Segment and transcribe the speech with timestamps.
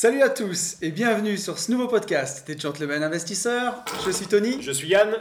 [0.00, 3.82] Salut à tous et bienvenue sur ce nouveau podcast des Gentlemen Investisseurs.
[4.06, 5.12] Je suis Tony Je suis Yann.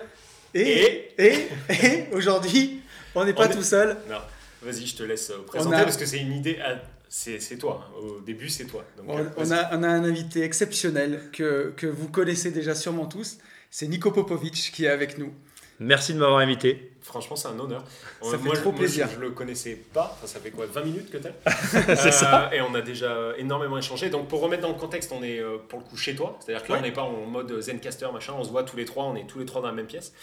[0.53, 2.81] et, et, et aujourd'hui,
[3.15, 3.97] on n'est pas On est- tout seul.
[4.07, 4.19] Non,
[4.61, 6.59] vas-y, je te laisse euh, présenter a- parce que c'est une idée.
[6.59, 7.89] à- C'est toi.
[7.99, 8.85] Au début, c'est toi.
[8.97, 12.75] Donc, On, euh, on a, on a un invité exceptionnel que, que vous connaissez déjà
[12.75, 13.39] sûrement tous.
[13.71, 15.33] C'est Nico Popovic qui est avec nous.
[15.79, 16.91] Merci de m'avoir invité.
[17.01, 17.83] Franchement, c'est un honneur.
[18.21, 19.07] Ça Euh, fait moi, trop moi, plaisir.
[19.09, 20.11] Je, je le connaissais pas.
[20.17, 21.31] Enfin, ça fait quoi 20 minutes que t'es
[21.95, 22.49] C'est ça.
[22.51, 24.09] Et on a déjà énormément échangé.
[24.09, 26.37] Donc, pour remettre dans le contexte, on est euh, pour le coup chez toi.
[26.39, 26.79] C'est-à-dire que là, Ouais.
[26.83, 28.33] on n'est pas en mode Zencaster, machin.
[28.37, 29.03] On se voit tous les trois.
[29.05, 30.13] On est tous les trois dans la même pièce.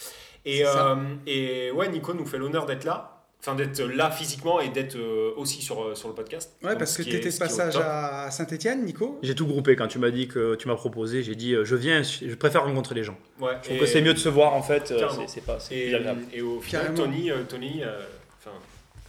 [0.45, 3.14] Et, euh, et ouais, Nico nous fait l'honneur d'être là.
[3.41, 6.55] Enfin, d'être là physiquement et d'être euh, aussi sur, euh, sur le podcast.
[6.63, 9.19] Ouais, Donc, parce ce que tu étais de passage à Saint-Etienne, Nico?
[9.21, 11.21] J'ai tout groupé quand tu m'as dit que tu m'as proposé.
[11.21, 13.15] J'ai dit euh, je viens, je préfère rencontrer les gens.
[13.39, 14.87] Ouais, Je trouve que c'est mieux de se voir en fait.
[14.87, 14.95] c'est-
[15.27, 15.95] C'est pas c'est Et,
[16.33, 17.03] et au final, Carrément.
[17.03, 17.99] Tony, euh, Tony, euh,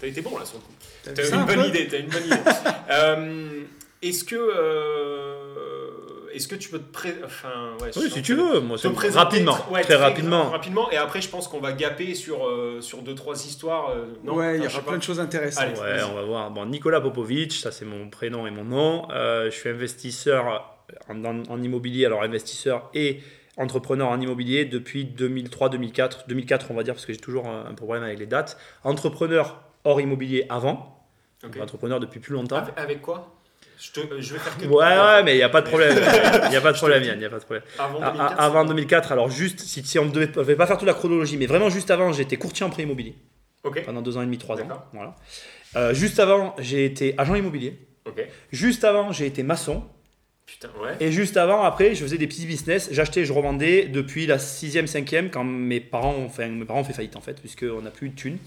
[0.01, 0.73] t'as été bon là sur le coup.
[1.15, 2.37] T'as une un bonne idée, t'as une bonne idée.
[2.91, 3.63] Euh,
[4.03, 5.76] est-ce que, euh,
[6.37, 7.15] est-ce que tu peux te pré...
[7.25, 8.61] enfin, ouais, Oui, si tu veux.
[8.61, 10.51] Moi, te c'est- présenter rapidement, tr- ouais, très rapidement.
[10.51, 10.91] rapidement.
[10.91, 13.91] Et après, je pense qu'on va gaper sur euh, sur deux trois histoires.
[13.91, 14.35] euh, non?
[14.37, 15.65] Ouais, il y aura plein de choses intéressantes.
[15.65, 15.81] Allez.
[15.81, 16.51] Ouais, on va voir.
[16.51, 19.09] Bon, Nicolas Popovic, ça c'est mon prénom et mon nom.
[19.11, 20.77] Euh, je suis investisseur
[21.09, 23.21] en, en- en immobilier, alors investisseur et
[23.57, 26.27] entrepreneur en immobilier depuis 2003-2004.
[26.29, 28.59] 2004, on va dire, parce que j'ai toujours un, un problème avec les dates.
[28.85, 30.93] Entrepreneur hors immobilier avant.
[31.61, 32.57] Entrepreneur depuis plus longtemps.
[32.57, 33.36] Avec, avec quoi?
[33.79, 34.65] Je, te, euh, je vais faire que.
[34.67, 35.97] Ouais, ouais, mais il n'y a pas de problème.
[36.45, 37.63] Il n'y a pas de problème, Yann, n'y a pas de problème.
[37.79, 38.33] Avant A- 2004.
[38.41, 40.95] a- avant c'est- 2004, alors juste, si, si on ne devait, pas faire toute la
[40.95, 43.15] chronologie, mais vraiment juste avant, j'étais courtier en prêt immobilier
[43.85, 44.69] pendant deux ans et demi, trois ans.
[44.93, 45.15] Voilà.
[45.77, 47.77] Euh, juste avant, j'ai été agent immobilier.
[48.53, 49.83] Juste avant, j'ai été maçon.
[50.47, 50.95] Putain, ouais.
[51.01, 52.89] Et juste avant, après, je faisais des petits business.
[52.93, 56.85] J'achetais, je revendais depuis la 6e, 5e, quand mes parents, ont- enfin, mes parents ont
[56.85, 58.39] fait faillite en fait, puisqu'on n'a plus de thunes.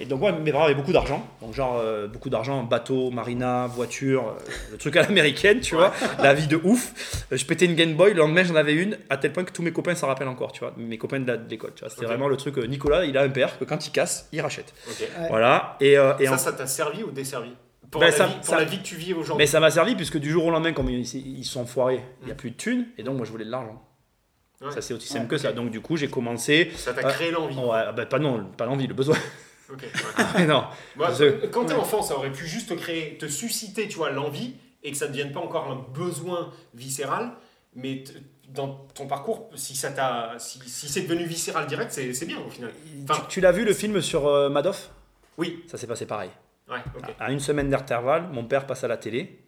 [0.00, 1.26] Et donc, ouais, mes parents avaient beaucoup d'argent.
[1.40, 5.92] Donc, genre, euh, beaucoup d'argent, bateau, marina, voiture, euh, le truc à l'américaine, tu vois.
[6.22, 6.92] La vie de ouf.
[7.32, 9.52] Euh, Je pétais une Game Boy, le lendemain, j'en avais une, à tel point que
[9.52, 10.72] tous mes copains s'en rappellent encore, tu vois.
[10.76, 11.90] Mes copains de la- de l'école, tu vois.
[11.90, 14.72] C'était vraiment le truc, Nicolas, il a un père que quand il casse, il rachète.
[14.86, 15.08] Ouais.
[15.28, 15.76] Voilà.
[15.80, 17.50] Et, euh, et ça, en- ça t'a servi ou desservi?
[17.90, 19.60] Pour, Ben, la, ça- vie, pour ça- la vie que tu vis aujourd'hui Mais ça
[19.60, 22.34] m'a servi puisque du jour au lendemain, comme ils, ils sont foirés, il n'y a
[22.34, 23.80] plus de thunes, et donc moi je voulais de l'argent.
[24.60, 24.70] Ouais.
[24.72, 25.52] Ça c'est aussi simple Ouais, que ça.
[25.52, 26.72] Donc du coup j'ai commencé.
[26.76, 27.56] Ça t'a Ah, créé l'envie.
[27.56, 29.16] Ouais, bah, pas non, pas l'envie, le besoin.
[29.72, 30.24] Ok, ouais.
[30.36, 30.64] Mais non.
[31.18, 34.54] Je- Quand t'es enfant, ça aurait pu juste te créer, te susciter, tu vois, l'envie
[34.82, 37.32] et que ça ne devienne pas encore un besoin viscéral.
[37.74, 38.04] Mais
[38.50, 42.50] dans ton parcours, si ça t'a, si, si c'est devenu viscéral direct, c'est bien au
[42.50, 42.70] final.
[43.08, 44.90] Enfin, tu tu l'as vu le film sur euh, Madoff?
[45.38, 45.64] Oui.
[45.66, 46.30] Ça s'est passé pareil.
[46.68, 46.76] Ouais.
[47.18, 49.40] À une semaine d'intervalle, mon père passe à la télé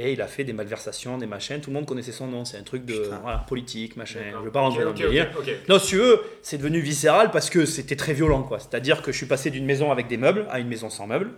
[0.00, 1.60] et il a fait des malversations, des machins.
[1.60, 2.44] Tout le monde connaissait son nom.
[2.44, 4.20] C'est un truc de voilà, politique, machin.
[4.32, 5.30] Je veux pas rentrer Ok, dans le ok, délire.
[5.36, 5.54] ok, ok.
[5.68, 8.60] Non, si tu veux, c'est devenu viscéral parce que c'était très violent, quoi.
[8.60, 11.30] C'est-à-dire que je suis passé d'une maison avec des meubles à une maison sans meubles.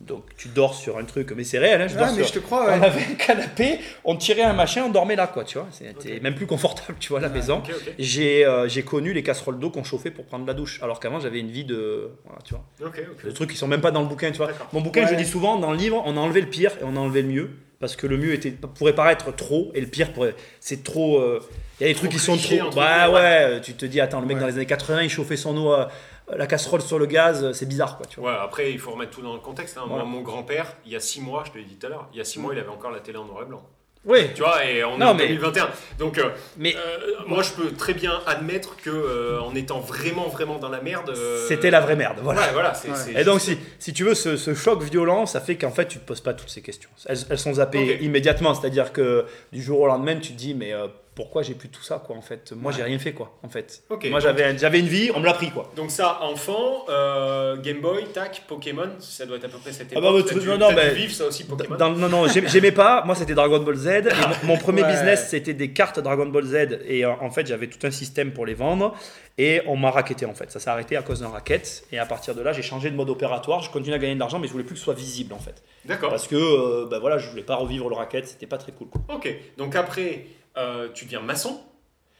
[0.00, 2.26] Donc tu dors sur un truc, mais c'est réel, hein, je Ouais, dors mais sur-
[2.28, 2.86] je te crois, On ouais.
[2.86, 5.68] avait un canapé, on tirait un machin, on dormait là, quoi, tu vois.
[5.70, 7.34] C'était même plus confortable, tu vois, la Ouais.
[7.34, 7.62] maison.
[7.98, 11.20] J'ai euh, j'ai connu les casseroles d'eau qu'on chauffait pour prendre la douche, alors qu'avant
[11.20, 12.10] j'avais une vie de.
[12.24, 12.92] Voilà, tu vois.
[13.24, 14.48] Des trucs qui sont même pas dans le bouquin, tu vois.
[14.72, 15.16] Mon bouquin, je Ouais.
[15.16, 17.28] dis souvent, dans le livre, on a enlevé le pire et on a enlevé le
[17.28, 17.50] mieux.
[17.78, 20.34] Parce que le mieux était, pourrait paraître trop et le pire pourrait.
[20.60, 21.18] C'est trop.
[21.18, 21.40] euh,
[21.80, 22.56] Il y a des trucs qui sont trop.
[22.76, 23.14] Bah guillemets,
[23.54, 24.40] ouais, tu te dis, attends, le mec Ouais.
[24.42, 25.72] dans les années 80, il chauffait son eau,
[26.36, 28.32] la casserole sur le gaz, c'est bizarre, quoi, tu vois.
[28.32, 29.76] Ouais, après, il faut remettre tout dans le contexte.
[29.78, 29.84] hein.
[29.88, 30.04] Voilà.
[30.04, 32.08] Moi, mon grand-père, il y a six mois, je te l'ai dit tout à l'heure,
[32.12, 33.62] il y a six mois, il avait encore la télé en noir et blanc.
[34.06, 35.68] Ouais, Tu vois, et on est Non, en mais- 2021.
[35.98, 40.26] Donc, euh, mais euh, moi, je peux très bien admettre que euh, en étant vraiment,
[40.28, 41.10] vraiment dans la merde.
[41.10, 42.40] euh, c'était la vraie merde, voilà.
[42.40, 42.72] Ouais, voilà.
[42.72, 42.94] c'est- Ouais.
[42.96, 45.86] c'est Et donc, si, si tu veux, ce, ce choc violent, ça fait qu'en fait,
[45.86, 46.88] tu te poses pas toutes ces questions.
[47.04, 48.54] Elles, elles sont zappées immédiatement.
[48.54, 51.82] C'est-à-dire que du jour au lendemain, tu te dis, mais euh, pourquoi j'ai plus tout
[51.82, 53.82] ça, quoi, en fait Moi, j'ai rien fait, quoi, en fait.
[53.90, 55.70] Ok, Moi, j'avais j'avais une vie, on me l'a pris, quoi.
[55.76, 59.88] Donc ça, enfant, euh, Game Boy, tac, Pokémon, ça doit être à peu près cette
[59.94, 60.02] Ah époque.
[60.04, 61.76] bah, bah, tu- dû- non, non, mais- vivre ça aussi, Pokémon.
[61.76, 63.02] Dans- non, non, j'ai- j'aimais pas.
[63.04, 63.86] Moi, c'était Dragon Ball Z.
[63.88, 64.08] Et mon,
[64.54, 64.92] mon premier Ouais.
[64.92, 66.78] business, c'était des cartes Dragon Ball Z.
[66.86, 68.94] Et euh, en fait, j'avais tout un système pour les vendre.
[69.36, 70.50] Et on m'a racketté, en fait.
[70.50, 71.84] Ça s'est arrêté à cause d'un racket.
[71.92, 73.62] Et à partir de là, j'ai changé de mode opératoire.
[73.62, 75.38] Je continue à gagner de l'argent, mais je voulais plus que ce soit visible, en
[75.38, 75.62] fait.
[75.86, 76.10] D'accord.
[76.10, 78.26] Parce que, euh, bah voilà, je voulais pas revivre le racket.
[78.26, 79.00] C'était pas très cool, quoi.
[79.14, 79.34] Ok.
[79.56, 81.60] Donc après, euh, tu deviens maçon.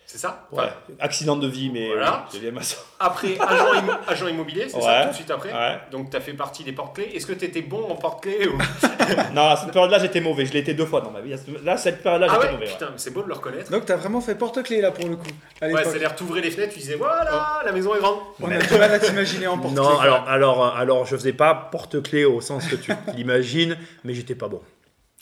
[0.07, 0.65] c'est ça Ouais.
[0.99, 2.27] Accident de vie, mais Voilà.
[2.33, 2.77] j'ai bien ça.
[2.99, 5.79] Après, agent, immo- agent immobilier, c'est ça, tout de suite après Ouais.
[5.93, 7.13] Donc, tu as fait partie des porte-clés.
[7.15, 8.59] Est-ce que tu étais bon en porte-clés ou...
[9.35, 10.47] Non, à cette période-là, j'étais mauvais.
[10.47, 11.35] Je l'ai été deux fois dans ma vie.
[11.65, 12.67] Là, cette période-là, Ah j'étais ouais mauvais.
[12.67, 12.73] ouais.
[12.73, 13.71] Putain, mais c'est beau de le reconnaître.
[13.71, 15.27] Donc, tu as vraiment fait porte-clés là pour le coup.
[15.61, 18.19] À Ouais, c'est-à-dire, t'ouvrais les fenêtres, tu disais voilà, la maison est grande.
[18.41, 19.81] On a du mal à t'imaginer en porte-clés.
[19.83, 24.13] Non, alors, alors, euh, alors, je faisais pas porte-clés au sens que tu l'imagines, mais
[24.15, 24.61] j'étais pas bon.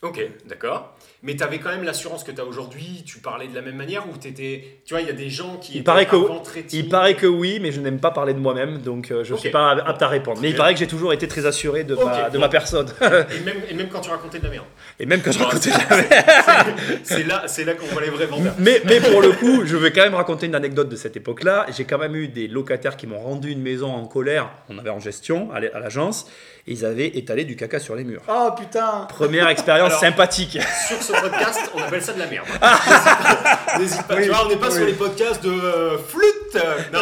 [0.02, 0.94] Ok, d'accord.
[1.24, 3.74] Mais tu avais quand même l'assurance que tu as aujourd'hui, tu parlais de la même
[3.74, 4.78] manière ou t'étais.
[4.84, 5.72] Tu vois, il y a des gens qui.
[5.78, 8.78] Il paraît que- très Il paraît que oui, mais je n'aime pas parler de moi-même,
[8.78, 9.40] donc euh, je Ok.
[9.40, 10.38] suis pas apte à répondre.
[10.40, 12.38] Mais il paraît que j'ai toujours été très assuré de, ma, Ok, de bon.
[12.38, 12.86] ma personne.
[13.00, 14.66] Et même, et même quand tu racontais de la merde.
[15.00, 16.08] Et même quand je Bon, racontais c'est- jamais.
[17.02, 18.54] C'est là, c'est là qu'on voit les vrais vendeurs.
[18.58, 21.66] Mais, mais pour le coup, je vais quand même raconter une anecdote de cette époque-là.
[21.76, 24.50] J'ai quand même eu des locataires qui m'ont rendu une maison en colère.
[24.68, 26.30] On avait en gestion à l'agence.
[26.68, 28.20] Et ils avaient étalé du caca sur les murs.
[28.28, 30.58] Oh putain Première expérience Alors- sympathique.
[30.86, 32.46] Sur ce podcast, on appelle ça de la merde.
[32.46, 33.78] N'hésite pas.
[33.78, 34.14] N'hésite pas.
[34.16, 34.74] Oui, tu vois, on n'est pas oui.
[34.76, 36.62] sur les podcasts de euh, flûte.
[36.92, 37.00] Non.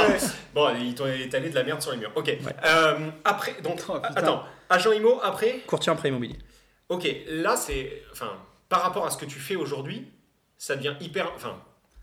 [0.54, 2.12] Bon, ils t'ont étalé de la merde sur les murs.
[2.14, 2.28] Ok.
[2.64, 4.44] Euh, après, donc, Oh, attends.
[4.70, 5.60] Agent IMO, après?
[5.66, 6.36] Courtier en prêt immobilier.
[6.88, 8.02] Ok, là, c'est.
[8.12, 8.30] Enfin,
[8.68, 10.06] par rapport à ce que tu fais aujourd'hui,
[10.58, 11.32] ça devient hyper.
[11.34, 11.56] Enfin,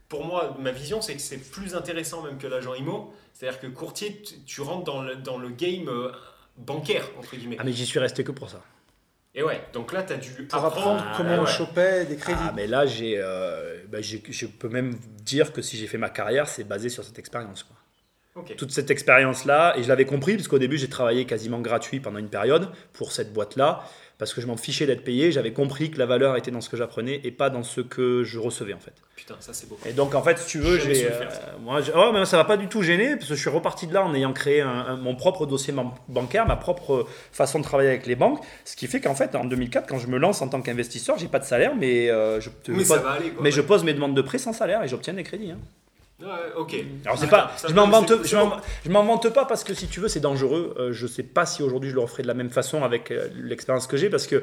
[0.09, 3.13] pour moi, ma vision, c'est que c'est plus intéressant même que l'agent IMO.
[3.33, 6.11] C'est-à-dire que courtier, tu, tu rentres dans le, dans le game euh,
[6.57, 7.57] bancaire, entre guillemets.
[7.59, 8.61] Ah, mais j'y suis resté que pour ça.
[9.35, 11.47] Et ouais, donc là, tu as dû Pour apprendre Ah, comment ouais, on ouais.
[11.51, 12.39] chopait des crédits.
[12.43, 15.97] Ah, mais là, j'ai, euh, bah, j'ai- je peux même dire que si j'ai fait
[15.97, 17.63] ma carrière, c'est basé sur cette expérience.
[17.63, 17.75] quoi.
[18.57, 22.17] Toute cette expérience-là, et je l'avais compris, parce qu'au début, j'ai travaillé quasiment gratuit pendant
[22.17, 23.83] une période pour cette boîte-là,
[24.17, 25.31] parce que je m'en fichais d'être payé.
[25.31, 28.23] J'avais compris que la valeur était dans ce que j'apprenais et pas dans ce que
[28.23, 28.93] je recevais, en fait.
[29.15, 29.77] Putain, ça c'est beau.
[29.85, 31.05] Et donc, en fait, si tu veux, j'ai.
[31.07, 31.55] euh, ça.
[31.61, 33.93] moi, oh, mais ça va pas du tout gêner, parce que je suis reparti de
[33.93, 37.63] là en ayant créé un- un- mon propre dossier ban- bancaire, ma propre façon de
[37.63, 38.39] travailler avec les banques.
[38.65, 41.27] Ce qui fait qu'en fait, en 2004, quand je me lance en tant qu'investisseur, j'ai
[41.27, 43.43] pas de salaire, mais, euh, je, Mais pose- ça va aller quoi.
[43.43, 45.51] mais je pose mes demandes de prêt sans salaire et j'obtiens des crédits.
[45.51, 45.59] hein.
[46.23, 46.75] Ouais, ok.
[47.05, 50.19] Alors c'est pas, je m'en vante, je m'en- pas parce que si tu veux c'est
[50.19, 50.73] dangereux.
[50.79, 53.27] Euh, je sais pas si aujourd'hui je le referai de la même façon avec euh,
[53.35, 54.41] l'expérience que j'ai parce que euh,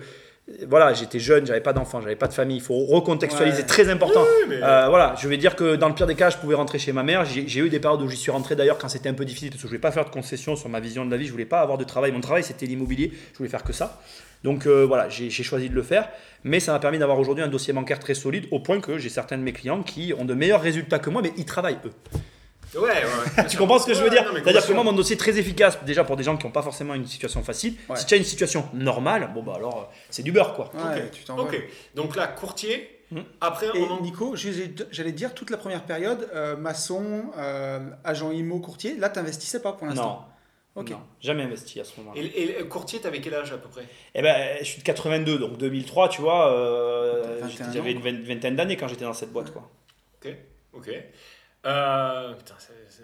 [0.69, 2.57] voilà j'étais jeune, j'avais pas d'enfant, j'avais pas de famille.
[2.59, 3.67] Il faut recontextualiser, Ouais.
[3.67, 4.21] très important.
[4.23, 6.55] Oui, mais- Euh, voilà, je vais dire que dans le pire des cas, je pouvais
[6.55, 7.25] rentrer chez ma mère.
[7.25, 9.49] J'ai j'ai eu des périodes où j'y suis rentré d'ailleurs quand c'était un peu difficile
[9.51, 11.27] parce que je voulais pas faire de concessions sur ma vision de la vie.
[11.27, 12.13] Je voulais pas avoir de travail.
[12.13, 13.13] Mon travail c'était l'immobilier.
[13.33, 14.01] Je voulais faire que ça.
[14.45, 16.09] Donc euh, voilà, j'ai choisi de le faire.
[16.45, 19.11] Mais ça m'a permis d'avoir aujourd'hui un dossier bancaire très solide au point que j'ai
[19.11, 21.93] certains de mes clients qui ont de meilleurs résultats que moi, mais ils travaillent eux.
[22.79, 23.47] Ouais, ouais.
[23.49, 25.37] Tu comprends ce que je veux dire non, C'est-à-dire que moi, mon dossier est très
[25.39, 27.75] efficace, déjà pour des gens qui n'ont pas forcément une situation facile.
[27.89, 27.97] Ouais.
[27.97, 30.71] Si tu as une situation normale, bon bah alors euh, c'est du beurre quoi.
[30.75, 31.11] Ouais, Ok.
[31.11, 31.25] tu.
[31.97, 32.97] Donc là, courtier.
[33.11, 33.23] Hmm.
[33.41, 38.31] Après, Et on en- Nico, j'allais dire toute la première période, euh, maçon, euh, agent
[38.31, 39.95] IMO, courtier, là t'investissais pas pour Non.
[39.95, 40.29] l'instant.
[40.83, 42.21] Non, jamais investi à ce moment-là.
[42.21, 43.87] Et, courtier, t'avais quel âge à peu près?
[44.15, 48.23] Eh ben, je suis de 82, donc 2003, tu vois, euh, T'as 21 j'avais une
[48.25, 49.69] vingtaine d'années quand j'étais dans cette boîte quoi.
[50.23, 50.35] Ok.
[50.73, 50.91] Ok.
[51.67, 53.03] Euh, putain, ça, ça-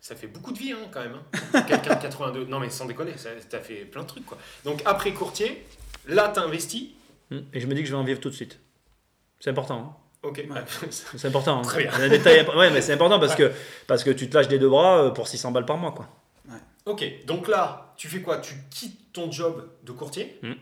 [0.00, 1.14] ça fait beaucoup de vie hein, quand même.
[1.54, 1.62] hein.
[1.68, 2.44] Quelqu'un de 82.
[2.46, 3.12] Non, mais sans déconner,
[3.50, 4.38] t'as fait plein de trucs quoi.
[4.64, 5.64] Donc après courtier,
[6.06, 6.94] là, t'as investi.
[7.30, 7.40] Hmm.
[7.52, 8.58] Et je me dis que je vais en vivre tout de suite.
[9.40, 9.78] C'est important.
[9.78, 9.96] hein.
[10.22, 10.44] Ok.
[10.90, 11.58] C'est important.
[11.58, 11.62] hein.
[11.62, 11.92] Très bien.
[11.92, 13.52] Un détail- ouais, mais c'est important parce que
[13.86, 16.08] parce que tu te lâches des deux bras euh, pour 600 balles par mois quoi.
[16.88, 18.38] Ok, donc là, tu fais quoi?
[18.38, 20.52] Tu quittes ton job de courtier Hmm.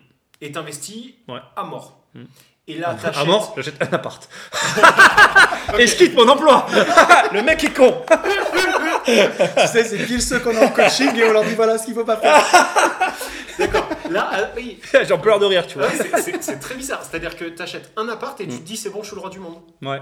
[0.41, 1.39] et t'investis Ouais.
[1.55, 2.01] à mort.
[2.15, 2.25] Hmm.
[2.69, 3.23] Et là, t'achètes.
[3.23, 4.29] À mort, j'achète un appart.
[5.79, 6.67] Et je quitte mon emploi.
[7.33, 8.03] Le mec est con.
[9.05, 9.13] tu
[9.69, 11.95] sais, c'est pile ceux qu'on a en coaching et on leur dit voilà ce qu'il
[11.95, 12.45] faut pas faire.
[13.59, 13.89] D'accord.
[14.11, 14.81] Là, ah, oui.
[15.09, 15.87] J'en pleure de rire, tu vois.
[15.89, 17.03] Ouais, c'est- très bizarre.
[17.05, 19.31] C'est-à-dire que t'achètes un appart et tu te dis c'est bon, je suis le roi
[19.31, 19.59] du monde.
[19.83, 20.01] Ouais.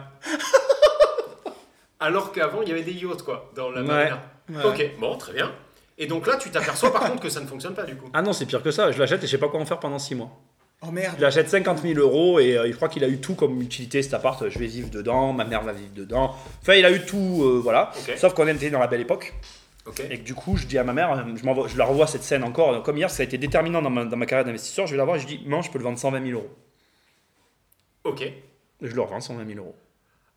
[2.00, 3.86] Alors qu'avant, il y avait des yachts, quoi, dans la Ouais.
[3.86, 4.22] marina.
[4.50, 4.64] Ouais.
[4.64, 5.52] Ok, bon, très bien.
[5.98, 8.08] Et donc là, tu t'aperçois par contre que ça ne fonctionne pas du coup.
[8.12, 8.90] Ah non, c'est pire que ça.
[8.92, 10.30] Je l'achète et je sais pas quoi en faire pendant 6 mois.
[10.82, 11.14] Oh merde.
[11.18, 14.02] Je l'achète 50 000 euros et euh, je crois qu'il a eu tout comme utilité
[14.02, 14.48] cet appart.
[14.48, 16.34] Je vais vivre dedans, ma mère va vivre dedans.
[16.60, 17.92] Enfin, il a eu tout, euh, voilà.
[17.96, 18.16] Ok.
[18.18, 19.34] Sauf qu'on était dans la belle époque
[19.86, 20.00] Ok.
[20.10, 22.22] et que du coup, je dis à ma mère, euh, je, je la revois cette
[22.24, 24.86] scène encore, comme hier, ça a été déterminant dans ma, dans ma carrière d'investisseur.
[24.86, 26.50] Je vais la voir et je dis, non, je peux le vendre 120 000 euros.
[28.04, 28.22] Ok.
[28.22, 28.34] Et
[28.82, 29.76] je le revends 120 000 euros.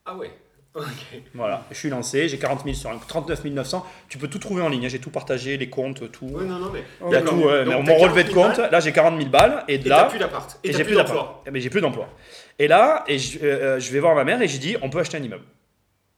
[0.06, 0.32] Ah ouais.
[0.78, 1.22] Ok.
[1.34, 3.86] Voilà, je suis lancé, j'ai 40 000 sur un 39 900.
[4.10, 4.90] Tu peux tout trouver en ligne, hein.
[4.90, 6.26] j'ai tout partagé, les comptes, tout.
[6.26, 6.84] Ouais, non, non, mais.
[7.08, 8.80] Il y a tout, ouais, Donc, mais t'as mon relevé de 40 000 compte, là
[8.80, 10.06] j'ai 40 000 balles et Et là.
[10.06, 10.60] plus d'appart.
[10.64, 11.44] Et, Et j'ai plus d'emploi.
[11.46, 12.08] ben, j'ai plus d'emploi.
[12.60, 15.00] Et là, et je, euh, je vais voir ma mère et j'ai dit, on peut
[15.00, 15.46] acheter un immeuble.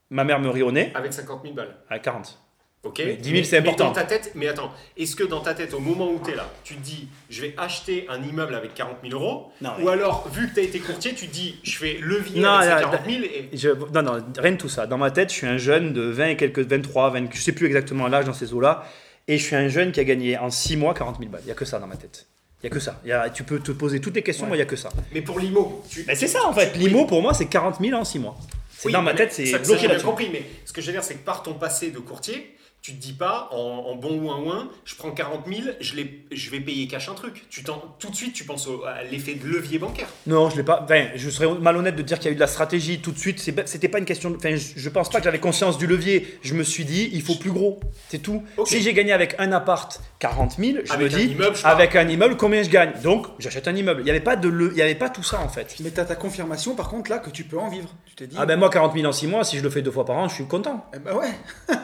[0.10, 1.76] Ma mère me rit au nez Avec 50 000 balles.
[1.90, 2.40] à 40.
[2.84, 3.02] Ok.
[3.06, 3.88] Mais 10 000, c'est Mais important.
[3.88, 6.36] dans ta tête, mais attends, est-ce que dans ta tête, au moment où tu es
[6.36, 9.90] là, tu te dis, je vais acheter un immeuble avec 40 000 euros Non, Ou
[9.90, 12.70] alors, vu que tu as été courtier, tu te dis, je fais levier Non, avec
[12.70, 13.50] ces là, 40 000 et.
[13.52, 14.88] Je, non, non, rien de tout ça.
[14.88, 17.52] Dans ma tête, je suis un jeune de 20 et quelques, 23, 20, je sais
[17.52, 18.86] plus exactement l'âge dans ces eaux-là.
[19.28, 21.42] Et je suis un jeune qui a gagné en 6 mois 40 000 balles.
[21.44, 22.28] Il n'y a que ça dans ma tête.
[22.64, 23.00] Il n'y a que ça.
[23.06, 24.50] Y a- tu peux te poser toutes les questions, Ouais.
[24.52, 24.90] moi, il n'y a que ça.
[25.14, 26.06] Mais pour l'IMO, tu.
[26.08, 26.76] Mais c'est ça en fait.
[26.78, 28.38] L'IMO, pour moi, c'est 40 000 en 6 mois.
[28.86, 30.06] Oui, dans ma mais tête, c'est bloqué là-dessus.
[30.06, 32.94] compris, mais ce que je veux dire, c'est que par ton passé de courtier, tu
[32.94, 36.26] te dis pas en, en bon ou un ouin, je prends 40 000, je, les-
[36.32, 37.46] je vais payer cash un truc.
[37.50, 40.08] Tu t'en- tout de suite, tu penses au- à l'effet de levier bancaire.
[40.28, 40.82] Non, je l'ai pas.
[40.84, 43.20] Enfin, je serais malhonnête de dire qu'il y a eu de la stratégie tout de
[43.20, 43.40] suite.
[43.66, 44.30] C'était pas une question.
[44.32, 46.40] de- Enfin, je, je pense pas que j'avais conscience du levier.
[46.42, 47.80] Je me suis dit, il faut plus gros.
[48.08, 48.44] C'est tout.
[48.58, 48.68] Ok.
[48.70, 51.62] Si j'ai gagné avec un appart 40 000, je Avec me un dis, immeuble, je
[51.64, 51.76] parle.
[51.76, 52.94] avec un immeuble, combien je gagne?
[53.04, 54.02] Donc, j'achète un immeuble.
[54.02, 55.76] Il y avait pas de le, il y avait pas tout ça en fait.
[55.82, 57.90] Mais t'as ta confirmation par contre là que tu peux en vivre.
[58.06, 58.36] Tu t'es dit.
[58.40, 60.16] Ah ben moi 40 000 en 6 mois, si je le fais deux fois par
[60.18, 60.86] an, je suis content.
[60.96, 61.28] Eh ben ouais.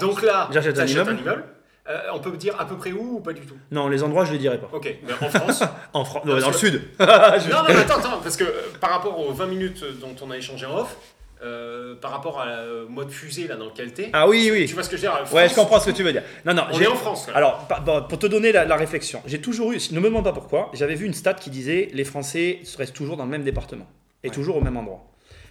[0.00, 1.44] Donc là, J'achète un t'achètes immeuble.
[1.88, 3.54] Euh, on peut me dire à peu près où ou pas du tout?
[3.70, 4.68] Non, les endroits, je les dirais pas.
[4.72, 5.62] Ok, mais en France?
[5.92, 6.82] En France, dans le sud.
[6.98, 8.50] non, non, mais attends, attends, parce que euh,
[8.80, 10.96] par rapport aux 20 minutes dont on a échangé en off,
[11.44, 14.66] euh, par rapport à la mode fusée là dans lequel t'es, Ah oui, oui.
[14.66, 16.22] tu vois ce que je veux dire Ouais, je comprends ce que tu veux dire.
[16.44, 16.64] Non, non.
[16.72, 17.28] On j'ai- est en France.
[17.34, 17.68] Alors,
[18.08, 20.94] pour te donner la, la réflexion, j'ai toujours eu, ne me demande pas pourquoi, j'avais
[20.96, 23.86] vu une stat qui disait les Français restent toujours dans le même département
[24.24, 24.34] et Ouais.
[24.34, 25.04] toujours au même endroit.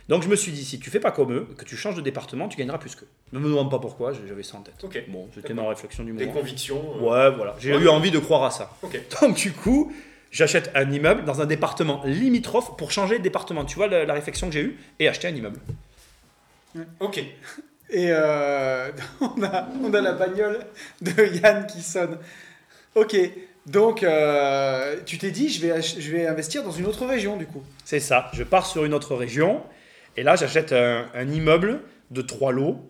[0.07, 2.01] Donc je me suis dit, si tu fais pas comme eux, que tu changes de
[2.01, 3.07] département, tu gagneras plus qu'eux.
[3.33, 4.75] Ne me demande pas pourquoi, j'avais ça en tête.
[5.09, 6.39] Bon, c'était ma réflexion du Des moment.
[6.39, 6.81] convictions.
[6.97, 7.55] euh, Ouais, voilà.
[7.59, 7.81] J'ai Ouais.
[7.81, 8.69] eu envie de croire à ça.
[8.83, 8.99] Ok.
[9.21, 9.91] Donc du coup,
[10.31, 13.65] j'achète un immeuble dans un département limitrophe pour changer de département.
[13.65, 15.59] Tu vois la, la réflexion que j'ai eue et acheter un immeuble.
[16.99, 17.17] Ok.
[17.89, 20.59] Et euh, on, a, on a la bagnole
[21.01, 22.17] de Yann qui sonne.
[22.95, 23.15] Ok,
[23.65, 27.45] donc euh, tu t'es dit, je vais, je vais investir dans une autre région du
[27.45, 27.63] coup.
[27.83, 28.29] C'est ça.
[28.33, 29.61] Je pars sur une autre région
[30.17, 31.81] et là j'achète un, un immeuble
[32.11, 32.89] de trois lots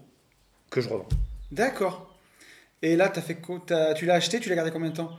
[0.70, 1.08] que je revends.
[1.52, 2.16] D'accord.
[2.82, 3.38] Et là, as fait,
[3.96, 5.12] tu l'as acheté, tu l'as gardé combien de temps?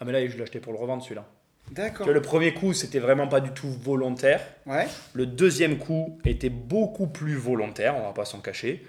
[0.00, 1.26] Ah mais là je l'ai acheté pour le revendre celui-là.
[1.72, 2.08] D'accord.
[2.08, 4.40] le premier coup c'était vraiment pas du tout volontaire.
[4.64, 4.86] Ouais.
[5.12, 8.86] Le deuxième coup était beaucoup plus volontaire, on va pas s'en cacher.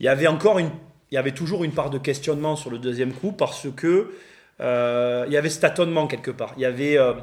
[0.00, 0.70] Il y avait encore une,
[1.10, 4.12] il y avait toujours une part de questionnement sur le deuxième coup parce que
[4.60, 5.64] euh, il y avait cet
[6.08, 6.52] quelque part.
[6.56, 7.14] Il y avait, euh,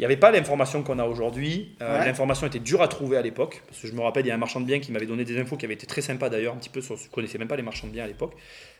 [0.00, 1.76] il y avait pas l'information qu'on a aujourd'hui.
[1.82, 2.06] Euh, Ouais.
[2.06, 4.34] L'information était dure à trouver à l'époque parce que je me rappelle il y a
[4.34, 6.54] un marchand de biens qui m'avait donné des infos qui avaient été très sympas d'ailleurs,
[6.54, 8.32] un petit peu sur, je connaissais même pas les marchands de biens à l'époque.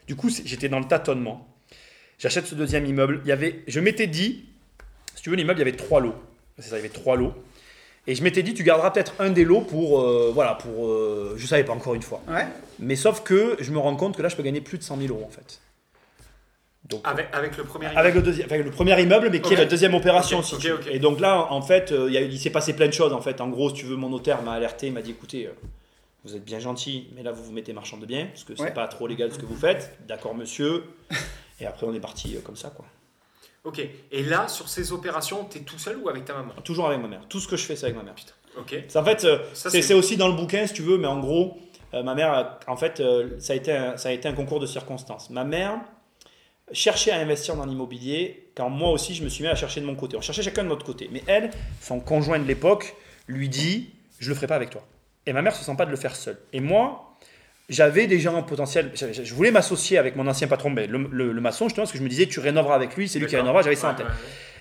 [0.07, 1.47] Du coup j'étais dans le tâtonnement.
[2.19, 3.21] J'achète ce deuxième immeuble.
[3.25, 4.47] Il y avait, je m'étais dit,
[5.15, 6.15] si tu veux l'immeuble il y avait trois lots.
[6.59, 7.35] C'est ça, il y avait trois lots.
[8.07, 10.01] Et je m'étais dit, tu garderas peut-être un des lots pour.
[10.01, 10.87] euh, voilà, pour.
[10.89, 12.23] euh, je savais pas encore une fois.
[12.29, 12.47] Ouais.
[12.79, 14.97] Mais sauf que je me rends compte que là, je peux gagner plus de 100
[14.97, 15.61] 000 euros en fait.
[16.89, 19.53] Donc, Avec, avec le premier avec le, deuxième, avec le premier immeuble, mais qui Ok.
[19.53, 20.75] est la deuxième opération Ok, si ok, tu veux.
[20.77, 20.87] ok.
[20.91, 22.93] Et donc là, en fait, euh, il y a eu- il s'est passé plein de
[22.93, 23.13] choses.
[23.13, 25.47] En fait, en gros, si tu veux, mon notaire m'a alerté, il m'a dit, écoutez,
[25.47, 25.51] euh,
[26.25, 28.63] vous êtes bien gentil, mais là, vous vous mettez marchand de biens, parce que c'est
[28.63, 28.75] Ouais.
[28.75, 29.99] pas trop légal ce que vous faites.
[30.09, 30.85] D'accord, monsieur.
[31.61, 32.87] Et après, on est parti euh, comme ça, quoi.
[33.65, 33.81] Ok.
[34.11, 36.55] Et là, sur ces opérations, t'es tout seul ou avec ta maman?
[36.65, 37.21] Toujours avec ma mère.
[37.29, 38.15] Tout ce que je fais, c'est avec ma mère.
[38.59, 38.75] Ok.
[38.89, 40.97] C'est en fait, euh, Ça, c'est c'est- c'est aussi dans le bouquin, si tu veux,
[40.97, 41.59] mais en gros,
[41.95, 44.33] euh, ma mère, a- en fait, euh, ça, a été un, ça a été un
[44.33, 45.29] concours de circonstances.
[45.31, 45.79] Ma mère
[46.73, 49.87] cherchait à investir dans l'immobilier quand moi aussi, je me suis mis à chercher de
[49.87, 50.17] mon côté.
[50.17, 51.09] On cherchait chacun de notre côté.
[51.13, 51.51] Mais elle,
[51.81, 52.95] son conjoint de l'époque,
[53.29, 54.87] lui dit Je le ferai pas avec toi.
[55.27, 56.39] Et ma mère se sent pas de le faire seule.
[56.53, 57.17] Et moi,
[57.69, 58.91] j'avais des gens potentiels.
[58.95, 61.99] Je, voulais m'associer avec mon ancien patron, ben, le, le- le maçon, justement, parce que
[61.99, 64.07] je me disais Tu rénoveras avec lui, c'est lui qui rénovera, j'avais ça en tête.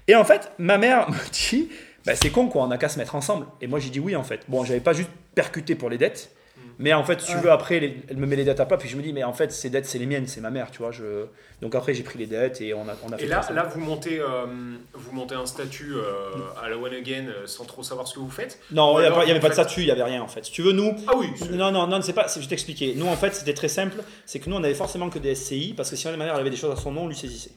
[0.07, 1.69] Et en fait, ma mère me dit,
[2.05, 3.45] bah, c'est con quoi, on n'a qu'à se mettre ensemble.
[3.61, 4.41] Et moi j'ai dit oui en fait.
[4.47, 6.31] Bon, j'avais pas juste percuté pour les dettes.
[6.79, 7.41] Mais en fait, si tu Ouais.
[7.43, 9.23] veux, après, les- elle me met les dettes à plat, puis je me dis, mais
[9.23, 10.91] en fait, ces dettes, c'est les miennes, c'est ma mère, tu vois.
[10.91, 11.25] Je...
[11.61, 13.53] Donc après, j'ai pris les dettes et on a, on a fait Et là, ça.
[13.53, 14.45] là vous, montez, euh,
[14.93, 16.31] vous montez un statut euh,
[16.63, 18.59] à la One Again euh, sans trop savoir ce que vous faites?
[18.71, 20.45] Non, il n'y avait pas de statut, il n'y avait rien en fait.
[20.45, 20.95] Si tu veux, nous.
[21.07, 22.93] Ah oui Non, non, non, c'est pas, je t'expliquais.
[22.95, 24.01] Nous, en fait, c'était très simple.
[24.25, 26.39] C'est que nous, on avait forcément que des SCI, parce que si ma mère elle
[26.41, 27.51] avait des choses à son nom, on lui saisissait.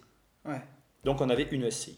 [0.45, 0.61] Ouais.
[1.05, 1.97] Donc, on avait une SCI.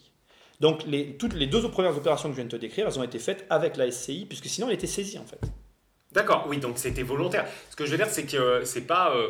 [0.60, 3.02] Donc, les, toutes les deux premières opérations que je viens de te décrire, elles ont
[3.02, 5.40] été faites avec la SCI, puisque sinon, elle était saisie en fait.
[6.14, 7.44] D'accord, oui, donc c'était volontaire.
[7.70, 9.12] Ce que je veux dire, c'est que euh, c'est pas.
[9.16, 9.28] euh,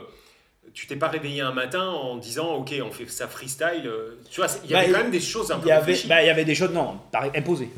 [0.72, 3.84] tu t'es pas réveillé un matin en disant, ok, on fait ça freestyle.
[3.86, 5.68] euh, tu vois, il y Bah, avait il- quand même des choses un peu Il
[5.68, 6.08] y avait, réfléchies.
[6.08, 6.98] bah, il y avait des choses, non,
[7.34, 7.70] imposées.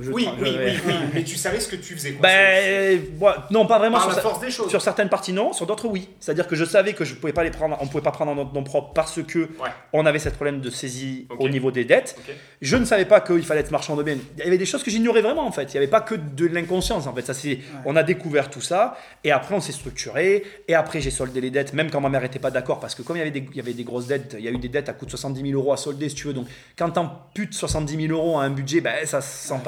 [0.00, 2.12] Je- oui, oui, oui, oui, mais tu savais ce que tu faisais.
[2.12, 2.22] Quoi.
[2.22, 4.68] Bah, C'est- euh, non, pas vraiment par sur, la force des choses.
[4.70, 6.08] sur certaines parties, non, sur d'autres, oui.
[6.20, 8.34] C'est-à-dire que je savais que je pouvais pas les prendre, on pouvait pas prendre en
[8.34, 9.70] nom propre parce que Ouais.
[9.92, 12.16] on avait ce problème de saisie au niveau des dettes.
[12.60, 14.16] Je ne savais pas qu'il fallait être marchand de biens.
[14.38, 15.64] Il y avait des choses que j'ignorais vraiment en fait.
[15.64, 17.22] Il n'y avait pas que de l'inconscience en fait.
[17.22, 21.10] Ça, c'est, On a découvert tout ça et après on s'est structuré et après j'ai
[21.10, 23.22] soldé les dettes même quand ma mère n'était pas d'accord parce que comme il y
[23.22, 24.92] avait des, il y avait des grosses dettes, il y a eu des dettes à
[24.92, 26.32] coût de 70 000 euros à solder si tu veux.
[26.32, 26.46] Donc
[26.78, 29.58] quand t'amputes 70 000 euros à un budget, ben, ça s'en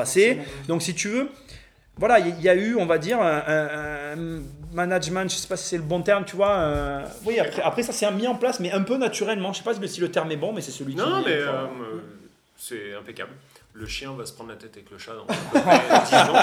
[0.68, 1.28] Donc si tu veux,
[1.96, 4.42] voilà, il y a eu, on va dire, un, un-
[4.72, 7.02] management, je sais pas si c'est le bon terme, tu vois.
[7.24, 9.52] Oui, après, après ça s'est mis en place, mais un peu naturellement.
[9.52, 10.98] Je sais pas si le terme est bon, mais c'est celui qui.
[10.98, 12.00] Non, mais euh, euh,
[12.56, 13.30] c'est impeccable.
[13.76, 16.26] Le chien va se prendre la tête avec le chat dans à peu près 10
[16.26, 16.36] jours.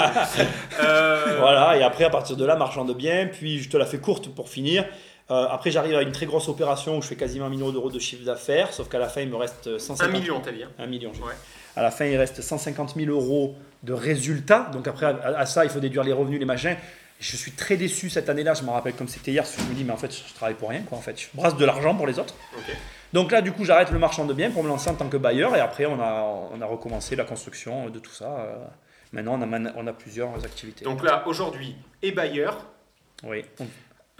[0.82, 3.86] Euh, Voilà, et après, à partir de là, marchand de biens, puis je te la
[3.86, 4.84] fais courte pour finir.
[5.28, 7.98] Après, j'arrive à une très grosse opération où je fais quasiment un million d'euros de
[7.98, 10.62] chiffre d'affaires, sauf qu'à la fin, il me reste 150 Un million, t'as dit.
[10.62, 10.68] hein.
[10.78, 11.32] Un million, Ouais.
[11.76, 14.68] À la fin, il reste 150 000 euros de résultats.
[14.72, 16.76] Donc après, à, à ça, il faut déduire les revenus, les machins.
[17.20, 19.84] Je suis très déçu cette année-là, je me rappelle comme c'était hier, je me dis,
[19.84, 21.20] mais en fait, je travaille pour rien, quoi, en fait.
[21.20, 22.34] Je brasse de l'argent pour les autres.
[23.12, 25.16] Donc là, du coup, j'arrête le marchand de biens pour me lancer en tant que
[25.16, 28.40] bailleur, et après, on a, on a recommencé la construction de tout ça.
[28.40, 28.56] euh.
[29.12, 30.84] Maintenant, on a, on a plusieurs activités.
[30.84, 32.66] Donc là, aujourd'hui, et bailleur,
[33.22, 33.44] oui,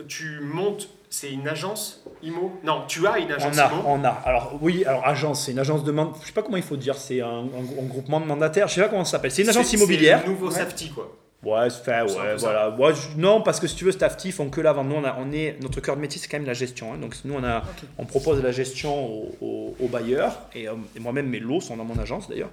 [0.09, 2.59] tu montes, c'est une agence IMO?
[2.65, 3.83] Non, tu as une agence on a, IMO.
[3.87, 4.09] on a.
[4.25, 6.77] Alors oui, alors agence, c'est une agence de man- je sais pas comment il faut
[6.77, 9.31] dire, c'est un, un- un groupement de mandataires, je sais pas comment ça s'appelle.
[9.31, 10.21] C'est une agence immobilière.
[10.23, 10.55] C'est le nouveau Ouais.
[10.55, 11.17] Safety, quoi.
[11.45, 12.71] Ouais, c'est fait, ouais, voilà.
[12.71, 14.87] Ouais, je- non, parce que si tu veux, Staffty font que la vente.
[14.89, 16.95] Nous, on, a- on est, notre cœur de métier, c'est quand même la gestion.
[16.95, 16.99] hein.
[16.99, 17.63] Donc, nous, on, a,
[17.99, 20.39] on propose la gestion aux, aux- aux bailleurs.
[20.55, 22.51] Et, euh, et moi-même, mes lots sont dans mon agence d'ailleurs.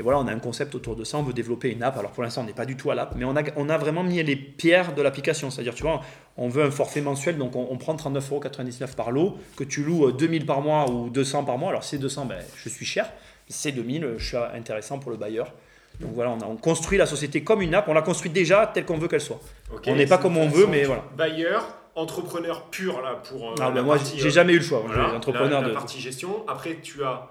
[0.00, 1.18] Et voilà, on a un concept autour de ça.
[1.18, 1.98] On veut développer une app.
[1.98, 3.76] Alors, pour l'instant, on n'est pas du tout à l'app, mais on a, on a
[3.76, 5.50] vraiment mis les pierres de l'application.
[5.50, 6.00] C'est-à-dire, tu vois,
[6.38, 7.36] on veut un forfait mensuel.
[7.36, 11.10] Donc, on, on prend 39,99€ par lot, que tu loues euh, 2000 par mois ou
[11.10, 11.68] 200 par mois.
[11.68, 13.12] Alors, c'est 200, ben, je suis cher.
[13.46, 15.52] C'est 2000, je suis intéressant pour le bailleur.
[16.00, 18.66] Donc voilà, on, a, on construit la société comme une app, on la construit déjà
[18.72, 19.40] telle qu'on veut qu'elle soit.
[19.86, 21.04] On n'est pas comme on veut, mais voilà.
[21.14, 23.50] Bailleur, entrepreneur pur, là, pour.
[23.50, 24.82] euh, Ah, ben moi, j'ai euh, jamais eu le choix.
[24.86, 25.74] voilà, entrepreneur la, la de.
[25.74, 26.42] partie gestion.
[26.48, 27.28] Après, tu as.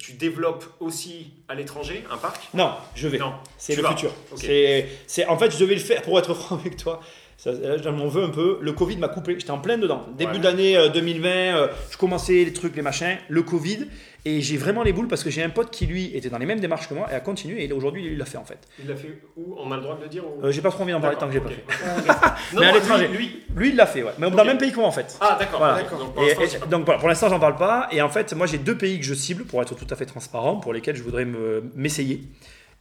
[0.00, 2.48] Tu développes aussi à l'étranger un parc?
[2.54, 3.18] Non, je vais.
[3.18, 3.90] Non, C'est le vas.
[3.90, 4.10] futur.
[4.32, 4.38] Ok.
[4.40, 7.00] C'est, c'est, en fait, je devais le faire pour être franc avec toi.
[7.36, 8.58] Ça, là, je m'en veux un peu.
[8.62, 9.34] Le Covid m'a coupé.
[9.38, 10.06] J'étais en plein dedans.
[10.16, 10.38] Début Ouais.
[10.40, 13.16] d'année euh, 2020, euh, je commençais les trucs, les machins.
[13.28, 13.86] Le Covid.
[14.26, 16.44] Et j'ai vraiment les boules parce que j'ai un pote qui, lui, était dans les
[16.44, 17.64] mêmes démarches que moi et a continué.
[17.64, 18.58] Et aujourd'hui, il l'a fait en fait.
[18.78, 19.54] Il l'a fait où?
[19.58, 20.44] On a le droit de le dire ou...
[20.44, 21.44] Euh, j'ai pas trop envie d'en parler tant que j'ai ok.
[21.44, 22.34] pas fait.
[22.54, 23.08] Non, Mais à l'étranger.
[23.08, 24.12] Lui, Lui, il l'a fait, ouais.
[24.18, 24.40] Mais dans Ok.
[24.42, 25.16] le même pays que moi en fait.
[25.20, 25.58] Ah, d'accord.
[25.58, 25.82] Voilà.
[25.82, 25.98] d'accord.
[25.98, 27.88] Donc, pour l'instant, donc voilà, pour l'instant, j'en parle pas.
[27.92, 30.06] Et en fait, moi, j'ai deux pays que je cible pour être tout à fait
[30.06, 32.22] transparent, pour lesquels je voudrais me- m'essayer.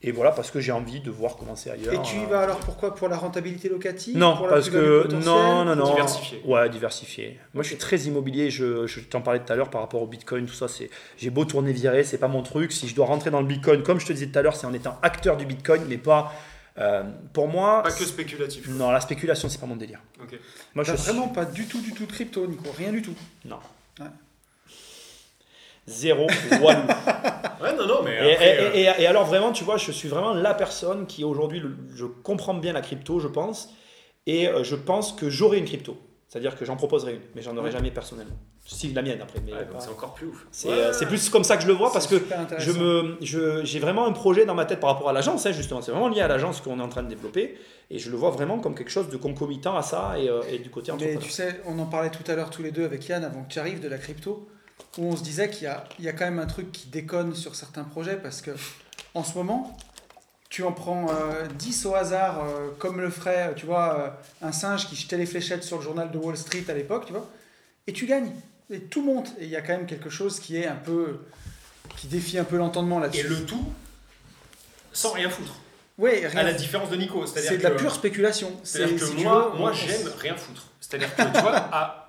[0.01, 1.93] Et voilà, parce que j'ai envie de voir comment c'est ailleurs.
[1.93, 4.15] Et tu y Euh, vas alors pourquoi Pour la rentabilité locative?
[4.17, 5.89] Non, Pour la parce que non, non, non.
[5.89, 6.41] Diversifié.
[6.45, 7.37] Ouais, diversifié.
[7.53, 8.49] Moi, je suis très immobilier.
[8.49, 10.69] Je, je t'en parlais tout à l'heure par rapport au Bitcoin, tout ça.
[10.69, 12.71] C'est, j'ai beau tourner viré, c'est pas mon truc.
[12.71, 14.67] Si je dois rentrer dans le Bitcoin, comme je te disais tout à l'heure, c'est
[14.67, 16.31] en étant acteur du Bitcoin, mais pas.
[16.77, 17.03] euh,
[17.33, 18.69] pour moi, Pas que spéculatif.
[18.69, 19.99] non, la spéculation, c'est pas mon délire.
[20.23, 20.39] Ok.
[20.75, 23.15] Moi, je suis- vraiment pas du tout, du tout de crypto, Nico, rien du tout.
[23.43, 23.59] non.
[23.99, 24.05] Ouais.
[25.89, 26.27] Zéro
[26.61, 26.81] walou.
[27.61, 28.15] Ouais, non, non, mais.
[28.15, 31.05] Et, après, et- euh, et- et alors vraiment, tu vois, je suis vraiment la personne
[31.07, 31.61] qui aujourd'hui,
[31.93, 33.73] je comprends bien la crypto, je pense,
[34.25, 35.97] et euh, je pense que j'aurai une crypto.
[36.29, 37.71] C'est-à-dire que j'en proposerai une, mais j'en aurai Ouais.
[37.71, 38.37] jamais personnellement.
[38.65, 40.47] Si la mienne après, mais ouais, c'est encore plus ouf.
[40.51, 40.73] c'est Ouais.
[40.75, 42.15] euh, c'est plus comme ça que je le vois parce que
[42.59, 45.81] je je- j'ai vraiment un projet dans ma tête par rapport à l'agence, hein, justement.
[45.81, 47.57] C'est vraiment lié à l'agence qu'on est en train de développer,
[47.89, 50.69] et je le vois vraiment comme quelque chose de concomitant à ça et, et du
[50.69, 51.23] côté Mais entrepreneur.
[51.23, 53.49] tu sais, on en parlait tout à l'heure tous les deux avec Yann avant que
[53.51, 54.47] tu arrives de la crypto,
[54.97, 57.55] où on se disait qu'il y y a quand même un truc qui déconne sur
[57.55, 58.51] certains projets parce que
[59.13, 59.77] en ce moment,
[60.49, 63.99] tu en prends euh, 10 au hasard, euh, comme le ferait, tu vois,
[64.41, 67.05] euh, un singe qui jetait les fléchettes sur le journal de Wall Street à l'époque,
[67.05, 67.29] tu vois,
[67.87, 68.31] et tu gagnes.
[68.71, 69.29] Et tout monte.
[69.39, 71.21] Et il y a quand même quelque chose qui est un peu.
[71.97, 73.27] qui défie un peu l'entendement Et là-dessus.
[73.27, 73.65] le tout
[74.91, 75.55] sans rien foutre.
[75.97, 77.25] Oui, À la différence de Nico.
[77.25, 78.51] C'est-à-dire C'est de la pure spéculation.
[78.63, 80.67] C'est-à-dire que si moi, veux, moi j'aime rien foutre.
[80.79, 82.08] C'est-à-dire que, tu vois, à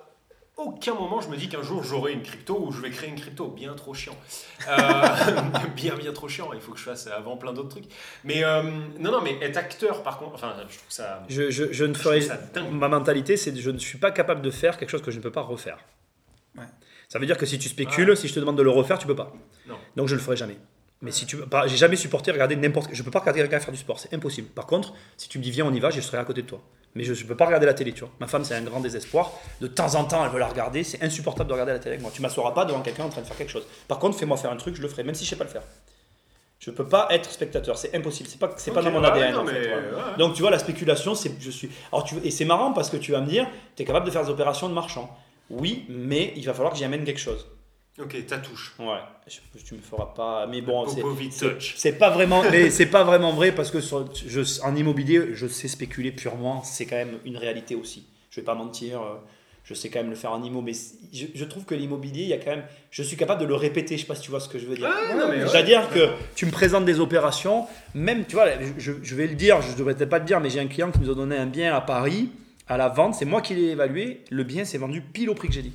[0.65, 3.15] aucun moment je me dis qu'un jour j'aurai une crypto ou je vais créer une
[3.19, 3.47] crypto.
[3.47, 4.15] Bien trop chiant.
[4.67, 4.71] Euh,
[5.75, 6.51] bien, bien trop chiant.
[6.53, 7.85] Il faut que je fasse avant plein d'autres trucs.
[8.23, 8.63] Mais euh,
[8.99, 11.23] non, non, mais être acteur, par contre, enfin, je trouve ça.
[11.29, 12.21] Je, je- je ne ferai.
[12.71, 15.17] Ma mentalité, c'est que je ne suis pas capable de faire quelque chose que je
[15.17, 15.79] ne peux pas refaire.
[16.57, 16.63] Ouais.
[17.09, 19.07] Ça veut dire que si tu spécules, si je te demande de le refaire, tu
[19.07, 19.33] peux pas.
[19.67, 19.75] Non.
[19.95, 20.57] Donc je le ferai jamais.
[21.01, 22.89] Mais si tu veux pas, j'ai jamais supporté regarder n'importe.
[22.93, 24.49] Je peux pas regarder quelqu'un faire du sport, c'est impossible.
[24.49, 26.47] Par contre, si tu me dis viens on y va, je serai à côté de
[26.47, 26.61] toi.
[26.95, 28.09] Mais je, ne peux pas regarder la télé, tu vois.
[28.19, 29.31] Ma femme, c'est un grand désespoir.
[29.61, 30.83] De temps en temps, elle veut la regarder.
[30.83, 32.11] C'est insupportable de regarder la télé avec moi.
[32.13, 33.65] Tu m'assoiras pas devant quelqu'un en train de faire quelque chose.
[33.87, 35.49] Par contre, fais-moi faire un truc, je le ferai, même si je sais pas le
[35.49, 35.63] faire.
[36.59, 38.29] Je peux pas être spectateur, c'est impossible.
[38.29, 39.33] C'est pas, c'est pas dans mon ADN.
[39.33, 39.81] non, en fait, mais, voilà.
[39.81, 40.17] ouais, ouais.
[40.19, 41.71] Donc tu vois, la spéculation, c'est je suis.
[41.91, 44.11] Alors tu et c'est marrant parce que tu vas me dire, tu es capable de
[44.11, 45.09] faire des opérations de marchand.
[45.49, 47.47] Oui, mais il va falloir que j'y amène quelque chose.
[47.99, 48.73] Ok, ta touche.
[48.79, 48.85] Ouais.
[49.27, 50.47] Je- tu me feras pas.
[50.47, 51.01] Mais bon, c'est-
[51.93, 52.41] pas vraiment.
[52.51, 56.63] mais c'est pas vraiment vrai parce que sur- je, en immobilier, je sais spéculer purement.
[56.63, 58.05] C'est quand même une réalité aussi.
[58.29, 59.01] Je vais pas mentir.
[59.01, 59.15] euh,
[59.63, 60.71] Je sais quand même le faire en immo, mais
[61.13, 62.63] je, je trouve que l'immobilier, il y a quand même.
[62.89, 63.95] Je suis capable de le répéter.
[63.95, 64.89] Je sais pas si tu vois ce que je veux dire.
[64.89, 65.47] Ouais, ouais.
[65.47, 68.47] C'est-à-dire que tu me présentes des opérations, même, tu vois,
[68.79, 70.65] je, je vais le dire, je ne devrais peut-être pas le dire, mais j'ai un
[70.67, 72.31] client qui nous a donné un bien à Paris,
[72.67, 75.47] à la vente, c'est moi qui l'ai évalué, le bien s'est vendu pile au prix
[75.47, 75.73] que j'ai dit.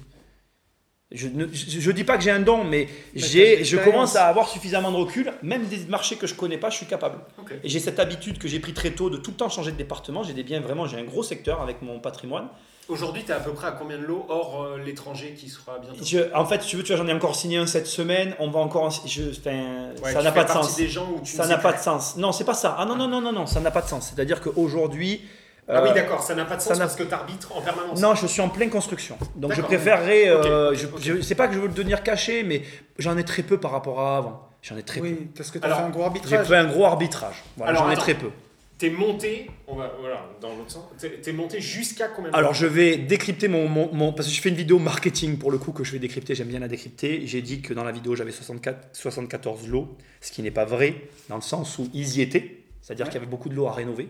[1.12, 4.27] Je ne je, je dis pas que j'ai un don, mais, j'ai, je commence à
[4.27, 7.19] avoir suffisamment de recul, même des marchés que je connais pas, je suis capable.
[7.62, 9.77] Et j'ai cette habitude que j'ai pris très tôt de tout le temps changer de
[9.77, 10.25] département.
[10.25, 12.49] J'ai des biens vraiment, j'ai un gros secteur avec mon patrimoine.
[12.88, 15.79] Aujourd'hui, tu es à peu près à combien de lots hors euh, l'étranger qui sera
[15.79, 16.05] bientôt?
[16.05, 18.35] Je- en fait, si tu veux, tu vois, j'en ai encore signé un cette semaine.
[18.40, 20.77] On va encore, en- je, enfin, Ouais, ça n'a pas de sens.
[20.77, 22.16] des gens où tu Ça ne n'a pas de sens.
[22.16, 22.77] Non, c'est pas ça.
[22.79, 24.12] Ah non, non, non, non, non, ça n'a pas de sens.
[24.14, 25.21] C'est-à-dire qu'aujourd'hui.
[25.68, 28.00] Ah oui, euh, d'accord, ça n'a pas de sens parce que tu arbitres en permanence.
[28.00, 29.18] Non, je suis en pleine construction.
[29.35, 30.29] Donc je préférerais.
[30.29, 32.62] Euh, je, je- c'est pas que je veux le devenir caché, mais
[32.98, 34.48] j'en ai très peu par rapport à avant.
[34.62, 35.07] J'en ai très peu.
[35.07, 36.46] Oui, parce que tu as Alors, fait un gros J'ai arbitrage.
[36.46, 37.42] fait un gros arbitrage.
[37.57, 38.31] Voilà, Alors, j'en ai très peu.
[38.79, 42.52] t'es monté, on va, voilà, dans l'autre sens, t'es t'es monté jusqu'à combien de Alors
[42.55, 45.59] je vais décrypter mon, mon, mon- Parce que je fais une vidéo marketing pour le
[45.59, 47.22] coup que je vais décrypter, j'aime bien la décrypter.
[47.26, 50.94] J'ai dit que dans la vidéo j'avais 64, 74 lots, ce qui n'est pas vrai
[51.29, 52.59] dans le sens où ils y étaient.
[52.83, 53.11] C'est-à-dire Ouais.
[53.12, 54.09] qu'il y avait beaucoup de lots à rénover.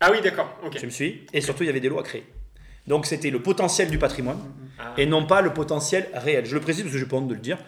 [0.00, 0.76] Ah oui, d'accord, ok.
[0.76, 2.24] Tu me suis Et surtout il y avait des lots à créer.
[2.86, 4.38] Donc c'était le potentiel du patrimoine
[4.78, 4.94] Ah.
[4.96, 6.46] et non pas le potentiel réel.
[6.46, 7.58] Je le précise parce que j'ai pas honte de le dire.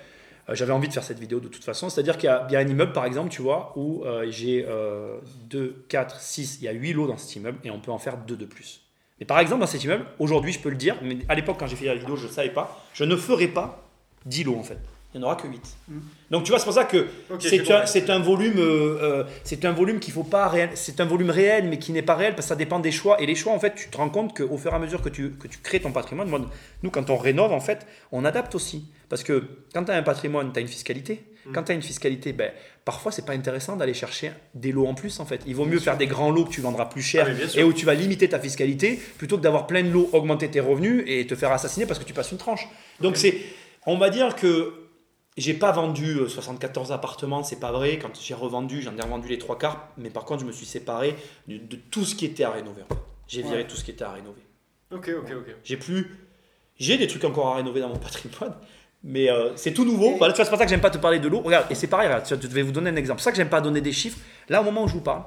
[0.48, 1.90] Euh, J'avais envie de faire cette vidéo de toute façon.
[1.90, 4.64] C'est-à-dire qu'il y, y a un immeuble, par exemple, tu vois, où euh, j'ai
[5.50, 7.98] 2, 4, 6, il y a 8 lots dans cet immeuble et on peut en
[7.98, 8.80] faire 2 de plus.
[9.18, 11.66] Mais par exemple, dans cet immeuble, aujourd'hui, je peux le dire, mais à l'époque, quand
[11.66, 13.86] j'ai fait la vidéo, je ne savais pas, je ne ferai pas
[14.24, 14.78] 10 lots en fait.
[15.12, 15.60] Il n'y en aura que 8.
[15.88, 15.98] Mm.
[16.30, 17.06] Donc tu vois, c'est pour ça que
[17.40, 21.00] c'est un, c'est un volume, euh, euh, c'est un volume qu'il faut pas réel, c'est
[21.00, 23.20] un volume réel, mais qui n'est pas réel parce que ça dépend des choix.
[23.20, 25.08] Et les choix, en fait, tu te rends compte qu'au fur et à mesure que
[25.08, 26.40] tu, que tu crées ton patrimoine, moi,
[26.84, 28.84] nous, quand on rénove, en fait, on adapte aussi.
[29.08, 29.42] Parce que
[29.74, 31.24] quand tu as un patrimoine, tu as une fiscalité.
[31.46, 31.52] Mm.
[31.52, 32.52] Quand tu as une fiscalité, ben,
[32.84, 35.40] parfois, c'est pas intéressant d'aller chercher des lots en plus, en fait.
[35.48, 35.86] Il vaut Bien mieux sûr.
[35.86, 38.28] faire des grands lots que tu vendras plus cher Ah, et où tu vas limiter
[38.28, 41.86] ta fiscalité plutôt que d'avoir plein de lots, augmenter tes revenus et te faire assassiner
[41.86, 42.68] parce que tu passes une tranche.
[43.00, 43.36] Donc, c'est,
[43.84, 44.79] on va dire que
[45.40, 47.98] j'ai pas vendu euh, 74 appartements, c'est pas vrai.
[47.98, 49.88] Quand j'ai revendu, j'en ai revendu les trois quarts.
[49.98, 51.16] Mais par contre, je me suis séparé
[51.48, 52.82] de, de tout ce qui était à rénover.
[53.26, 53.66] J'ai viré Ouais.
[53.66, 54.42] tout ce qui était à rénover.
[54.92, 55.54] Ok, ok, ok.
[55.64, 56.16] J'ai plus.
[56.78, 58.54] J'ai des trucs encore à rénover dans mon patrimoine.
[59.02, 60.16] Mais euh, c'est tout nouveau.
[60.18, 61.40] Voilà, c'est pour ça que j'aime pas te parler de l'eau.
[61.40, 63.20] Regarde, et c'est pareil, regarde, je vais vous donner un exemple.
[63.20, 64.18] C'est pour ça que j'aime pas donner des chiffres.
[64.50, 65.22] Là, au moment où je vous parle,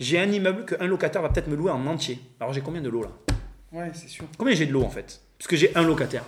[0.00, 2.18] j'ai un immeuble qu'un locataire va peut-être me louer en entier.
[2.40, 3.10] Alors j'ai combien de lots là?
[3.72, 4.24] Ouais, c'est sûr.
[4.38, 5.20] Combien j'ai de l'eau en fait?
[5.38, 6.24] Parce que j'ai un locataire.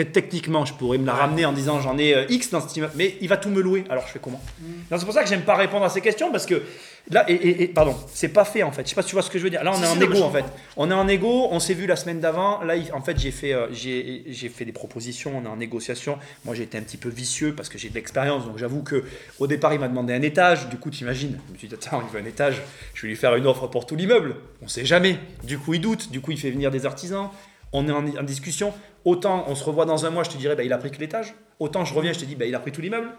[0.00, 2.74] Que techniquement, je pourrais me la ramener en disant j'en ai euh, X dans cet
[2.76, 3.84] immeuble, mais il va tout me louer.
[3.90, 4.96] Alors je fais comment Mm.
[4.98, 6.62] C'est pour ça que j'aime pas répondre à ces questions parce que
[7.10, 8.82] là, et, et- et- pardon, c'est pas fait en fait.
[8.84, 9.62] Je sais pas si tu vois ce que je veux dire.
[9.62, 10.44] Là, on est si, en égo en fait.
[10.76, 11.48] On est en égo.
[11.50, 12.62] On s'est vu la semaine d'avant.
[12.62, 15.32] Là, en fait, j'ai fait, euh, j'ai j'ai fait des propositions.
[15.36, 16.18] On est en négociation.
[16.44, 18.46] Moi, j'ai été un petit peu vicieux parce que j'ai de l'expérience.
[18.46, 19.04] Donc j'avoue que
[19.38, 20.68] au départ, il m'a demandé un étage.
[20.68, 22.62] Du coup, tu imagines Je me suis dit attends, il veut un étage.
[22.94, 24.36] Je vais lui faire une offre pour tout l'immeuble.
[24.62, 25.18] On sait jamais.
[25.44, 26.10] Du coup, il doute.
[26.10, 27.28] Du coup, il fait venir des artisans.
[27.72, 28.72] On est en, en discussion.
[29.04, 30.98] Autant on se revoit dans un mois, je te dirais, bah, il a pris que
[30.98, 31.34] l'étage.
[31.58, 33.10] Autant je reviens, je te dis, bah, il a pris tout l'immeuble.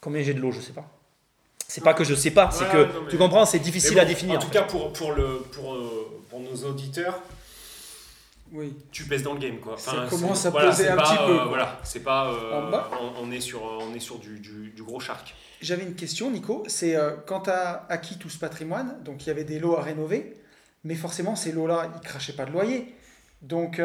[0.00, 0.86] Combien j'ai de l'eau, je sais pas.
[1.66, 3.94] C'est pas que je sais pas, c'est Ouais, que non, mais- tu comprends, c'est difficile
[3.94, 4.38] bon, à définir.
[4.38, 7.18] En tout cas, pour, pour, le, pour, euh, pour nos auditeurs,
[8.52, 8.74] Oui.
[8.92, 9.76] tu pèses dans le game quoi.
[9.78, 12.28] Ça commence à voilà, peser un pas, petit peu, euh, voilà, c'est pas.
[12.30, 15.34] euh, En bas on, on est sur, on est sur du, du, du gros shark.
[15.62, 16.62] J'avais une question, Nico.
[16.68, 19.76] C'est euh, quand tu as acquis tout ce patrimoine, donc il y avait des lots
[19.76, 20.34] à rénover,
[20.84, 22.94] mais forcément, ces lots-là, ils crachaient pas de loyer.
[23.44, 23.80] Donc,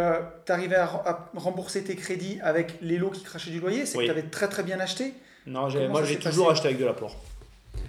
[0.46, 3.86] tu arrivais à, re- à rembourser tes crédits avec les lots qui crachaient du loyer.
[3.86, 4.08] C'est Oui.
[4.08, 5.14] que tu avais très très bien acheté?
[5.46, 7.16] Non, moi j'ai toujours acheté avec de l'apport.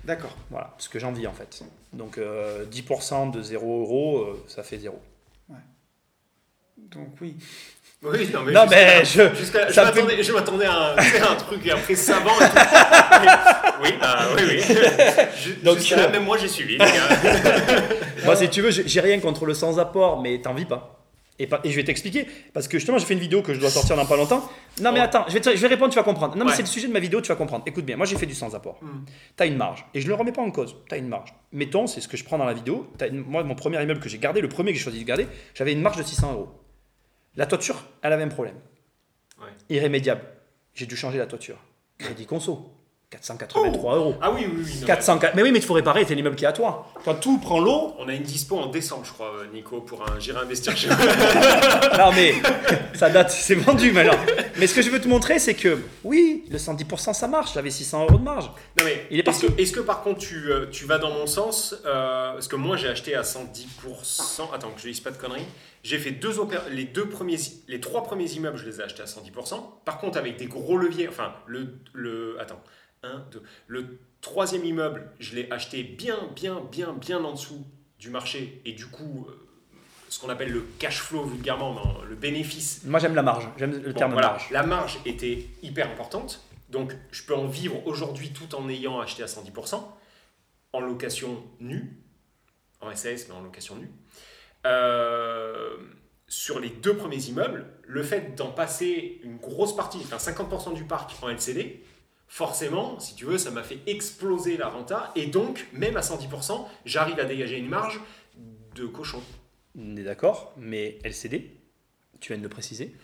[0.04, 0.34] D'accord.
[0.50, 1.62] Voilà, ce que j'en vis en fait.
[1.92, 5.00] Donc euh, 10% de 0 euros, euh, ça fait 0.
[6.78, 7.36] Donc, oui.
[8.02, 8.52] Oui, non mais.
[8.52, 9.20] Non, mais je.
[9.34, 12.30] je m'attendais je m'attendais à, un- truc après savant.
[12.40, 12.54] et tout.
[12.54, 13.28] Mais-
[13.82, 14.60] oui, bah, oui, oui.
[15.36, 16.78] Je- Donc, jusqu'à là, euh, même moi j'ai suivi.
[18.24, 20.99] Moi, si tu veux, j'ai j'ai rien contre le sans-apport, mais t'en vis pas.
[21.40, 23.96] Et, je vais t'expliquer, parce que justement, j'ai fait une vidéo que je dois sortir
[23.96, 24.48] dans pas longtemps.
[24.80, 26.36] Non, mais attends, je vais, te- je vais répondre, tu vas comprendre.
[26.36, 26.56] Non, mais Ouais.
[26.56, 27.64] c'est le sujet de ma vidéo, tu vas comprendre.
[27.66, 28.78] Écoute bien, moi j'ai fait du sans-apport.
[28.82, 29.04] Hmm.
[29.36, 30.76] T'as une marge, et je le remets pas en cause.
[30.88, 31.34] T'as une marge.
[31.52, 32.92] Mettons, c'est ce que je prends dans la vidéo.
[33.10, 35.26] Une- moi, mon premier immeuble que j'ai gardé, le premier que j'ai choisi de garder,
[35.54, 36.48] j'avais une marge de 600 euros.
[37.36, 38.56] La toiture, elle avait un problème.
[39.40, 39.48] Ouais.
[39.70, 40.22] Irrémédiable.
[40.74, 41.56] J'ai dû changer la toiture.
[41.98, 42.70] Crédit conso,
[43.10, 44.14] 483 euros.
[44.22, 44.72] Ah oui, oui, oui.
[44.82, 46.86] non, 400, mais oui, mais il faut réparer, c'est l'immeuble qui est à toi.
[47.04, 50.20] Quand tout prend l'eau, On a une dispo en décembre, je crois, Nico, pour un
[50.20, 50.94] J'irai investir chez vous.
[51.98, 52.34] Non mais
[52.94, 54.16] ça date, c'est vendu maintenant.
[54.58, 57.54] Mais ce que je veux te montrer, c'est que oui, le 110% ça marche.
[57.54, 58.46] J'avais 600 euros de marge.
[58.78, 59.62] Non mais Il est est-ce que, parti.
[59.62, 62.76] est-ce que par contre tu, euh, tu vas dans mon sens euh, Parce que moi
[62.76, 64.54] j'ai acheté à 110%.
[64.54, 65.46] Attends que je dise pas de conneries.
[65.82, 69.02] J'ai fait deux opér- les deux premiers, les trois premiers immeubles, je les ai achetés
[69.02, 69.54] à 110%.
[69.84, 71.08] Par contre avec des gros leviers.
[71.08, 72.60] Enfin le, le attends,
[73.02, 73.42] un, deux.
[73.66, 77.64] Le troisième immeuble, je l'ai acheté bien, bien, bien, bien en dessous
[77.98, 79.32] du marché et du coup euh,
[80.08, 83.72] ce qu'on appelle le cash flow vulgairement, non, le bénéfice Moi j'aime la marge, j'aime
[83.72, 84.50] le Bon, terme voilà, marge.
[84.50, 86.44] La marge était hyper importante.
[86.68, 89.82] Donc, je peux en vivre aujourd'hui tout en ayant acheté à 110%,
[90.72, 92.00] en location nue,
[92.80, 93.90] en SAS, mais en location nue.
[94.66, 95.76] Euh,
[96.28, 100.84] sur les deux premiers immeubles, le fait d'en passer une grosse partie, enfin 50% du
[100.84, 101.82] parc en LCD,
[102.30, 105.10] forcément, si tu veux, ça m'a fait exploser la renta.
[105.16, 108.00] Et donc, même à 110%, j'arrive à dégager une marge
[108.76, 109.20] de cochon.
[109.78, 111.50] On est d'accord, mais LCD,
[112.20, 112.94] tu viens de le préciser?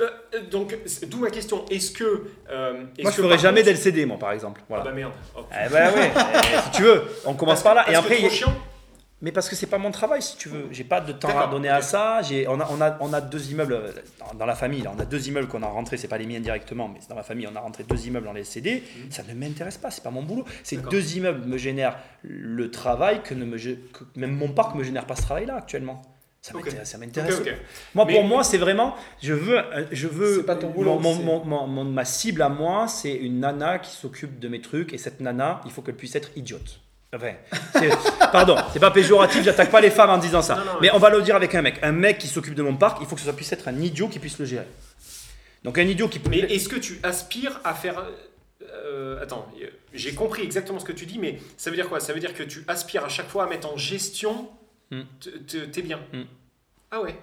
[0.00, 1.66] Euh, euh, donc, d'où ma question.
[1.70, 2.30] Est-ce que.
[2.50, 4.62] euh, est-ce Moi je par jamais contre- d'LCD moi par exemple.
[4.70, 5.12] Ah bah merde.
[5.36, 5.40] Oh.
[5.50, 8.16] Eh bah ouais, eh, si tu veux, on commence par là et après.
[8.16, 8.54] trop chiant
[9.22, 10.66] Mais parce que c'est pas mon travail, si tu veux.
[10.72, 12.20] J'ai pas de temps à donner à ça.
[12.22, 14.82] J'ai, on, a, on, a, on a deux immeubles euh, dans, dans la famille.
[14.82, 14.92] Là.
[14.96, 15.96] On a deux immeubles qu'on a rentrés.
[15.96, 17.46] C'est pas les miens directement, mais c'est dans la famille.
[17.50, 18.82] On a rentré deux immeubles dans les CD.
[19.10, 19.90] Ça ne m'intéresse pas.
[19.92, 20.44] C'est pas mon boulot.
[20.64, 20.76] Ces.
[20.76, 20.90] D'accord.
[20.90, 25.06] deux immeubles me génèrent le travail que, ne me, que même mon parc me génère
[25.06, 26.02] pas ce travail-là actuellement.
[26.40, 26.90] Ça m'intéresse.
[26.90, 27.38] ça Ok, m'intéresse.
[27.38, 27.54] ok.
[27.94, 30.38] Moi, Mais- pour moi, c'est vraiment, je veux, euh, je veux.
[30.38, 33.14] C'est pas ton boulot, mon- mon- c'est- mon- mon- mon- ma cible à moi, c'est
[33.14, 36.30] une nana qui s'occupe de mes trucs, et cette nana, il faut qu'elle puisse être
[36.34, 36.80] idiote.
[37.14, 37.32] Enfin,
[38.32, 40.54] pardon, c'est pas péjoratif, j'attaque pas les femmes en disant ça.
[40.56, 41.78] Non, non, mais on va le dire avec un mec.
[41.82, 44.08] Un mec qui s'occupe de mon parc, il faut que ça puisse être un idiot
[44.08, 44.66] qui puisse le gérer.
[45.62, 46.30] Donc un idiot qui peut.
[46.30, 48.02] Mais est-ce que tu aspires à faire.
[48.72, 49.46] euh, attends,
[49.92, 52.00] j'ai compris exactement ce que tu dis, mais ça veut dire quoi?
[52.00, 54.48] Ça veut dire que tu aspires à chaque fois à mettre en gestion
[54.90, 55.02] Hmm.
[55.20, 56.00] te- te- tes biens.
[56.12, 56.24] Hmm.
[56.90, 57.14] Ah ouais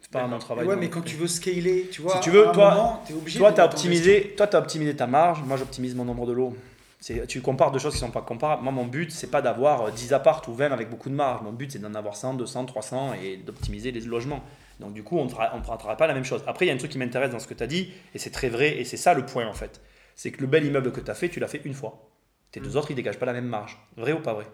[0.00, 0.64] c'est pas mon travail.
[0.64, 3.48] ouais, mais quand tu veux scaler, tu vois, Si tu veux, toi- moment, obligé Toi,
[3.48, 3.64] as gestion.
[3.64, 5.42] optimisé, toi, t'as optimisé ta marge.
[5.44, 6.56] Moi, j'optimise mon nombre de lots.
[7.00, 8.62] Tu compares deux choses qui sont pas comparables.
[8.64, 11.42] Moi, mon but, c'est pas d'avoir euh, 10 apparts ou 20 avec beaucoup de marge.
[11.42, 14.42] Mon but, c'est d'en avoir 100, 200, 300 et d'optimiser les logements.
[14.80, 16.42] Donc, du coup, on ne fera, pas la même chose.
[16.48, 18.18] Après, il y a un truc qui m'intéresse dans ce que tu as dit, et
[18.18, 19.80] c'est très vrai, et c'est ça le point en fait.
[20.16, 22.08] C'est que le bel immeuble que tu as fait, tu l'as fait une fois.
[22.50, 22.76] Tes deux Mm.
[22.76, 23.78] autres, ils dégagent pas la même marge.
[23.96, 24.46] Vrai ou pas vrai?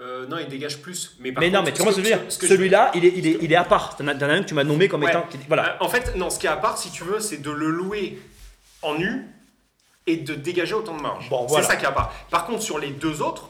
[0.00, 1.16] Euh, Non, il dégage plus.
[1.20, 3.04] Mais, par Mais non, contre, mais tu vois ce que je veux dire Celui-là, il
[3.04, 3.96] est, il, est, il est à part.
[3.96, 5.10] T'en as, un que tu m'as nommé comme Ouais.
[5.10, 5.26] étant.
[5.48, 5.74] Voilà.
[5.74, 7.68] Euh, En fait, non, ce qui est à part, si tu veux, c'est de le
[7.70, 8.18] louer
[8.80, 9.26] en nu
[10.06, 11.28] et de dégager autant de marge.
[11.30, 12.12] Bon, c'est ça qui à part.
[12.30, 13.48] Par contre, sur les deux autres,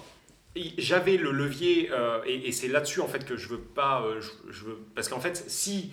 [0.79, 4.03] j'avais le levier, euh, et, et c'est là-dessus en fait que je veux pas.
[4.03, 5.93] euh, je, je veux, parce qu'en fait, si,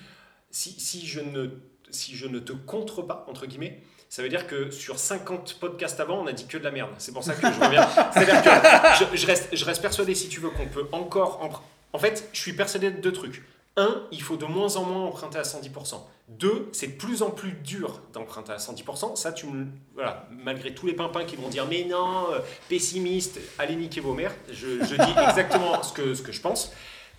[0.52, 1.48] si, si, je ne,
[1.90, 6.00] si je ne te contre pas, entre guillemets, ça veut dire que sur 50 podcasts
[6.00, 6.90] avant, on a dit que de la merde.
[6.98, 7.88] C'est pour ça que je reviens.
[8.14, 11.40] C'est-à-dire que je, je reste, je reste persuadé, si tu veux, qu'on peut encore.
[11.46, 11.62] empre-
[11.94, 13.44] En fait, je suis persuadé de deux trucs.
[13.80, 16.02] Un, il faut de moins en moins emprunter à 110%.
[16.28, 19.16] Deux, c'est de plus en plus dur d'emprunter à 110%.
[19.16, 19.68] Ça, tu me.
[19.96, 24.14] Voilà, malgré tous les pimpins qui vont dire mais non, euh, pessimiste, allez niquer vos
[24.14, 24.36] mères.
[24.52, 26.74] Je, je dis exactement ce que, ce que je pense.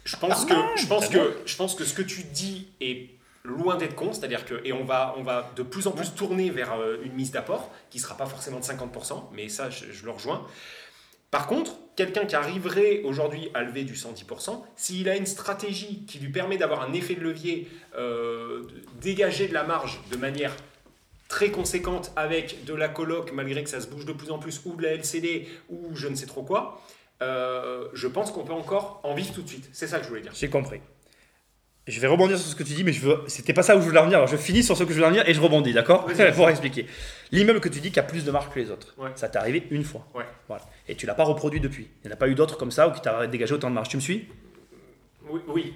[0.04, 3.08] Je pense, que, je, pense que, je pense que ce que tu dis est
[3.42, 6.50] loin d'être con, c'est-à-dire que et on va on va de plus en plus tourner
[6.50, 10.04] vers euh, une mise d'apport qui sera pas forcément de 50%, mais ça je, je
[10.04, 10.46] le rejoins.
[11.30, 16.18] Par contre, quelqu'un qui arriverait aujourd'hui à lever du 110%, s'il a une stratégie qui
[16.18, 18.64] lui permet d'avoir un effet de levier, euh,
[19.00, 20.54] dégager de la marge de manière
[21.28, 24.60] très conséquente avec de la coloc, malgré que ça se bouge de plus en plus,
[24.64, 26.82] ou de la LCD, ou je ne sais trop quoi,
[27.22, 29.68] euh, je pense qu'on peut encore en vivre tout de suite.
[29.72, 30.32] C'est ça que je voulais dire.
[30.34, 30.80] J'ai compris.
[31.86, 33.20] Je vais rebondir sur ce que tu dis, mais je veux...
[33.26, 34.18] c'était pas ça où je voulais en venir.
[34.18, 36.06] Alors je finis sur ce que je voulais en venir et je rebondis, d'accord.
[36.36, 36.86] Pour expliquer.
[37.32, 39.10] L'immeuble que tu dis qui a plus de marque que les autres, Ouais.
[39.16, 40.06] ça t'est arrivé une fois.
[40.14, 40.24] Ouais.
[40.46, 40.62] Voilà.
[40.88, 41.88] Et tu l'as pas reproduit depuis.
[42.04, 43.74] Il n'y en a pas eu d'autres comme ça ou qui t'a dégagé autant de
[43.74, 43.88] marge.
[43.88, 44.28] Tu me suis?
[45.28, 45.40] Oui.
[45.48, 45.74] oui.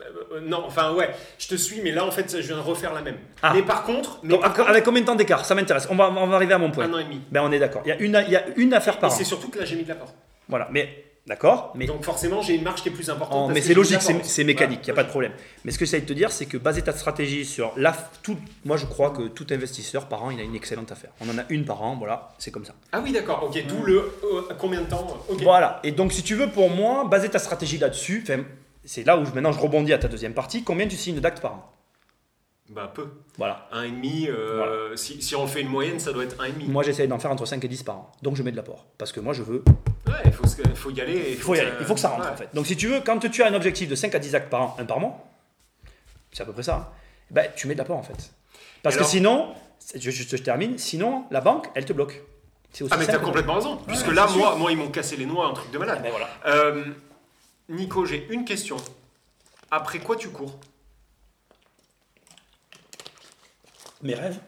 [0.00, 2.62] Euh, euh, non, enfin ouais, je te suis, mais là en fait je viens de
[2.62, 3.16] refaire la même.
[3.42, 3.52] Ah.
[3.54, 5.44] Mais par contre, mais Donc, par avec- contre, combien de temps d'écart?
[5.44, 5.88] Ça m'intéresse.
[5.90, 6.84] On va, on va arriver à mon point.
[6.86, 7.20] un an et demi.
[7.30, 7.82] Ben on est d'accord.
[7.84, 9.14] Il y a une, il y a une affaire Et par an.
[9.14, 10.14] c'est surtout que là j'ai mis de la porte.
[10.48, 10.68] Voilà.
[10.70, 11.72] Mais d'accord.
[11.74, 13.50] Mais Donc forcément j'ai une marge qui est plus importante.
[13.50, 15.32] En- mais c'est logique, c'est mécanique, il n'y a pas de problème.
[15.64, 18.36] Mais ce que j'essaie de te dire, c'est que baser ta stratégie sur la, tout,
[18.64, 21.10] moi je crois que tout investisseur par an, il a une excellente affaire.
[21.20, 22.74] On en a une par an, voilà, c'est comme ça.
[22.92, 25.42] Ah oui d'accord, ok, d'où le euh, combien de temps Ok.
[25.42, 28.24] Voilà, et donc si tu veux, pour moi, baser ta stratégie là-dessus,
[28.84, 31.40] c'est là où je- maintenant je rebondis à ta deuxième partie, combien tu signes d'actes
[31.40, 31.72] par an?
[32.70, 33.08] Bah peu.
[33.36, 33.68] Voilà.
[33.72, 36.52] Un et demi, euh, si, si on fait une moyenne, ça doit être un et
[36.52, 36.66] demi.
[36.66, 38.12] Moi j'essaie d'en faire entre 5 et 10 par an.
[38.22, 38.86] Donc je mets de l'apport.
[38.96, 39.64] Parce que moi je veux.
[40.06, 40.44] Ouais, il faut,
[40.76, 41.30] faut y aller.
[41.32, 42.30] Il faut y aller, il faut que ça rentre ouais.
[42.30, 42.48] en fait.
[42.54, 44.62] Donc si tu veux, quand tu as un objectif de 5 à 10 actes par
[44.62, 45.18] an, un par mois,
[46.32, 46.88] c'est à peu près ça, hein,
[47.30, 48.32] ben, tu mets de l'apport en fait.
[48.84, 49.52] Parce que sinon,
[49.94, 52.22] je, je- je termine, sinon la banque, elle te bloque.
[52.72, 55.26] Aussi Ah mais t'as complètement raison, puisque Ouais, là moi, moi ils m'ont cassé les
[55.26, 56.00] noix, un truc de malade.
[56.04, 56.28] Ben voilà.
[56.46, 56.84] Euh,
[57.68, 58.76] Nico, j'ai une question.
[59.72, 60.56] Après quoi tu cours?
[64.02, 64.40] Mes rêves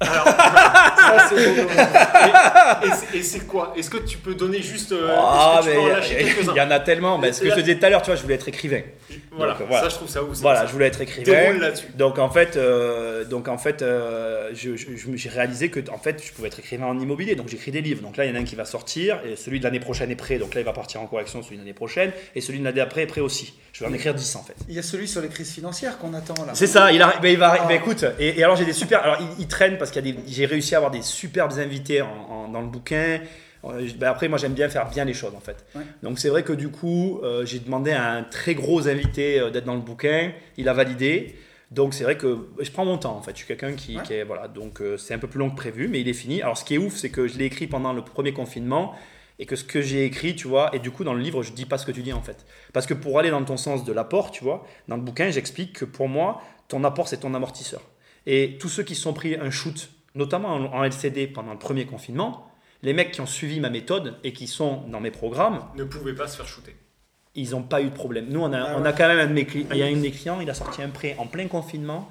[0.00, 0.26] Alors,
[1.06, 1.68] Ça, c'est beau.
[2.82, 3.72] et c'est- et c'est quoi?
[3.76, 4.92] Est-ce que tu peux donner juste.
[4.92, 7.18] euh, Ah, est-ce que tu peux en mais il y en a tellement.
[7.18, 8.80] Ben, ce que je te disais tout à l'heure, tu vois, je voulais être écrivain.
[9.32, 9.84] Voilà, Donc, voilà.
[9.84, 10.38] ça je trouve ça ouf.
[10.38, 10.66] Voilà, ça.
[10.66, 11.54] je voulais être écrivain.
[11.94, 15.98] Donc en fait, euh, donc en fait, euh, je- je- je- j'ai réalisé que en
[15.98, 17.34] fait, je pouvais être écrivain en immobilier.
[17.34, 18.02] Donc j'écris des livres.
[18.02, 20.10] Donc là, il y en a un qui va sortir et celui de l'année prochaine
[20.10, 20.38] est prêt.
[20.38, 22.80] Donc là, il va partir en correction celui de l'année prochaine et celui de l'année
[22.80, 23.54] après est prêt aussi.
[23.72, 24.54] Je vais en écrire 10 en fait.
[24.68, 26.52] Il y a celui sur les crises financières qu'on attend là.
[26.54, 27.14] C'est ça, il, va.
[27.20, 27.66] Ah.
[27.68, 29.02] ben, écoute, et, et alors j'ai des super.
[29.02, 30.14] Alors il, il traîne parce a des.
[30.26, 33.20] J'ai réussi à avoir des superbes invités en- en- dans le bouquin.
[33.64, 35.64] Euh, ben, après, moi j'aime bien faire bien les choses en fait.
[35.74, 35.82] Ouais.
[36.02, 39.50] Donc c'est vrai que du coup, euh, j'ai demandé à un très gros invité euh,
[39.50, 40.32] d'être dans le bouquin.
[40.56, 41.34] Il a validé.
[41.72, 43.32] Donc c'est vrai que je prends mon temps en fait.
[43.32, 44.02] Je suis quelqu'un qui, Ouais.
[44.04, 44.46] qui est voilà.
[44.46, 46.40] Donc euh, c'est un peu plus long que prévu, mais il est fini.
[46.42, 48.94] Alors ce qui est ouf, c'est que je l'ai écrit pendant le premier confinement
[49.40, 51.52] et que ce que j'ai écrit, tu vois, et du coup dans le livre, je
[51.52, 52.46] dis pas ce que tu dis en fait.
[52.72, 55.72] Parce que pour aller dans ton sens de l'apport, tu vois, dans le bouquin, j'explique
[55.72, 57.82] que pour moi, ton apport c'est ton amortisseur.
[58.26, 61.86] Et tous ceux qui se sont pris un shoot, notamment en, LCD pendant le premier
[61.86, 62.50] confinement,
[62.82, 66.14] les mecs qui ont suivi ma méthode et qui sont dans mes programmes, Ne pouvez
[66.14, 66.76] pas se faire shooter.
[67.34, 68.26] ils n'ont pas eu de problème.
[68.28, 69.86] Nous, on a, Ah on a quand même un de mes clients, il y a
[69.86, 72.10] un de mes clients, il a sorti un prêt en plein confinement,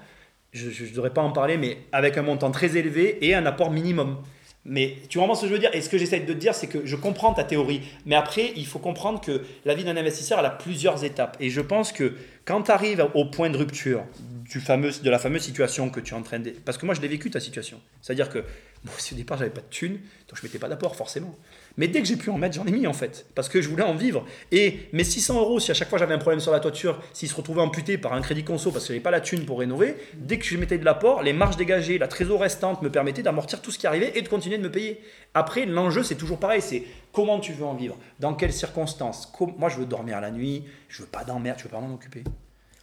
[0.51, 3.71] je ne devrais pas en parler, mais avec un montant très élevé et un apport
[3.71, 4.17] minimum.
[4.65, 6.55] Mais tu comprends ce que je veux dire Et ce que j'essaie de te dire,
[6.55, 7.81] c'est que je comprends ta théorie.
[8.05, 11.37] Mais après, il faut comprendre que la vie d'un investisseur, elle a plusieurs étapes.
[11.39, 12.13] Et je pense que
[12.45, 14.03] quand tu arrives au point de rupture
[14.49, 16.51] du de la fameuse situation que tu es en train de...
[16.51, 17.79] Parce que moi, je l'ai vécu, ta situation.
[18.01, 18.39] C'est-à-dire que,
[18.83, 21.35] moi aussi, au départ, j'avais pas de thunes, donc je mettais pas d'apport, forcément.
[21.77, 23.25] Mais dès que j'ai pu en mettre, j'en ai mis, en fait.
[23.35, 24.25] Parce que je voulais en vivre.
[24.51, 27.29] Et mes 600 euros, si à chaque fois j'avais un problème sur la toiture, s'ils
[27.29, 29.95] se retrouvaient amputés par un crédit conso parce que j'avais pas la thune pour rénover,
[30.15, 33.61] dès que je mettais de l'apport, les marges dégagées, la trésor restante me permettaient d'amortir
[33.61, 35.01] tout ce qui arrivait et de continuer de me payer.
[35.33, 36.61] Après, l'enjeu, c'est toujours pareil.
[36.61, 37.97] C'est comment tu veux en vivre?
[38.19, 39.31] Dans quelles circonstances?
[39.57, 42.23] Moi, je veux dormir la nuit, je veux pas d'emmerde, je veux pas m'en occuper.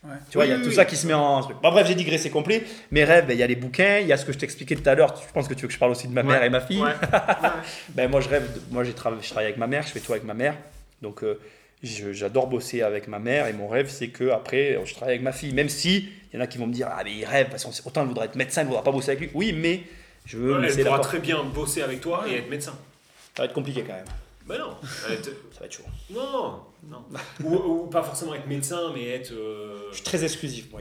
[0.05, 0.11] Ouais.
[0.31, 1.57] Tu vois, il y a Oui, tout oui, ça qui se met en truc.
[1.63, 2.65] Bon, bref, j'ai digressé complet.
[2.91, 4.75] Mes rêves, ben, il y a les bouquins, il y a ce que je t'expliquais
[4.75, 5.15] tout à l'heure.
[5.27, 6.83] Je pense que tu veux que je parle aussi de ma mère et ma fille.
[6.83, 6.95] Ouais.
[7.91, 8.53] Ben, moi, je rêve.
[8.53, 10.57] de- Moi, j'ai je travaille avec ma mère, je fais tout avec ma mère.
[11.03, 11.39] Donc, euh,
[11.83, 15.33] j'adore bosser avec ma mère et mon rêve, c'est que après, je travaille avec ma
[15.33, 15.53] fille.
[15.55, 17.65] Même si il y en a qui vont me dire, ah, mais il rêve, parce
[17.65, 19.31] qu'on autant il voudrait être médecin, il ne voudra pas bosser avec lui.
[19.35, 19.83] Oui, mais
[20.25, 22.73] je veux me Elle pourra très bien bosser avec toi et être médecin.
[23.37, 24.05] Ça va être compliqué quand même.
[24.53, 24.77] Ben non.
[25.11, 25.83] Être- Ça va être chaud.
[26.11, 27.05] Non, non.
[27.45, 29.33] ou, ou pas forcément être médecin, mais être.
[29.33, 30.81] euh, Je suis très exclusif, moi.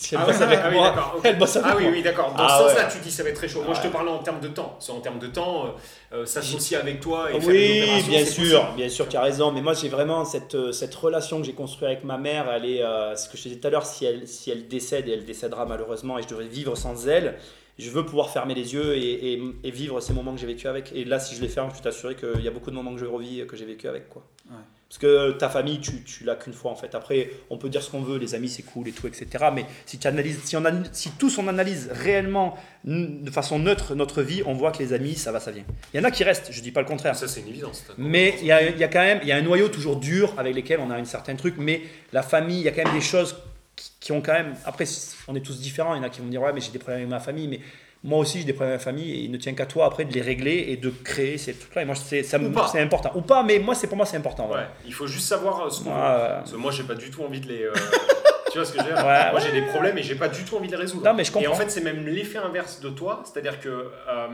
[0.00, 1.20] Si elle Ah, bosse ouais, avec ah oui, moi, d'accord, ok.
[1.24, 1.92] elle bosse avec Ah oui, moi.
[1.92, 2.32] oui, d'accord.
[2.32, 2.92] Dans Ah ce sens-là, ouais.
[2.92, 3.62] tu dis ça va être très chaud.
[3.64, 4.76] Moi, je te parlais en termes de temps.
[4.78, 8.08] C'est en termes de temps, euh, euh, s'associer avec toi et faire une Oui, opération,
[8.08, 8.76] bien sûr, possible.
[8.76, 9.50] bien sûr, tu as raison.
[9.50, 12.48] Mais moi, j'ai vraiment cette, euh, cette relation que j'ai construite avec ma mère.
[12.52, 14.68] Elle est, euh, ce que je te disais tout à l'heure, si elle, si elle
[14.68, 17.36] décède, et elle décédera malheureusement, et je devrais vivre sans elle,
[17.78, 20.66] je veux pouvoir fermer les yeux et, et- et vivre ces moments que j'ai vécu
[20.66, 20.92] avec.
[20.94, 22.92] Et là, si je les ferme, je peux t'assurer qu'il y a beaucoup de moments
[22.94, 24.08] que je revis, que j'ai vécu avec.
[24.08, 24.24] Quoi.
[24.50, 24.56] Ouais.
[24.88, 26.94] Parce que ta famille, tu, tu l'as qu'une fois en fait.
[26.94, 29.26] Après, on peut dire ce qu'on veut, les amis c'est cool et tout, etc.
[29.54, 33.94] Mais si, tu analyses, si, on analyse- si tous on analyse réellement de façon neutre
[33.94, 35.64] notre vie, on voit que les amis, ça va, ça vient.
[35.92, 37.14] Il y en a qui restent, je dis pas le contraire.
[37.16, 37.84] Ça, c'est une évidence.
[37.98, 39.96] Mais il y a, il y a quand même il y a un noyau toujours
[39.96, 41.56] dur avec lesquels on a un certain truc.
[41.58, 41.82] Mais
[42.14, 43.36] la famille, il y a quand même des choses
[43.78, 44.54] qui, qui ont quand même.
[44.66, 44.84] Après,
[45.28, 45.94] on est tous différents.
[45.94, 47.48] Il y en a qui vont dire Ouais, mais j'ai des problèmes avec ma famille.
[47.48, 47.60] Mais
[48.04, 49.10] moi aussi, j'ai des problèmes avec ma famille.
[49.12, 51.82] Et il ne tient qu'à toi après de les régler et de créer ces trucs-là.
[51.82, 52.68] Et moi, c'est ça me- Ou pas.
[52.68, 53.12] c'est important.
[53.14, 54.46] Ou pas, mais moi, c'est pour moi, c'est important.
[54.48, 54.64] voilà.
[54.64, 55.96] Ouais, il faut juste savoir euh, ce qu'on veut.
[56.00, 57.62] euh, Parce que moi, j'ai pas du tout envie de les.
[57.62, 57.72] euh,
[58.52, 59.04] tu vois ce que je veux dire?
[59.06, 61.04] Ouais, Moi, j'ai des problèmes et j'ai pas du tout envie de les résoudre.
[61.04, 61.54] Non, mais je Et en comprends.
[61.64, 63.22] fait, c'est même l'effet inverse de toi.
[63.24, 64.28] C'est-à-dire que euh,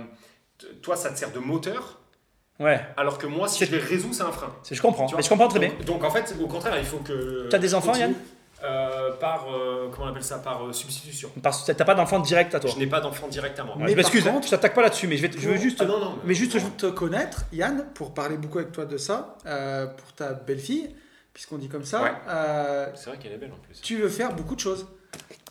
[0.83, 1.99] toi, ça te sert de moteur,
[2.61, 4.55] ouais, alors que moi, si je les résous, c'est un frein.
[4.71, 5.07] je comprends.
[5.17, 5.69] Mais je comprends très bien.
[5.71, 7.49] Donc, donc, en fait, au contraire, il faut que.
[7.51, 8.15] T'as des enfants, Yann?
[8.65, 9.47] Euh, Par.
[9.53, 11.31] euh, comment on appelle ça Par euh, substitution.
[11.43, 12.71] Parce que t'as pas d'enfant direct à toi.
[12.73, 13.75] Je n'ai pas d'enfant direct à moi.
[13.79, 15.57] Mais je m'excuse, par hein, contre- je t'attaque pas là-dessus, mais je, vais je veux
[15.57, 15.79] juste.
[15.81, 16.19] Ah non, non.
[16.25, 20.33] mais juste, te connaître, Yann, pour parler beaucoup avec toi de ça, euh, pour ta
[20.33, 20.95] belle-fille,
[21.33, 22.13] puisqu'on dit comme ça, Ouais.
[22.29, 23.81] euh, C'est vrai qu'elle est belle en plus.
[23.81, 24.87] tu veux faire beaucoup de choses.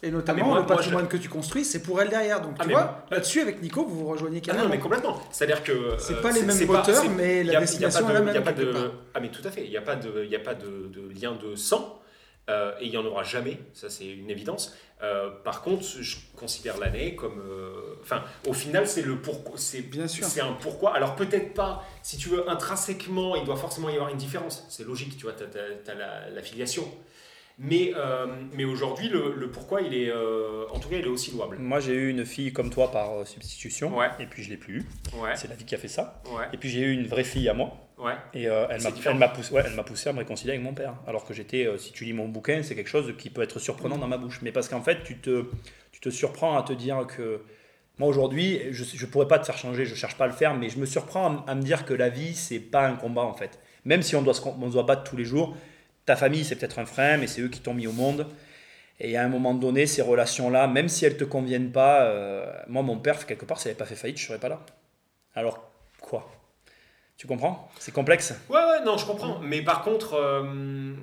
[0.01, 2.41] Et Ah, notamment, moi- le moi, patrimoine que tu construis, c'est pour elle derrière.
[2.41, 4.65] Donc, Ah, tu vois, là-dessus, avec Nico, vous vous rejoignez Ah carrément.
[4.65, 5.17] non, mais complètement.
[5.31, 5.95] C'est-à-dire que.
[5.97, 8.19] C'est euh, pas les mêmes moteurs, mais la a- y a destination pas est la
[8.19, 8.25] de-
[8.65, 8.91] même.
[9.13, 9.63] Ah, mais tout à fait.
[9.63, 12.01] Il n'y a pas de, il y a pas de, de lien de sang.
[12.49, 14.75] Euh, et il n'y en aura jamais, ça c'est une évidence.
[15.01, 17.39] Euh, par contre, je considère l'année comme.
[17.41, 19.57] euh, Enfin, au final, c'est le pourquoi.
[19.57, 20.25] C'est Bien sûr.
[20.25, 20.93] C'est un pourquoi.
[20.93, 24.65] Alors peut-être pas, si tu veux, intrinsèquement, il doit forcément y avoir une différence.
[24.69, 26.89] C'est logique, tu vois, tu as, la, la filiation.
[27.59, 30.09] Mais, euh, mais aujourd'hui, le, le pourquoi, il est.
[30.09, 31.57] euh, en tout cas, il est aussi louable.
[31.59, 34.07] Moi, j'ai eu une fille comme toi par euh, substitution, Ouais.
[34.19, 34.85] et puis je l'ai plus eu.
[35.21, 36.21] Ouais, C'est la vie qui a fait ça.
[36.35, 37.71] ouais, Et puis j'ai eu une vraie fille à moi,
[38.33, 39.13] et elle m'a différent.
[39.13, 40.95] elle m'a poussé, elle m'a poussé à me réconcilier avec mon père.
[41.07, 43.97] Alors que j'étais, si tu lis mon bouquin, c'est quelque chose qui peut être surprenant
[43.99, 44.39] dans ma bouche.
[44.41, 45.45] Mais parce qu'en fait, tu te,
[45.91, 47.41] tu te surprends à te dire que.
[47.99, 50.55] Moi aujourd'hui, je ne pourrais pas te faire changer, je cherche pas à le faire,
[50.55, 53.21] mais je me surprends à, à me dire que la vie, c'est pas un combat
[53.21, 53.59] en fait.
[53.85, 55.55] Même si on doit se, on doit battre tous les jours,
[56.05, 58.27] ta famille, c'est peut-être un frein, mais c'est eux qui t'ont mis au monde.
[58.99, 62.83] Et à un moment donné, ces relations-là, même si elles te conviennent pas, euh, moi,
[62.83, 64.59] mon père, quelque part, s'il n'avait pas fait faillite, je serais pas là.
[65.35, 66.29] Alors, quoi?
[67.17, 67.69] Tu comprends?
[67.79, 68.33] C'est complexe?
[68.49, 69.39] Ouais, ouais, non, je comprends.
[69.39, 70.93] Mais par contre, euh,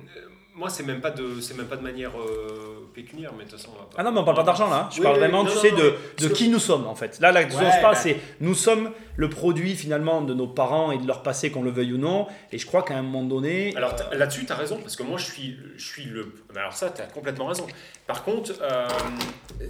[0.53, 3.59] moi, c'est même pas de, c'est même pas de manière euh, pécuniaire, mais de toute
[3.59, 3.71] façon.
[3.75, 4.75] on va pas- Ah non, mais on parle pas d'argent là.
[4.85, 4.89] hein.
[4.91, 6.59] Je Oui, parle oui, vraiment, non, tu non, sais, non, de, de que- qui nous
[6.59, 7.19] sommes en fait.
[7.21, 7.99] Là, là, ce Ouais, je parle, bah.
[8.01, 11.71] c'est nous sommes le produit finalement de nos parents et de leur passé, qu'on le
[11.71, 12.27] veuille ou non.
[12.51, 13.73] Et je crois qu'à un moment donné.
[13.77, 16.33] Alors là-dessus, tu as raison, parce que moi, je suis, je suis le.
[16.53, 17.65] mais Alors ça, tu as complètement raison.
[18.05, 18.87] Par contre, euh,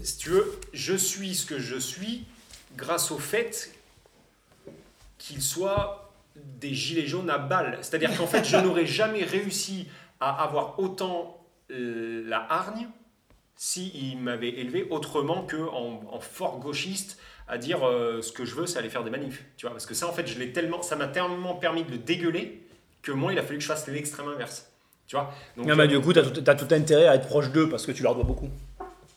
[0.04, 2.24] si tu veux, je suis ce que je suis
[2.76, 3.72] grâce au fait
[5.18, 7.78] qu'il soit des gilets jaunes à balles.
[7.82, 9.88] C'est-à-dire qu'en fait, je n'aurais jamais réussi
[10.22, 11.38] à avoir autant
[11.72, 12.88] euh, la hargne
[13.56, 18.66] s'il m'avait élevé autrement qu'en en fort gauchiste à dire euh, ce que je veux,
[18.66, 19.44] c'est aller faire des manifs.
[19.58, 21.92] Tu vois, parce que ça, en fait, je l'ai tellement, ça m'a tellement permis de
[21.92, 22.62] le dégueuler
[23.02, 24.72] que moi, il a fallu que je fasse l'extrême inverse.
[25.06, 27.16] Tu vois Donc, Ah bah, euh, du coup, tu as, tout as tout intérêt à
[27.16, 28.50] être proche d'eux parce que tu leur dois beaucoup.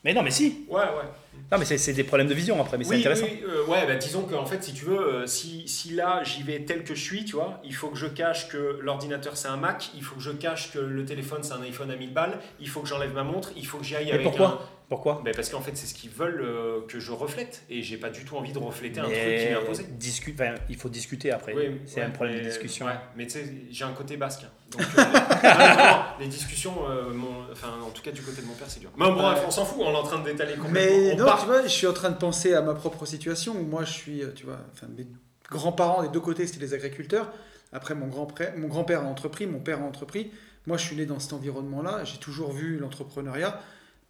[0.02, 0.66] Mais non, mais si.
[0.68, 1.08] Ouais, ouais.
[1.52, 3.26] Non, mais c'est- des problèmes de vision après, mais c'est intéressant.
[3.26, 6.42] oui, euh, ouais, bah, disons qu'en fait, si tu veux, euh, si, si là j'y
[6.42, 9.48] vais tel que je suis, tu vois, il faut que je cache que l'ordinateur c'est
[9.48, 12.12] un Mac, il faut que je cache que le téléphone c'est un iPhone à 1000
[12.12, 14.46] balles, il faut que j'enlève ma montre, il faut que j'y aille Mais avec pourquoi
[14.48, 14.58] un.
[14.88, 17.96] Pourquoi Ben, parce qu'en fait, c'est ce qu'ils veulent euh, que je reflète, et j'ai
[17.96, 19.84] pas du tout envie de refléter un truc qui m'est imposé.
[19.98, 21.54] discu- enfin, il faut discuter après.
[21.54, 22.86] Oui, c'est ouais, un problème de mais- discussion.
[22.86, 24.42] ouais, mais tu sais, j'ai un côté basque.
[24.44, 24.50] hein.
[24.70, 25.02] Donc, euh,
[26.20, 28.90] les discussions, euh, mon- enfin, en tout cas du côté de mon père, c'est dur.
[28.98, 30.72] Mais bon, bref, on s'en fout, on est en train d'étaler complètement.
[30.74, 31.40] Mais on non, part.
[31.40, 33.92] tu vois, je suis en train de penser à ma propre situation où moi je
[33.92, 35.06] suis, tu vois, enfin, mes
[35.50, 37.32] grands-parents des deux côtés c'était des agriculteurs.
[37.72, 40.30] Après, mon grand-père mon grand-père a entrepris, mon père a entrepris.
[40.66, 42.04] Moi, je suis né dans cet environnement-là.
[42.04, 43.60] J'ai toujours vu l'entrepreneuriat.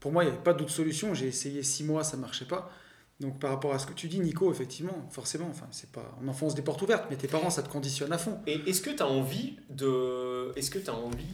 [0.05, 1.15] Pour moi, il n'y avait pas d'autre solution.
[1.15, 2.71] J'ai essayé six mois, ça ne marchait pas.
[3.21, 6.29] Donc, par rapport à ce que tu dis, Nico, effectivement, forcément, enfin, c'est pas, on
[6.29, 8.39] enfonce des portes ouvertes, mais tes parents, ça te conditionne à fond.
[8.47, 10.53] Et est-ce que tu as envie de.
[10.59, 11.25] Est-ce que tu as envie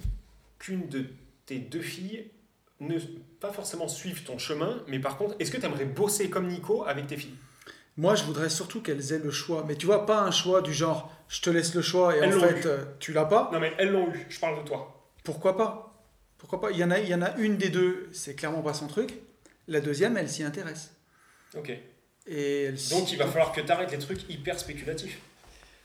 [0.61, 1.07] qu'une de
[1.47, 2.31] tes deux filles
[2.79, 2.97] ne
[3.41, 6.85] pas forcément suive ton chemin, mais par contre, est-ce que tu aimerais bosser comme Nico
[6.87, 7.35] avec tes filles?
[7.97, 9.65] Moi, je voudrais surtout qu'elles aient le choix.
[9.67, 12.37] Mais tu vois, pas un choix du genre, je te laisse le choix et Elles
[12.37, 12.67] en fait, eu.
[12.67, 13.51] euh, tu l'as pas.
[13.53, 15.11] Non, mais elles l'ont eu, je parle de toi.
[15.25, 15.90] Pourquoi pas?
[16.41, 16.71] Pourquoi pas?
[16.71, 18.87] Il y, en a, il y en a une des deux, c'est clairement pas son
[18.87, 19.13] truc.
[19.69, 20.93] La deuxième, elle s'y intéresse.
[21.57, 21.71] Ok.
[22.27, 25.19] Et elle Donc il va falloir que tu arrêtes les trucs hyper spéculatifs.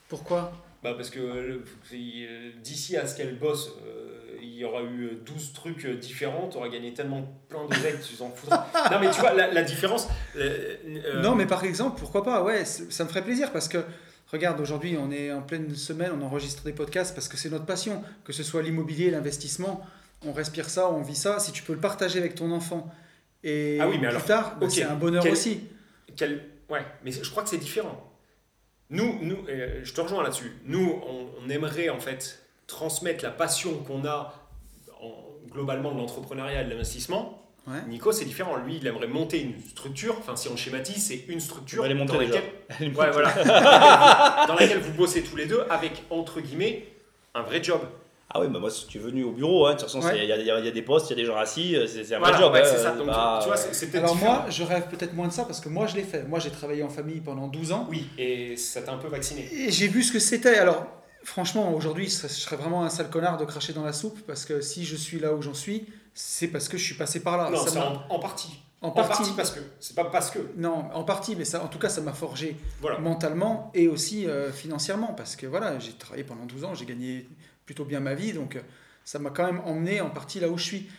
[0.07, 0.51] Pourquoi?
[0.81, 5.17] Bah parce que euh, euh, d'ici à ce qu'elle bosse, euh, il y aura eu
[5.25, 8.67] 12 trucs différents, tu auras gagné tellement plein d'oseilles, tu t'en foutras.
[8.91, 10.07] non mais tu vois, la, la différence...
[10.37, 12.43] euh, euh, Non, mais par exemple, pourquoi pas?
[12.43, 13.79] Ouais, ça me ferait plaisir parce que,
[14.31, 17.65] regarde, aujourd'hui, on est en pleine semaine, on enregistre des podcasts parce que c'est notre
[17.65, 19.85] passion, que ce soit l'immobilier, l'investissement,
[20.26, 21.39] on respire ça, on vit ça.
[21.39, 22.89] Si tu peux le partager avec ton enfant
[23.43, 25.61] et Ah oui, mais plus alors, tard, bah, ok, c'est un bonheur quel- aussi.
[26.15, 28.01] quel- Ouais, mais je crois que c'est différent.
[28.89, 30.51] Nous, nous euh, je te rejoins là-dessus.
[30.65, 34.34] Nous, on, on aimerait en fait transmettre la passion qu'on a
[35.01, 35.13] en-
[35.51, 37.41] globalement de l'entrepreneuriat et de l'investissement.
[37.67, 37.82] Ouais.
[37.88, 38.57] Nico, c'est différent.
[38.57, 40.15] Lui, il aimerait monter une structure.
[40.19, 42.17] Enfin, si on schématise, c'est une structure dans déjà.
[42.69, 44.45] laquelle Ouais, voilà.
[44.47, 46.88] dans laquelle vous bossez tous les deux avec, entre guillemets,
[47.34, 47.82] un vrai job.
[48.38, 50.17] Ah oui, bah moi, si tu es venu au bureau, hein, de toute façon, Ouais.
[50.21, 51.25] il y, a- il y a il y a des postes, il y a des
[51.25, 52.53] gens assis, euh, c'est un Voilà, vrai job.
[52.53, 52.91] ouais, hein, c'est ça.
[52.91, 54.33] Donc, bah, tu vois, c'est c'est peut-être Alors différent.
[54.41, 56.23] moi, je rêve peut-être moins de ça parce que moi, je l'ai fait.
[56.27, 57.88] Moi, j'ai travaillé en famille pendant 12 ans.
[57.89, 59.47] Oui, et ça t'a un peu vacciné.
[59.53, 60.57] Et j'ai vu ce que c'était.
[60.57, 60.86] Alors,
[61.23, 64.59] franchement, aujourd'hui, je serais- vraiment un sale connard de cracher dans la soupe parce que
[64.59, 67.49] si je suis là où j'en suis, c'est parce que je suis passé par là.
[67.49, 68.59] non, Ça c'est m'a- en, en partie.
[68.81, 69.17] en En partie.
[69.17, 69.59] partie parce que.
[69.79, 70.39] C'est pas parce que.
[70.57, 72.99] Non, en partie, mais ça, en tout cas, ça m'a forgé Voilà.
[72.99, 77.27] mentalement et aussi euh, financièrement parce que voilà, j'ai travaillé pendant 12 ans, j'ai gagné
[77.66, 78.61] plutôt bien ma vie, donc euh,
[79.03, 80.89] ça m'a quand même emmené en partie là où je suis.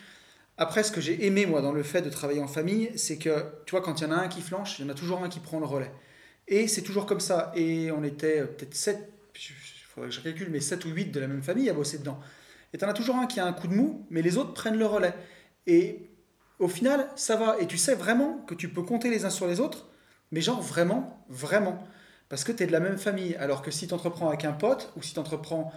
[0.59, 3.45] Après, ce que j'ai aimé, moi, dans le fait de travailler en famille, c'est que,
[3.67, 5.23] tu vois, quand il y en a un qui flanche, il y en a toujours
[5.23, 5.93] un qui prend le relais.
[6.49, 7.53] Et c'est toujours comme ça.
[7.55, 9.41] Et on était euh, peut-être 7, il
[9.89, 12.19] faudrait que je calcule, mais 7 ou 8 de la même famille à bosser dedans.
[12.73, 14.55] Et tu en as toujours un qui a un coup de mou, mais les autres
[14.55, 15.15] prennent le relais.
[15.67, 16.11] Et
[16.59, 17.59] au final, ça va.
[17.61, 19.89] Et tu sais vraiment que tu peux compter les uns sur les autres,
[20.33, 21.87] mais genre vraiment, vraiment.
[22.29, 23.37] Parce que tu es de la même famille.
[23.37, 25.73] Alors que si tu entreprends avec un pote, ou si tu entreprends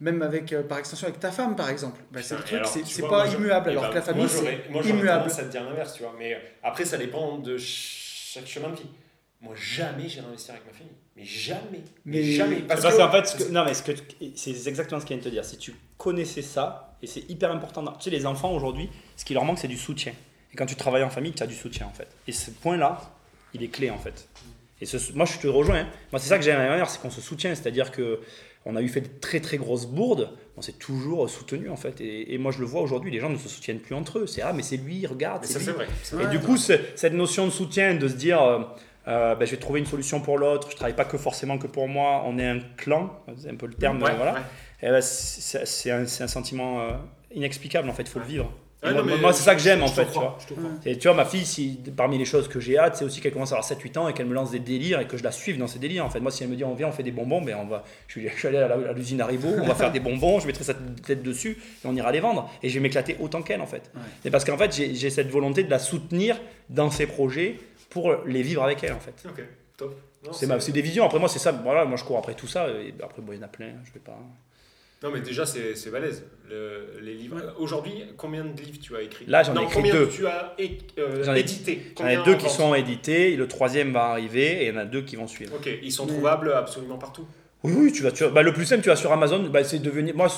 [0.00, 2.80] même avec, euh, par extension avec ta femme, par exemple, bah, c'est le truc, c'est
[2.82, 3.66] tu c'est vois, pas moi, immuable.
[3.68, 5.22] eh Alors ben, que la famille, moi, c'est Moi, immuable.
[5.24, 6.14] tendance à te dire l'inverse, tu vois.
[6.18, 8.86] Mais après, ça dépend de ch- chaque chemin de vie.
[9.40, 10.94] Moi, jamais j'irai investir avec ma famille.
[11.16, 11.60] Mais jamais.
[12.04, 12.56] Mais, Mais- jamais.
[12.62, 15.44] Parce Parce que, en fait, ce c'est exactement ce qu'il vient de te dire.
[15.44, 17.84] Si tu connaissais ça, et c'est hyper important.
[17.92, 20.12] Tu sais, les enfants aujourd'hui, ce qui leur manque, c'est du soutien.
[20.52, 22.08] Et quand tu travailles en famille, tu as du soutien en fait.
[22.26, 23.00] Et ce point-là,
[23.52, 24.28] il est clé en fait.
[24.80, 25.80] Et ce- moi, je te rejoins.
[25.80, 25.88] hein.
[26.10, 27.54] Moi, c'est ça que j'aime à ma mère, c'est qu'on se soutient.
[27.54, 28.20] C'est-à-dire que
[28.66, 32.00] on a eu fait de très très grosses bourdes, on s'est toujours soutenu en fait.
[32.00, 34.26] Et, et moi, je le vois aujourd'hui, les gens ne se soutiennent plus entre eux.
[34.26, 35.44] C'est ah, mais c'est lui, regarde.
[35.44, 35.86] C'est vrai.
[36.12, 36.26] Et vrai.
[36.30, 38.60] Du coup, cette notion de soutien, de se dire, euh,
[39.08, 41.66] euh, ben, je vais trouver une solution pour l'autre, je travaille pas que forcément que
[41.66, 44.34] pour moi, on est un clan, c'est un peu le terme, Ouais, voilà.
[44.34, 44.40] ouais.
[44.82, 46.92] Et ben, c'est c'est un, c'est un sentiment euh,
[47.34, 48.50] inexplicable en fait, il faut le vivre.
[48.84, 50.38] Ouais, moi, c'est ça que j'aime en fait, tu vois.
[50.84, 53.52] Et tu ma fille, si, parmi les choses que j'ai hâte, c'est aussi qu'elle commence
[53.52, 55.58] à avoir 7-8 ans et qu'elle me lance des délires et que je la suive
[55.58, 56.04] dans ces délires.
[56.04, 57.66] En fait, moi, si elle me dit, on vient, on fait des bonbons, ben on
[57.66, 60.74] va, je suis, allé à l'usine Haribo, on va faire des bonbons, je mettrai sa
[60.74, 62.50] tête dessus et on ira les vendre.
[62.62, 63.90] Et je vais m'éclater autant qu'elle, en fait.
[63.94, 64.00] Ouais.
[64.24, 67.58] Et parce qu'en fait, j'ai cette volonté de la soutenir dans ses projets
[67.90, 69.14] pour les vivre avec elle, en fait.
[69.26, 69.42] Ok,
[69.76, 69.96] top.
[70.32, 71.04] C'est des visions.
[71.04, 71.52] Après, moi, c'est ça.
[71.52, 72.68] Voilà, moi, je cours après tout ça.
[72.68, 73.72] Et après, bon, il y en a plein.
[73.84, 74.18] Je vais pas.
[75.04, 76.24] Non, mais déjà, c'est c'est balèze.
[76.50, 77.36] Le- les livres.
[77.36, 77.42] Ouais.
[77.58, 79.26] Aujourd'hui, combien de livres tu as écrit?
[79.26, 80.08] Là, j'en ai écrit combien deux.
[80.08, 80.54] tu as
[80.98, 81.80] euh, J'en ai- édité?
[81.98, 83.32] J'en ai deux qui sont édités.
[83.32, 85.54] et Le troisième va arriver et il y en a deux qui vont suivre.
[85.54, 87.26] Ok, ils sont trouvables absolument partout.
[87.66, 89.64] Oui, oui, tu vas, tu vas- bah, le plus simple, tu vas sur Amazon, bah,
[89.64, 90.14] c'est devenir.
[90.14, 90.28] Moi,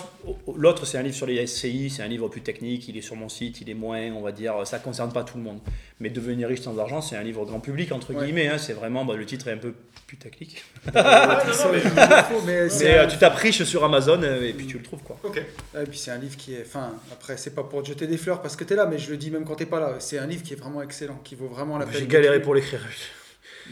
[0.56, 3.16] l'autre, c'est un livre sur les SCI, c'est un livre plus technique, il est sur
[3.16, 5.58] mon site, il est moins, on va dire, ça concerne pas tout le monde.
[5.98, 8.24] Mais devenir riche sans argent, c'est un livre grand public, entre Ouais.
[8.26, 9.74] guillemets, hein, c'est vraiment, bah, le titre est un peu
[10.06, 10.62] putaclic.
[10.94, 15.02] Non, non, mais- euh, tu tapes riche sur Amazon euh, et puis tu le trouves,
[15.02, 15.18] quoi.
[15.24, 15.42] Ok.
[15.74, 16.62] Ah, Et puis c'est un livre qui est.
[16.64, 19.10] Enfin, après, c'est pas pour te jeter des fleurs parce que t'es là, mais je
[19.10, 19.96] le dis même quand t'es pas là.
[19.98, 21.96] C'est un livre qui est vraiment excellent, qui vaut vraiment la peine.
[21.98, 22.80] J'ai galéré pour l'écrire.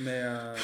[0.00, 0.54] Mais euh,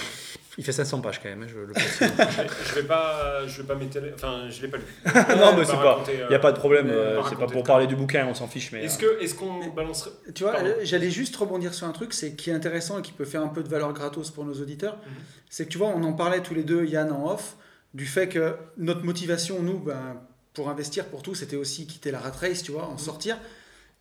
[0.61, 1.73] Il fait 500 pages quand même, hein, je le.
[2.69, 4.11] Je vais pas, je vais pas m'étaler.
[4.15, 4.83] Enfin, je l'ai pas lu.
[5.07, 6.05] non, mais c'est pas.
[6.07, 8.27] Il n'y a pas de problème, euh, pas c'est pas pour le parler du bouquin,
[8.29, 8.71] on s'en fiche.
[8.71, 11.93] Mais, Est-ce euh, que, est-ce qu'on balancerait tu vois, euh, j'allais juste rebondir sur un
[11.93, 14.45] truc, c'est qui est intéressant et qui peut faire un peu de valeur gratos pour
[14.45, 14.97] nos auditeurs.
[14.99, 15.13] Mhm.
[15.49, 17.57] C'est que tu vois, on en parlait tous les deux, Yann en off,
[17.95, 20.21] du fait que notre motivation, nous, ben,
[20.53, 22.93] pour investir pour tout, c'était aussi quitter la rat race, tu vois, Mhm.
[22.93, 23.39] en sortir.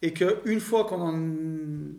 [0.01, 1.95] Et qu'une fois qu'on en, Une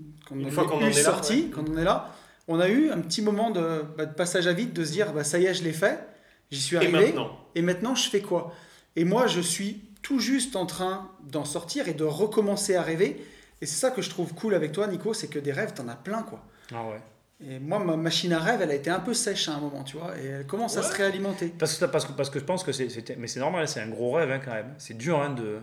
[0.46, 1.50] en fois est qu'on est sorti, ouais.
[1.50, 2.14] quand on est là,
[2.50, 5.12] on a eu un petit moment de, bah, de passage à vide, de se dire,
[5.12, 5.98] bah, ça y est, je l'ai fait,
[6.50, 6.92] j'y suis Et arrivé.
[7.06, 8.52] maintenant Et maintenant, je fais quoi?
[8.96, 13.24] Et moi, je suis tout juste en train d'en sortir et de recommencer à rêver.
[13.62, 15.88] Et c'est ça que je trouve cool avec toi, Nico, c'est que des rêves, t'en
[15.88, 16.44] as plein, quoi.
[16.74, 17.00] ah ouais.
[17.48, 19.82] Et moi, ma machine à rêve, elle a été un peu sèche à un moment,
[19.82, 21.48] tu vois, et elle commence à se réalimenter.
[21.58, 22.90] Parce que, parce que, parce que je pense que c'est.
[22.90, 24.74] c'est- Mais c'est normal, c'est un gros rêve hein, quand même.
[24.76, 25.58] C'est dur, hein, de.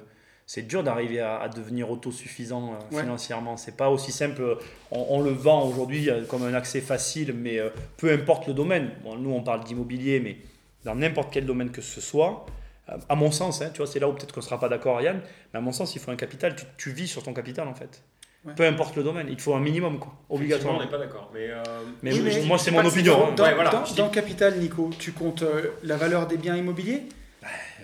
[0.49, 3.01] C'est dur d'arriver à, à devenir autosuffisant euh, Ouais.
[3.03, 3.57] financièrement.
[3.57, 4.57] C'est pas aussi simple.
[4.91, 8.53] On, on le vend aujourd'hui euh, comme un accès facile, mais euh, peu importe le
[8.53, 8.91] domaine.
[9.03, 10.37] Bon, nous, on parle d'immobilier, mais
[10.85, 12.45] dans n'importe quel domaine que ce soit,
[12.87, 15.01] euh, à mon sens, hein, tu vois, c'est là où peut-être qu'on sera pas d'accord,
[15.01, 15.19] Yann,
[15.53, 16.55] mais à mon sens, il faut un capital.
[16.55, 18.01] Tu, tu vis sur ton capital en fait.
[18.45, 18.53] Ouais.
[18.55, 20.79] Peu importe le domaine, il te faut un minimum, quoi, obligatoirement.
[20.79, 21.29] On n'est pas d'accord.
[21.33, 21.61] Mais, euh,
[22.03, 23.17] Mais Oui, je- mais moi, c'est mon opinion.
[23.17, 23.23] faux.
[23.25, 23.33] hein.
[23.35, 26.37] Dans, Ouais, voilà, dans- je dis- dans Capital, Nico, tu comptes euh, la valeur des
[26.37, 27.03] biens immobiliers?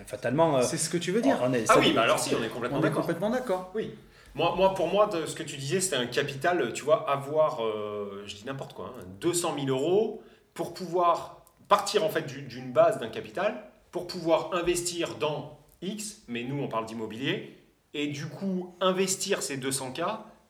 [0.06, 0.58] Fatalement.
[0.58, 2.42] euh, C'est ce que tu veux dire on est- Ah oui, bah alors si, on
[2.42, 3.00] est complètement On est d'accord.
[3.02, 3.70] complètement d'accord.
[3.74, 3.90] Oui.
[4.34, 7.64] Moi, moi, pour moi, de ce que tu disais, c'était un capital, tu vois, avoir,
[7.64, 10.22] euh, je dis n'importe quoi, hein, 200 000 euros
[10.54, 16.22] pour pouvoir partir en fait du- d'une base d'un capital, pour pouvoir investir dans X,
[16.28, 17.56] mais nous on parle d'immobilier,
[17.94, 20.02] et du coup investir ces 200K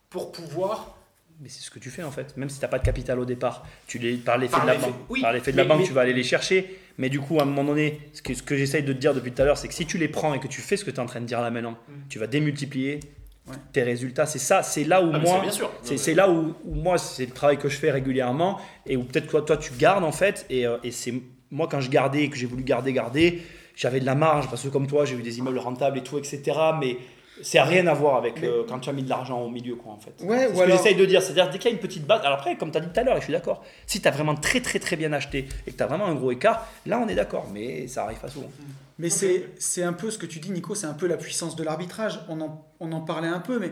[0.09, 0.95] pour pouvoir
[1.41, 3.19] Mais c'est ce que tu fais en fait, même si tu n'as pas de capital
[3.19, 3.65] au départ.
[3.87, 5.91] Tu les, par l'effet de la banque, oui, par l'effet de la banque mais- tu
[5.93, 6.79] vas aller les chercher.
[6.97, 9.13] Mais du coup, à un moment donné, ce que, ce que j'essaye de te dire
[9.13, 10.85] depuis tout à l'heure, c'est que si tu les prends et que tu fais ce
[10.85, 11.93] que tu es en train de dire là maintenant, Mm.
[12.09, 12.99] tu vas démultiplier
[13.47, 13.55] Ouais.
[13.73, 14.25] tes résultats.
[14.25, 15.41] C'est ça, c'est là où Ah, moi,
[15.83, 19.27] c'est là où, où moi, c'est le travail que je fais régulièrement et où peut-être
[19.27, 20.45] toi, toi, tu gardes en fait.
[20.49, 21.13] Et, euh, et c'est
[21.51, 23.43] moi, quand je gardais et que j'ai voulu garder, garder,
[23.75, 26.17] j'avais de la marge parce que comme toi, j'ai eu des immeubles rentables et tout,
[26.17, 26.41] etc.
[26.79, 26.97] Mais
[27.41, 29.75] c'est rien à voir avec Mais- euh, quand tu as mis de l'argent au milieu,
[29.75, 30.13] quoi, en fait.
[30.23, 31.21] Ouais, c'est ce que j'essaye de dire.
[31.21, 32.21] C'est-à-dire, dès qu'il y a une petite base.
[32.23, 34.07] Alors après, comme tu as dit tout à l'heure, et je suis d'accord, si tu
[34.07, 36.67] as vraiment très, très, très bien acheté et que tu as vraiment un gros écart,
[36.85, 37.47] là, on est d'accord.
[37.53, 38.49] Mais ça arrive pas souvent.
[38.97, 41.63] Mais c'est un peu ce que tu dis, Nico, c'est un peu la puissance de
[41.63, 42.19] l'arbitrage.
[42.29, 43.71] On en, on en parlait un peu, mais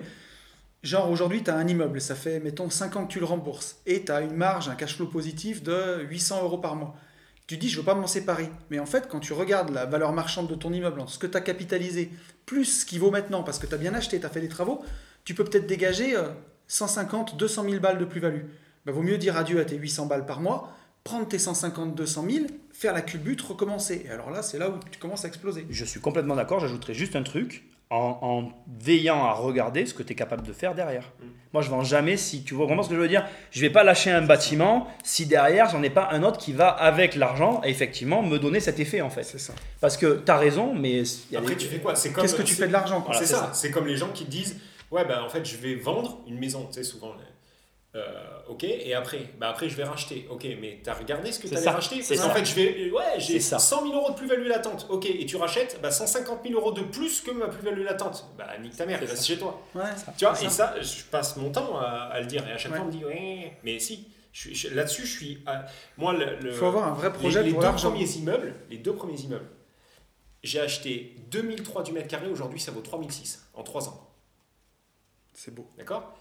[0.84, 3.78] genre aujourd'hui, tu as un immeuble, ça fait, mettons, 5 ans que tu le rembourses,
[3.86, 6.94] et tu as une marge, un cash flow positif de 800 euros par mois.
[7.48, 8.50] Tu dis, je veux pas m'en séparer.
[8.70, 11.36] Mais en fait, quand tu regardes la valeur marchande de ton immeuble, ce que tu
[11.36, 12.10] as capitalisé,
[12.46, 14.48] plus ce qu'il vaut maintenant, parce que tu as bien acheté, tu as fait des
[14.48, 14.84] travaux,
[15.26, 16.30] tu peux peut-être dégager euh,
[16.68, 18.44] 150, 200 000 balles de plus-value.
[18.86, 20.72] Bah, vaut mieux dire adieu à tes 800 balles par mois,
[21.04, 24.04] prendre tes 150, 200 000, faire la culbute, recommencer.
[24.06, 25.66] Et alors là, c'est là où tu commences à exploser.
[25.70, 26.60] Je suis complètement d'accord.
[26.60, 30.54] J'ajouterais juste un truc en, en veillant à regarder ce que tu es capable de
[30.54, 31.12] faire derrière.
[31.20, 31.26] Mm.
[31.54, 33.26] Moi, je vends jamais si tu vois vraiment ce que je veux dire.
[33.52, 36.70] Je vais pas lâcher un bâtiment si derrière, j'en ai pas un autre qui va
[36.70, 39.24] avec l'argent et effectivement me donner cet effet en fait.
[39.24, 39.54] C'est ça.
[39.80, 41.96] Parce que tu as raison, mais il y a Après, des- tu fais quoi?
[41.96, 42.24] C'est comme.
[42.24, 43.38] Qu'est-ce que tu c'est- fais de l'argent Voilà, c'est ça.
[43.38, 43.52] ça.
[43.54, 44.58] C'est comme les gens qui te disent
[44.92, 46.68] Ouais, bah en fait, je vais vendre une maison.
[46.68, 47.14] Tu sais, souvent.
[47.96, 49.30] Euh, ok, et après?
[49.38, 50.26] Bah Après, je vais racheter.
[50.30, 52.02] Ok, mais t'as regardé ce que t'allais racheter?
[52.02, 52.30] C'est ça.
[52.32, 52.92] fait, je vais.
[52.92, 53.60] Ouais, j'ai C'est ça.
[53.60, 54.88] 100 000 euros de plus-value latente.
[54.90, 58.26] Ok, et tu rachètes bah, 150 000 euros de plus que ma plus-value latente.
[58.38, 59.62] Bah, nique ta mère, reste chez toi.
[59.76, 59.84] Ouais.
[60.18, 62.48] Tu vois, et ça, je passe mon temps à, à le dire.
[62.48, 62.78] Et à chaque Ouais.
[62.80, 64.08] fois, on me dit Ouais, mais si.
[64.72, 65.44] Là-dessus, je suis.
[65.46, 65.66] à-
[65.98, 66.38] moi, le.
[66.40, 67.92] le- Il faut avoir un vrai les, projet les pour deux l'argent.
[67.92, 69.48] premiers immeubles, les deux premiers immeubles,
[70.42, 74.10] j'ai acheté 2003 du mètre carré, aujourd'hui ça vaut 3006 en 3 ans.
[75.34, 75.70] C'est beau.
[75.78, 76.18] D'accord?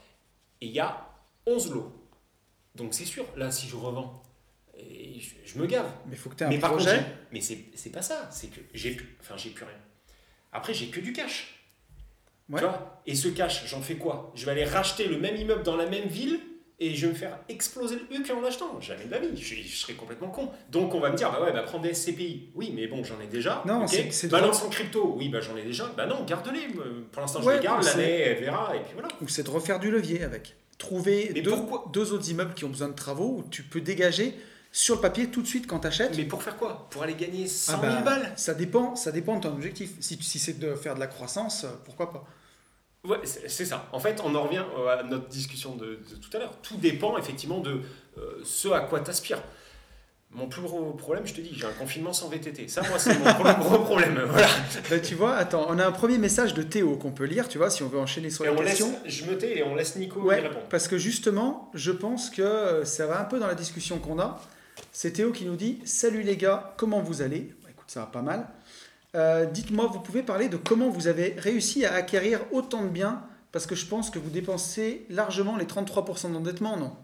[0.60, 1.06] Et il y a
[1.46, 1.92] 11 lots.
[2.74, 4.22] Donc c'est sûr, là si je revends,
[4.76, 5.90] et je, je me gave.
[6.06, 7.04] Mais il faut que tu aies Mais un par contre, projet.
[7.32, 9.74] mais c'est pas ça, c'est que j'ai plus, enfin j'ai plus rien.
[10.52, 11.58] Après j'ai que du cash.
[12.48, 12.58] Ouais.
[12.60, 13.02] Tu vois?
[13.06, 14.32] Et ce cash, j'en fais quoi?
[14.34, 16.40] Je vais aller racheter le même immeuble dans la même ville
[16.80, 18.80] et je vais me faire exploser le huc en l'achetant.
[18.80, 20.50] Jamais de la vie, je, serais complètement con.
[20.70, 22.50] Donc on va me dire, bah ouais, bah prends des SCPI.
[22.54, 23.62] Oui, mais bon, j'en ai déjà.
[23.66, 25.14] Non, c'est- Balance en crypto.
[25.16, 25.86] Oui, bah j'en ai déjà.
[25.96, 26.66] Bah non, garde-les.
[26.78, 27.84] euh, Pour l'instant, je Ouais, les garde.
[27.84, 28.74] L'année, elle verra.
[28.76, 29.08] Et puis voilà.
[29.20, 30.56] Ou c'est de refaire du levier avec.
[30.78, 31.32] Trouver
[31.92, 34.36] deux, autres immeubles qui ont besoin de travaux où tu peux dégager
[34.72, 36.16] sur le papier tout de suite quand tu achètes.
[36.16, 36.88] Mais pour faire quoi?
[36.90, 38.32] Pour aller gagner 100 Ah 000 bah, balles?
[38.36, 39.92] Ça dépend, ça dépend de ton objectif.
[40.00, 42.24] Si, si c'est de faire de la croissance, euh, pourquoi pas?
[43.04, 43.88] Ouais, c'est ça.
[43.92, 46.56] En fait, on en revient euh, à notre discussion de, de tout à l'heure.
[46.62, 47.80] Tout dépend effectivement de
[48.16, 49.42] euh, ce à quoi tu aspires.
[50.34, 52.66] Mon plus gros problème, je te dis, j'ai un confinement sans VTT.
[52.66, 54.18] Ça, moi, c'est mon plus gros problème.
[54.26, 54.48] Voilà.
[54.88, 57.58] Bah, tu vois, attends, on a un premier message de Théo qu'on peut lire, tu
[57.58, 58.98] vois, si on veut enchaîner sur Et la on laisse, question.
[59.04, 60.64] je me tais et on laisse Nico Ouais, y répondre.
[60.70, 64.18] parce que justement, je pense que euh, ça va un peu dans la discussion qu'on
[64.18, 64.40] a.
[64.90, 67.54] C'est Théo qui nous dit Salut les gars, comment vous allez?
[67.62, 68.46] Bah, Écoute, ça va pas mal.
[69.14, 73.22] Euh, Dites-moi, vous pouvez parler de comment vous avez réussi à acquérir autant de biens
[73.52, 76.96] Parce que je pense que vous dépensez largement les 33% d'endettement, non?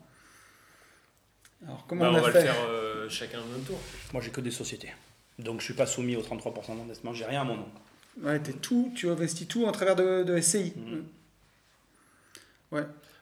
[1.66, 3.78] Alors, comment Bah, on on a va fait le faire euh, chacun de notre tour.
[4.12, 4.92] Moi, j'ai que des sociétés.
[5.38, 7.12] Donc, je suis pas soumis aux 33% d'endettement.
[7.14, 7.68] J'ai rien à mon nom.
[8.22, 10.72] Ouais, t'es tout, tu investis tout en travers de, de SCI.
[10.76, 11.04] Mhm.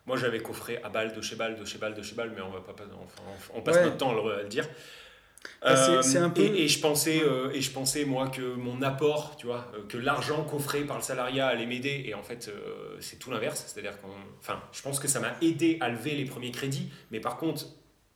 [0.06, 2.40] Moi, j'avais coffré à balle, de chez balle, de chez balle, de chez balle, mais
[2.40, 3.22] on va pas, enfin,
[3.54, 3.84] on, on passe Ouais.
[3.84, 4.68] notre temps à le, à le dire.
[5.62, 8.28] Bah, c'est- Euh, c'est un peu- et, et je pensais, euh, et je pensais moi
[8.28, 12.04] que mon apport, tu vois, euh, que l'argent coffré par le salariat allait m'aider.
[12.06, 13.64] Et en fait, euh, c'est tout l'inverse.
[13.66, 14.08] C'est-à-dire qu'on,
[14.40, 16.88] enfin, je pense que ça m'a aidé à lever les premiers crédits.
[17.10, 17.66] Mais par contre,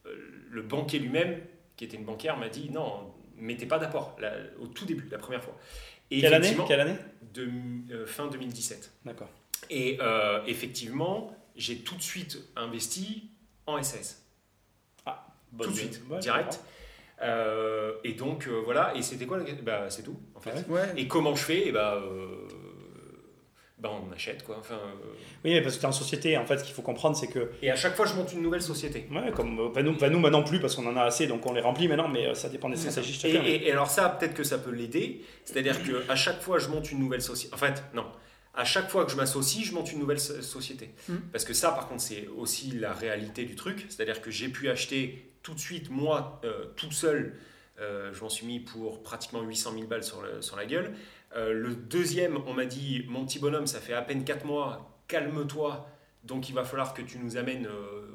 [0.06, 0.14] euh,
[0.50, 1.40] le banquier lui-même,
[1.80, 5.16] qui était une banquière, m'a dit non, mettez pas d'apport là, au tout début, la
[5.16, 5.56] première fois.
[6.10, 6.96] Et Quelle année Quelle année
[7.32, 7.48] de,
[7.90, 8.92] euh, fin 2017.
[9.06, 9.30] D'accord.
[9.70, 13.30] Et euh, effectivement, j'ai tout de suite investi
[13.66, 14.22] en SAS.
[15.52, 16.60] Bonne- tout de suite, direct.
[17.22, 18.94] Euh, et donc, voilà.
[18.94, 20.52] Et c'était quoi la bah, C'est tout, en fait.
[20.68, 20.80] Ouais?
[20.80, 20.92] Ouais.
[20.98, 21.66] Et comment je fais?
[21.66, 22.00] Et bah,
[23.80, 24.56] bah, on achète, quoi.
[24.60, 25.12] Enfin, euh,
[25.44, 27.28] Oui, mais parce que tu es en société, en fait, ce qu'il faut comprendre, c'est
[27.28, 27.50] que.
[27.62, 29.06] et à chaque fois, je monte une nouvelle société.
[29.10, 29.58] Ouais, comme.
[29.58, 31.60] euh, Pas nous, pas nous maintenant plus, parce qu'on en a assez, donc on les
[31.60, 33.44] remplit maintenant, mais euh, ça dépend des stratégies de Et, chacun.
[33.46, 35.22] et- et alors ça, peut-être que ça peut l'aider.
[35.44, 37.54] C'est-à-dire que à chaque fois, je monte une nouvelle société.
[37.54, 38.06] En fait, non.
[38.52, 40.90] À chaque fois que je m'associe, je monte une nouvelle so- société.
[41.08, 41.14] Mm.
[41.32, 43.86] Parce que ça, par contre, c'est aussi la réalité du truc.
[43.88, 47.36] C'est-à-dire que j'ai pu acheter tout de suite, moi, euh, tout seul,
[47.80, 50.92] euh, je m'en suis mis pour pratiquement 800 000 balles sur, le- sur la gueule.
[51.36, 55.00] Euh, le deuxième, on m'a dit, mon petit bonhomme, ça fait à peine 4 mois,
[55.08, 55.88] calme-toi.
[56.24, 57.66] Donc il va falloir que tu nous amènes...
[57.66, 58.06] euh,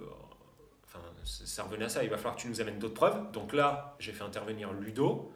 [0.88, 3.32] Enfin, ça revenait à ça, il va falloir que tu nous amènes d'autres preuves.
[3.34, 5.32] Donc là, j'ai fait intervenir Ludo,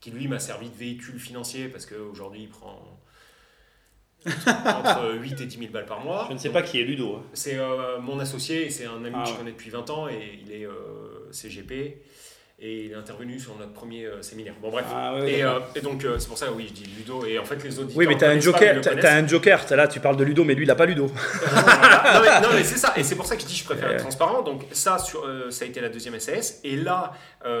[0.00, 3.00] qui lui m'a servi de véhicule financier parce qu'aujourd'hui il prend
[4.26, 6.26] entre 8 et 10 000 balles par mois.
[6.28, 7.16] Je ne sais pas qui est Ludo.
[7.16, 7.22] hein.
[7.32, 10.38] C'est euh, mon associé, c'est un ami Ah que je connais depuis 20 ans et
[10.42, 10.66] il est
[11.32, 12.02] CGP
[12.60, 14.54] et il est intervenu sur notre premier euh, séminaire.
[14.60, 14.84] Bon bref.
[14.92, 17.38] Ah, ouais, et, euh, et donc euh, c'est pour ça oui je dis Ludo et
[17.38, 19.64] en fait les autres Oui, mais t'as un joker, t'as t'as un joker.
[19.64, 21.06] T'as Là, tu parles de Ludo, mais lui, il a pas Ludo.
[21.06, 24.42] non mais, c'est ça, et c'est pour ça que je dis je préfère être transparent.
[24.42, 26.60] Donc ça, sur, ça a été la deuxième SAS.
[26.64, 27.12] Et là,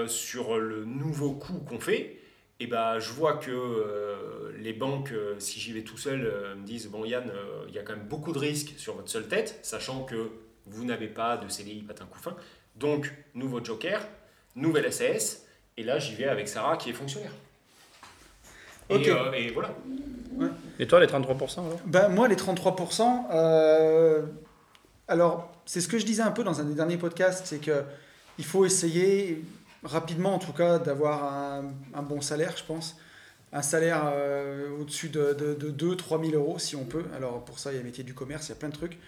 [0.06, 2.20] sur le nouveau coup qu'on fait,
[2.60, 6.54] et ben, je vois que euh, les banques, euh, si j'y vais tout seul, euh,
[6.54, 7.32] me disent, bon Yann,
[7.68, 10.30] il y a quand même beaucoup de risques sur votre seule tête, sachant que
[10.66, 12.36] vous n'avez pas de CDI patin couffin.
[12.76, 14.06] Donc, nouveau joker,
[14.60, 15.42] nouvelle SAS.
[15.76, 17.32] Et là, j'y vais avec Sarah qui est fonctionnaire.
[18.90, 19.08] Et, Ok.
[19.08, 19.70] euh, et voilà.
[20.78, 21.78] Et toi, les 33% alors?
[21.86, 24.22] Ben, moi, les 33%, euh,
[25.08, 27.84] alors, c'est ce que je disais un peu dans un des derniers podcasts, c'est que
[28.38, 29.44] il faut essayer,
[29.84, 32.96] rapidement en tout cas, d'avoir un, un bon salaire, je pense.
[33.52, 37.04] Un salaire euh, au-dessus de, de, de 2-3 000 euros, si on peut.
[37.16, 38.74] Alors, pour ça, il y a le métier du commerce, il y a plein de
[38.76, 38.98] trucs.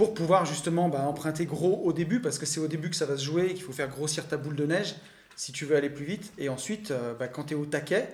[0.00, 3.04] Pour pouvoir justement ben, emprunter gros au début, parce que c'est au début que ça
[3.04, 4.94] va se jouer et qu'il faut faire grossir ta boule de neige
[5.36, 6.32] si tu veux aller plus vite.
[6.38, 8.08] Et ensuite, euh, ben, quand tu es au taquet,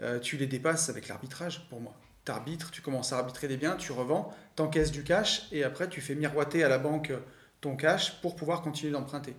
[0.00, 1.94] euh, tu les dépasses avec l'arbitrage, pour moi
[2.26, 5.88] tu arbitres, tu commences à arbitrer des biens, tu revends, t'encaisses du cash et après
[5.88, 7.20] tu fais miroiter à la banque euh,
[7.60, 9.36] ton cash pour pouvoir continuer d'emprunter.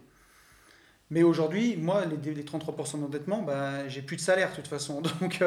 [1.10, 5.02] Mais aujourd'hui, moi, les, les 33% d'endettement, ben, j'ai plus de salaire de toute façon.
[5.20, 5.44] Donc,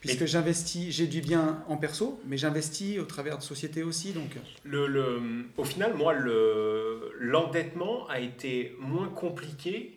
[0.00, 4.12] puisque j'investis, j'ai du bien en perso, mais j'investis au travers de sociétés aussi.
[4.12, 5.20] Donc, euh, Le, le-
[5.56, 9.92] au final, moi, le- l'endettement a été moins compliqué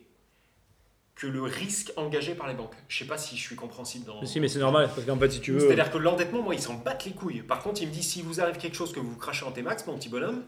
[1.14, 2.72] que le risque engagé par les banques.
[2.88, 4.20] Je sais pas si je suis compréhensible dans.
[4.22, 5.60] Mais Si, mais c'est normal, parce qu'en fait, si tu veux.
[5.60, 7.42] C'est-à-dire que l'endettement, moi, ils s'en battent les couilles.
[7.42, 9.86] Par contre, il me dit si vous arrive quelque chose que vous crachez en T-Max,
[9.86, 10.42] mon petit bonhomme,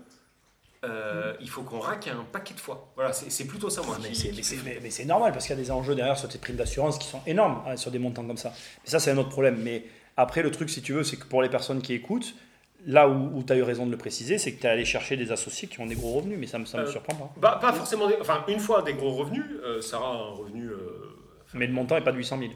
[0.84, 2.92] euh, il faut qu'on raque un paquet de fois.
[2.96, 3.96] Voilà, c'est plutôt ça, moi.
[4.02, 6.28] Mais qui- c'est- qui mais c'est- normal parce qu'il y a des enjeux derrière sur
[6.28, 8.52] tes primes d'assurance qui sont énormes hein, sur des montants comme ça.
[8.84, 9.56] Mais ça, c'est un autre problème.
[9.62, 9.84] Mais
[10.16, 12.34] après, le truc, si tu veux, c'est que pour les personnes qui écoutent,
[12.84, 15.16] là où, tu as eu raison de le préciser, c'est que tu es allé chercher
[15.16, 16.36] des associés qui ont des gros revenus.
[16.38, 17.32] Mais ça me, ça me Euh, surprend pas.
[17.36, 18.08] Bah, pas forcément.
[18.08, 20.66] des- Enfin, une fois des gros revenus, euh, Sarah a un revenu.
[20.68, 20.78] euh,
[21.54, 22.50] Mais le montant n'est pas de 800 000.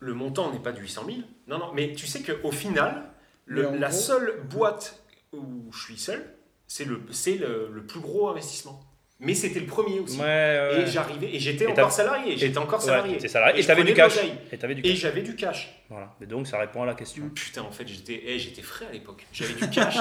[0.00, 1.18] le montant n'est pas de 800 000.
[1.46, 3.10] Non, non, mais tu sais qu'au final,
[3.46, 6.34] le- la gros- seule boîte où je suis seul,
[6.72, 8.80] c'est le, c'est le, le plus gros investissement.
[9.18, 10.16] Mais c'était le premier aussi.
[10.18, 10.82] Ouais, ouais.
[10.82, 13.16] Et j'arrivais, et j'étais Et encore salarié, j'étais encore salarié.
[13.16, 14.18] Et je t'avais du cash.
[14.52, 15.82] Et Et j'avais du cash.
[15.90, 16.14] Voilà.
[16.22, 17.28] Et donc, ça répond à la question.
[17.30, 19.26] Putain, en fait, j'étais eh, j'étais frais à l'époque.
[19.32, 19.96] J'avais du cash.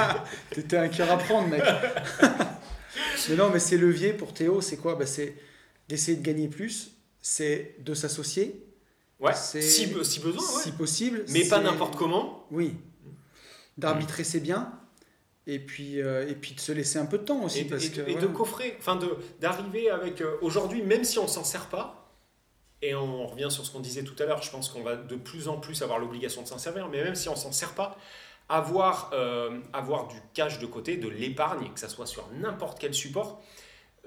[0.50, 1.62] t'étais un cœur à prendre, mec.
[3.28, 4.94] mais non, mais ces leviers pour Théo, c'est quoi?
[4.94, 5.36] Ben, C'est
[5.90, 8.64] d'essayer de gagner plus, c'est de s'associer,
[9.20, 10.62] ouais, C'est- si, si besoin, ouais.
[10.62, 11.24] si possible.
[11.28, 12.46] Mais pas c'est- n'importe comment.
[12.50, 12.74] Oui.
[13.76, 14.72] D'arbitrer ses biens
[15.46, 17.60] Et puis, euh, et puis de se laisser un peu de temps aussi.
[17.60, 21.18] Et, parce et- que, et de coffrer, enfin de d'arriver avec euh, aujourd'hui, même si
[21.18, 22.10] on s'en sert pas,
[22.80, 25.16] et on revient sur ce qu'on disait tout à l'heure, je pense qu'on va de
[25.16, 27.96] plus en plus avoir l'obligation de s'en servir, mais même si on s'en sert pas,
[28.48, 32.92] avoir, euh, avoir du cash de côté, de l'épargne, que ça soit sur n'importe quel
[32.94, 33.42] support,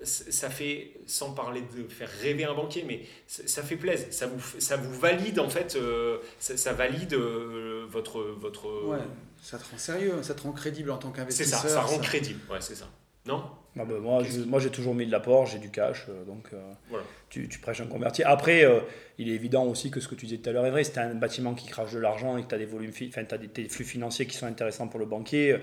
[0.03, 4.39] ça fait, sans parler de faire rêver un banquier, mais ça fait plaisir, ça vous,
[4.59, 8.97] ça vous valide en fait, euh, ça, ça valide euh, votre, votre, Ouais,
[9.41, 11.59] ça te rend sérieux, ça te rend crédible en tant c'est qu'investisseur.
[11.61, 12.87] ça, ça rend crédible, ouais, c'est ça.
[13.25, 13.43] Non?
[13.75, 17.03] Moi, je- moi, j'ai toujours mis de l'apport, j'ai du cash, euh, donc euh, Voilà.
[17.29, 18.23] tu, tu prêches un converti.
[18.23, 18.79] Après, euh,
[19.19, 20.83] il est évident aussi que ce que tu disais tout à l'heure est vrai.
[20.83, 22.91] Si tu as un bâtiment qui crache de l'argent et que tu as des, volumes
[22.93, 25.59] fi- enfin, t'as des, des flux financiers qui sont intéressants pour le banquier, euh,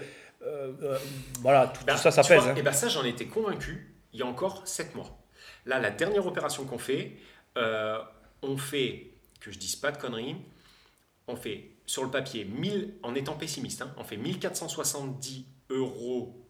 [0.82, 0.98] euh,
[1.40, 2.42] voilà, tout, Bah, tout ça, ça pèse.
[2.42, 2.56] vois, hein.
[2.56, 5.18] Et ben ça, j'en étais convaincu il y a encore 7 mois.
[5.66, 7.16] Là, la dernière opération qu'on fait,
[7.58, 7.98] euh,
[8.42, 9.10] on fait,
[9.40, 10.36] que je dise pas de conneries,
[11.26, 16.40] on fait sur le papier, 1000, en étant pessimiste, hein, on fait 1470 euros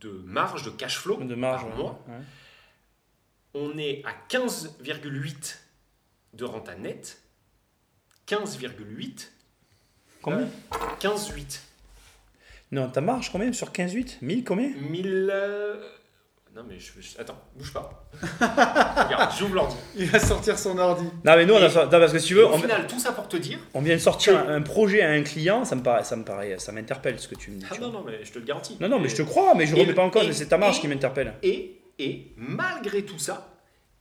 [0.00, 1.62] de marge, de cash flow de marge.
[1.66, 2.04] par mois.
[2.08, 2.14] Ouais.
[3.54, 5.56] On est à 15,8
[6.34, 7.22] de renta nette.
[8.26, 9.28] 15,8.
[10.22, 10.48] Combien
[11.00, 11.60] 15,8.
[12.70, 13.52] Non, ta marge combien?
[13.52, 14.68] Sur 15,8 1000 combien?
[14.68, 15.30] 1000.
[15.32, 15.97] euh,
[16.58, 18.08] Non, mais je, je- Attends, bouge pas.
[18.40, 19.76] Regarde, j'ouvre l'ordi.
[19.94, 21.04] Il va sortir son ordi.
[21.04, 22.98] Non, mais nous, on a non, parce que si tu veux, Au on, final, tout
[22.98, 23.60] ça pour te dire.
[23.74, 26.24] on vient de sortir un, un projet à un client, ça me paraît, ça me
[26.24, 27.66] paraît, ça m'interpelle ce que tu me dis.
[27.70, 28.00] Ah non, vois.
[28.00, 28.76] non, mais je te le garantis.
[28.80, 30.46] non, non, mais Et- je te crois, mais je et- remets pas en cause, c'est
[30.48, 31.34] ta marge et- qui m'interpelle.
[31.44, 33.54] Et, et malgré tout ça,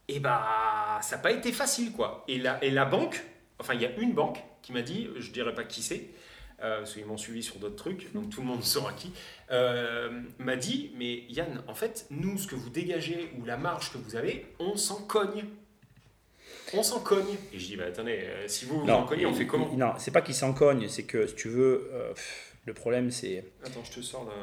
[0.08, 2.24] et bah, ça n'a pas été facile, quoi.
[2.28, 3.24] Et la, et la banque,
[3.60, 6.08] enfin, il y a une banque qui m'a dit, je dirais pas qui c'est,
[6.64, 9.12] euh, parce qu'ils m'ont suivi sur d'autres trucs, donc tout le monde saura qui,
[9.52, 13.92] euh, m'a dit, mais Yann, en fait, nous, ce que vous dégagez ou la marge
[13.92, 15.46] que vous avez, on s'en cogne.
[16.74, 17.26] On s'en cogne.
[17.54, 19.94] Et je dis, bah attendez, euh, si vous vous en cognez, on fait comment Non,
[19.98, 23.46] c'est pas qu'il s'en cogne, c'est que si tu veux, pff, le problème c'est.
[23.64, 24.34] Attends, je te sors là.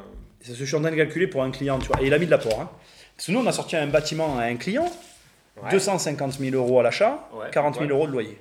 [0.41, 2.01] C'est ce que je suis en train de calculer pour un client, tu vois.
[2.01, 2.59] Et il a mis de l'apport.
[2.61, 2.71] Hein.
[3.15, 4.91] Parce que nous, on a sorti un bâtiment à un client,
[5.61, 5.71] Ouais.
[5.71, 7.91] 250 000 euros à l'achat, Ouais, 40 000 ouais.
[7.91, 8.37] euros de loyer.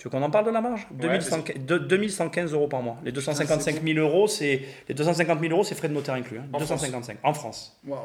[0.00, 0.86] Tu veux qu'on en parle de la marge?
[0.92, 2.96] Ouais, 2100 de- 2115 euros par mois.
[3.04, 6.38] Les 255 000 euros, c'est les 250 000 euros, c'est frais de notaire inclus.
[6.38, 6.46] hein.
[6.54, 7.78] En 255 en France.
[7.86, 8.00] Waouh.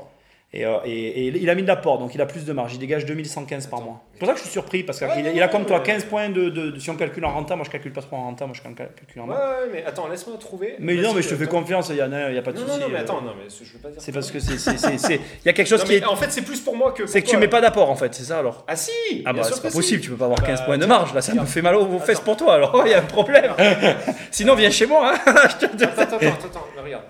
[0.53, 2.73] Et, euh, et- et il a mis de l'apport, donc il a plus de marge.
[2.75, 4.01] Il dégage 2115 par mois.
[4.13, 5.83] C'est pour ça que je suis surpris, parce qu'il Ouais, il a comme toi ouais.
[5.83, 8.15] 15 points de, de- de- Si on calcule en renta, moi je calcule pas trop
[8.15, 10.75] en renta, moi je calcule en Ouais, ouais, mais attends, laisse-moi trouver.
[10.79, 12.07] Mais non, mais je te fais confiance, il n'y a
[12.41, 12.79] pas de Non, souci.
[12.79, 13.97] non, non, mais euh, attends, non, mais je veux pas dire.
[14.01, 14.57] C'est parce que c'est.
[14.57, 16.05] c'est- c'est- c'est- Il y a quelque chose Non, qui est.
[16.05, 17.05] En fait, c'est plus pour moi que.
[17.05, 18.91] C'est que tu mets pas d'apport en fait, c'est ça alors Ah si
[19.25, 20.05] Ah bah c'est pas possible, si.
[20.05, 21.99] tu peux pas avoir Bah, 15 points de marge, là ça me fait mal aux
[21.99, 23.51] fesses pour toi alors, il y a un problème.
[24.31, 25.19] Sinon viens chez moi, hein.
[25.25, 25.67] Attends,
[26.01, 27.03] attends, attends, regarde.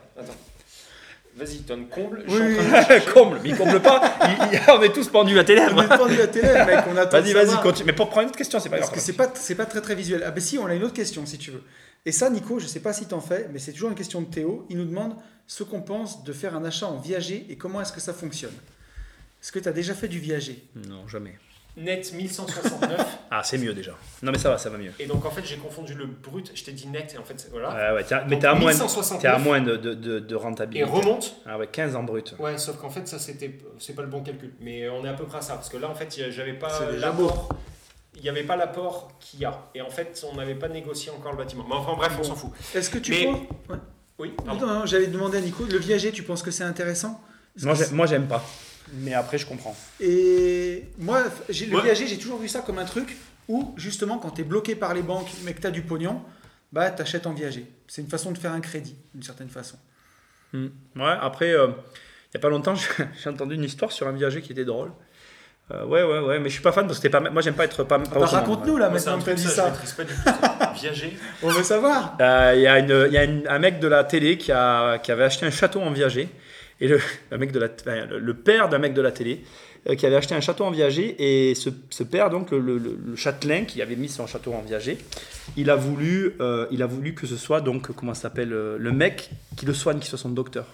[1.35, 2.23] Vas-y, donne comble.
[2.27, 3.11] je Oui, suis en oui, train de chercher.
[3.11, 4.17] comble, mais il comble pas,
[4.51, 5.83] il- il- on est tous pendus à tes On lèvres.
[5.83, 7.19] est tendu à télé, mec, on attend.
[7.21, 7.87] Vas-y, de vas-y, continue.
[7.87, 8.99] Mais pour prendre une autre question, c'est pas Parce grave.
[8.99, 10.23] que c'est pas, c'est pas très très visuel.
[10.25, 11.61] Ah ben si, on a une autre question si tu veux.
[12.05, 14.27] Et ça, Nico, je sais pas si t'en fais, mais c'est toujours une question de
[14.27, 14.65] Théo.
[14.69, 15.15] Il nous demande
[15.47, 18.53] ce qu'on pense de faire un achat en viager et comment est-ce que ça fonctionne.
[19.43, 20.63] Est-ce que tu as déjà fait du viager?
[20.87, 21.37] Non, jamais.
[21.77, 23.05] Net 1169.
[23.31, 23.91] Ah, c'est mieux déjà.
[24.21, 24.91] Non, mais ça va, ça va mieux.
[24.97, 26.51] et donc en fait, j'ai confondu le brut.
[26.55, 27.73] Je t'ai dit net et en fait, voilà.
[27.91, 30.33] Ouais, ouais, t'as- mais t'es à moins, 1169 t'es à moins de, de, de, de
[30.35, 30.89] Et rentabilité.
[30.89, 31.35] remonte.
[31.45, 32.33] Ah ouais, 15 en brut.
[32.39, 34.53] Ouais, sauf qu'en fait, ça c'était, c'est pas le bon calcul.
[34.61, 36.69] Mais on est à peu près à ça parce que là, en fait, j'avais pas
[36.97, 37.49] l'apport.
[38.15, 39.59] Il n'y avait pas l'apport qu'il y a.
[39.73, 41.65] Et en fait, on n'avait pas négocié encore le bâtiment.
[41.67, 42.51] Mais enfin, bref, on s'en fout.
[42.73, 43.75] Est-ce que tu Mais- penses Ouais.
[44.19, 44.29] Oui.
[44.45, 44.67] Non, pardon.
[44.67, 47.19] non, j'allais demander à Nico, le viager, tu penses que c'est intéressant?
[47.91, 48.41] Moi, j'aime pas.
[48.93, 49.75] Mais après, je comprends.
[49.99, 51.83] Et moi, j'ai- le Ouais.
[51.83, 53.15] viager, j'ai toujours vu ça comme un truc
[53.47, 56.21] où, justement, quand tu es bloqué par les banques, mais que tu as du pognon,
[56.71, 57.65] bah, tu achètes en viager.
[57.87, 59.77] C'est une façon de faire un crédit, d'une certaine façon.
[60.53, 60.67] Hmm.
[60.95, 62.75] Ouais, après, euh, il y a pas longtemps,
[63.23, 64.91] j'ai entendu une histoire sur un viager qui était drôle.
[65.71, 67.19] Euh, ouais, ouais, ouais, mais je suis pas fan parce que pas.
[67.19, 67.97] Moi, j'aime pas être pas.
[67.97, 70.05] pas Bah, Raconte-nous là maintenant que tu dit ça, ça.
[70.05, 70.79] Je.
[70.79, 71.17] Viager.
[71.41, 72.15] On veut savoir.
[72.21, 74.51] Euh, Il y a, une, il y a une- un mec de la télé qui,
[74.51, 76.29] a, qui avait acheté un château en viager.
[76.81, 76.99] Et le,
[77.37, 79.43] mec de la, le- père d'un mec de la télé
[79.89, 81.15] euh, qui avait acheté un château en viager.
[81.19, 84.97] Et ce, ce père, donc le, châtelain qui avait mis son château en viager,
[85.57, 88.91] il a voulu, euh, il a voulu que ce soit donc, comment s'appelle, euh, le
[88.91, 90.65] mec qui le soigne, qui soit son docteur.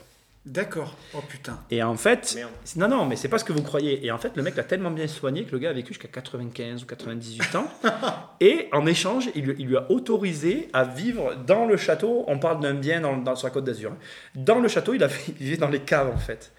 [0.43, 0.95] D'accord.
[1.13, 1.59] Oh putain.
[1.69, 2.49] Et en fait, Merde.
[2.75, 4.03] non, non, mais c'est pas ce que vous croyez.
[4.03, 6.07] Et en fait, le mec l'a tellement bien soigné que le gars a vécu jusqu'à
[6.07, 7.67] 95 ou 98 ans.
[8.39, 12.23] et en échange, il, lui- il lui a autorisé à vivre dans le château.
[12.27, 13.91] On parle d'un bien dans, dans- sur la côte d'Azur.
[13.91, 13.97] hein.
[14.33, 16.51] Dans le château, il, a, il vivait dans les caves en fait.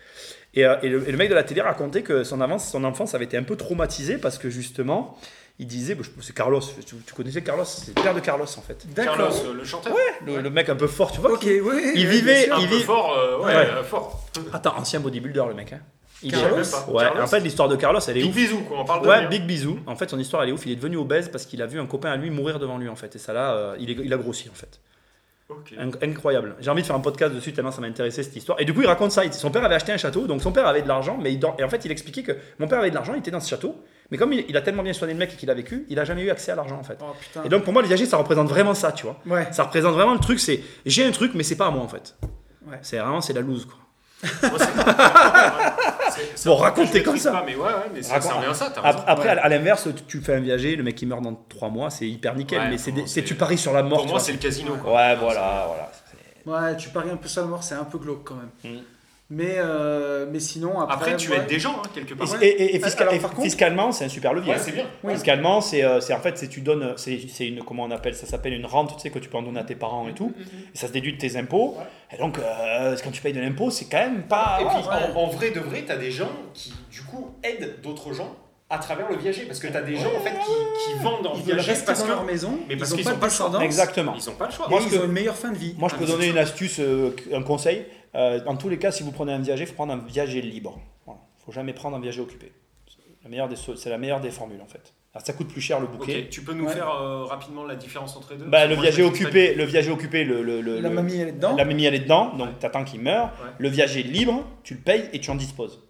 [0.55, 2.85] Et, euh, et le, et le mec de la télé racontait que son, avance, son
[2.85, 5.19] enfance avait été un peu traumatisée parce que justement,
[5.63, 8.61] il disait, bah, c'est Carlos, tu, tu connaissais Carlos, c'est le père de Carlos en
[8.63, 8.85] fait.
[8.95, 9.95] Carlos, le chanteur.
[10.27, 11.33] Le, le mec un peu fort, tu vois.
[11.33, 11.93] Ok, oui.
[11.95, 12.51] il vivait-.
[12.51, 13.55] Un il peu vit- fort, euh, ouais, Ouais.
[13.73, 14.25] euh, fort.
[14.53, 15.73] Attends, ancien bodybuilder le mec.
[15.73, 15.81] Hein.
[16.25, 16.87] Il Carlos pas.
[16.93, 17.23] Ouais, Carlos.
[17.23, 18.37] en fait, l'histoire de Carlos, elle est Big ouf.
[18.37, 18.79] bisou, quoi.
[18.81, 19.29] On parle de Ouais, lui, hein.
[19.29, 19.79] big bisou.
[19.87, 20.67] En fait, son histoire, elle est ouf.
[20.67, 22.89] Il est devenu obèse parce qu'il a vu un copain à lui mourir devant lui,
[22.89, 23.17] en fait.
[23.17, 24.81] Et ça, là, euh, il, est- il a grossi, en fait.
[26.01, 26.55] Incroyable.
[26.61, 28.61] J'ai envie de faire un podcast dessus tellement ça m'a intéressé cette histoire.
[28.61, 29.25] Et du coup, il raconte ça.
[29.25, 31.41] Il- Son père avait acheté un château, donc son père avait de l'argent, mais il
[31.59, 33.51] et en fait, il expliquait que mon père avait de l'argent, il était dans ce
[33.51, 33.77] château,
[34.13, 35.99] mais comme il, il a tellement bien soigné le mec et qu'il a vécu, il
[35.99, 36.99] a jamais eu accès à l'argent en fait.
[37.03, 37.43] Oh putain.
[37.45, 39.17] Et donc pour moi, le viager, ça représente vraiment ça, tu vois.
[39.27, 39.49] Ouais.
[39.51, 41.89] Ça représente vraiment le truc, c'est j'ai un truc, mais c'est pas à moi en
[41.89, 42.15] fait.
[42.67, 42.79] Ouais.
[42.83, 43.79] C'est vraiment c'est la loose quoi.
[44.43, 44.59] Moi,
[46.45, 47.33] Bon, je comme ça.
[47.33, 49.05] Pas, mais ouais, ouais, mais ça, Raconte- ça revient à ça, t'as Ap- raison.
[49.09, 49.39] Après, Ouais.
[49.41, 52.07] à, l'inverse, tu- tu fais un viager, le mec il meurt dans 3 mois, c'est
[52.09, 53.99] hyper nickel, Ouais, mais c'est tu paries sur la mort.
[53.99, 54.21] Pour moi, vois.
[54.21, 54.77] c'est le casino.
[54.77, 54.95] Quoi.
[54.95, 55.67] Ouais, voilà,
[56.45, 56.69] voilà.
[56.71, 58.73] Ouais, tu paries un peu sur la mort, c'est un peu glauque quand même.
[58.75, 58.79] Mm.
[59.35, 60.95] Mais, euh, mais sinon, après.
[60.95, 61.39] Après, tu ouais.
[61.39, 62.29] aides des gens, hein, quelque part.
[62.43, 64.51] Et- et- et fiscal- Alors, et par contre- fiscalement, c'est un super levier.
[64.53, 64.63] Ouais, hein.
[64.63, 64.85] c'est bien.
[65.03, 65.15] Oui.
[65.15, 68.15] Fiscalement, c'est euh, c'est- en fait, c'est tu donnes, c'est c'est une comment on appelle
[68.15, 70.13] ça s'appelle une rente, tu sais que tu peux en donner à tes parents et
[70.13, 70.33] tout.
[70.75, 71.79] Et ça se déduit de tes impôts.
[72.15, 74.59] Et donc, euh, quand tu payes de l'impôt, c'est quand même pas.
[74.61, 75.17] Et ouais, puis, ouais.
[75.17, 78.37] en, en vrai de vrai, t'as des gens qui, du coup, aident d'autres gens
[78.69, 79.47] à travers le viager.
[79.47, 81.87] Parce que t'as des gens, en fait, qui, qui vendent en Ils veulent viager rester
[81.87, 83.65] parce dans que leur maison, mais parce ils qu'ils n'ont ont pas pas le choix.
[83.65, 84.15] Exactement.
[84.15, 84.69] ils ont pas le choix.
[84.69, 85.75] Moi, ils ont une meilleure fin de vie.
[85.79, 87.87] Moi, je Ah, peux mais donner une astuce, euh, un conseil.
[88.15, 90.43] Euh, dans tous les cas, si vous prenez un viager, il faut prendre un viager
[90.43, 90.81] libre.
[91.07, 92.53] Il ne faut jamais prendre un viager occupé.
[92.87, 94.93] C'est la meilleure des, so- c'est la meilleure des formules, en fait.
[95.15, 96.29] Alors, ça coûte plus cher le bouquet.
[96.31, 96.73] Tu peux nous Ouais.
[96.73, 98.45] faire euh, rapidement la différence entre les deux?
[98.47, 101.33] Bah, le viager occupé, le viager occupé, le, le- le- La le- mamie, elle est
[101.33, 101.55] dedans?
[101.57, 103.27] la mamie elle est dedans, donc t'attends qu'il meure.
[103.43, 103.51] Ouais.
[103.59, 105.81] Le viager libre, tu le payes et tu en disposes.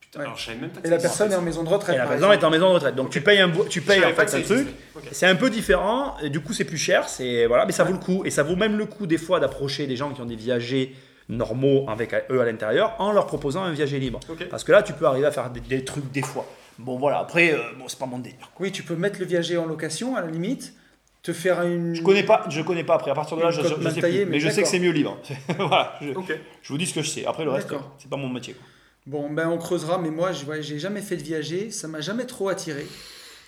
[0.00, 1.96] Putain, alors, je savais même pas que Et la personne est en maison de retraite.
[1.96, 2.94] Et la personne est en maison de retraite.
[2.94, 4.68] Donc tu payes un, tu payes en fait un truc.
[5.10, 7.92] C'est un peu différent, et du coup c'est plus cher, c'est voilà, mais ça vaut
[7.94, 10.26] le coup et ça vaut même le coup des fois d'approcher des gens qui ont
[10.26, 10.94] des viagers
[11.28, 14.20] normaux avec eux à l'intérieur en leur proposant un viager libre.
[14.50, 16.46] Parce que là tu peux arriver à faire des, des trucs des fois.
[16.78, 18.50] Bon voilà, après euh, bon c'est pas mon délire.
[18.58, 20.74] Oui, tu peux mettre le viager en location à la limite,
[21.22, 21.94] te faire une.
[21.94, 23.10] Je connais pas, je connais pas après.
[23.10, 24.30] À partir de là, je, je mal sais taillée, plus.
[24.30, 25.18] mais Mais je sais que c'est mieux libre.
[25.58, 26.08] voilà, je,
[26.62, 27.26] je vous dis ce que je sais.
[27.26, 27.68] Après le reste,
[27.98, 28.54] c'est pas mon métier.
[28.54, 28.64] quoi.
[29.06, 32.00] Bon, ben on creusera, mais moi, je ouais, j'ai jamais fait de viager, ça m'a
[32.00, 32.86] jamais trop attiré.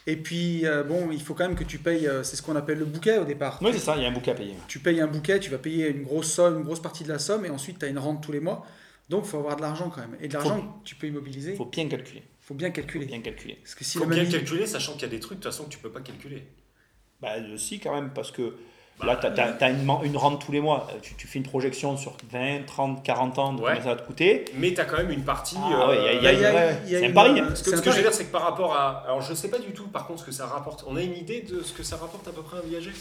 [0.07, 2.57] Et puis, euh, bon, il faut quand même que tu payes, euh, c'est ce qu'on
[2.57, 3.59] appelle le bouquet au départ.
[3.63, 4.55] Oui c'est ça, il y a un bouquet à payer.
[4.69, 7.19] Tu payes un bouquet, tu vas payer une grosse somme, une grosse partie de la
[7.19, 8.67] somme, et ensuite tu as une rente tous les mois.
[9.09, 10.17] Donc, il faut avoir de l'argent quand même.
[10.21, 12.23] Et de l'argent tu peux immobiliser, Il faut bien calculer.
[12.41, 13.07] faut bien Faut calculer.
[13.07, 13.55] bien calculer.
[13.63, 15.53] Parce que si Faut bien mamie- calculer, sachant qu'il y a des trucs de toute
[15.53, 16.45] façon que tu peux pas calculer.
[17.23, 18.57] Bah euh, si quand même, parce que
[19.03, 19.27] là, tu
[19.65, 20.87] as, une, rente tous les mois.
[20.91, 23.71] Euh, Tu, tu fais une projection sur 20, 30, 40 ans de Ouais.
[23.71, 24.45] combien ça va te coûter.
[24.57, 25.57] Mais tu as quand même une partie.
[25.59, 27.49] Ah ouais, a- ouais, a c'est un une- pari, hein.
[27.55, 29.03] Ce que, ce que je veux dire, c'est que par rapport à.
[29.07, 30.85] Alors, je sais pas du tout, par contre, ce que ça rapporte.
[30.87, 32.93] On a une idée de ce que ça rapporte à peu près un viager?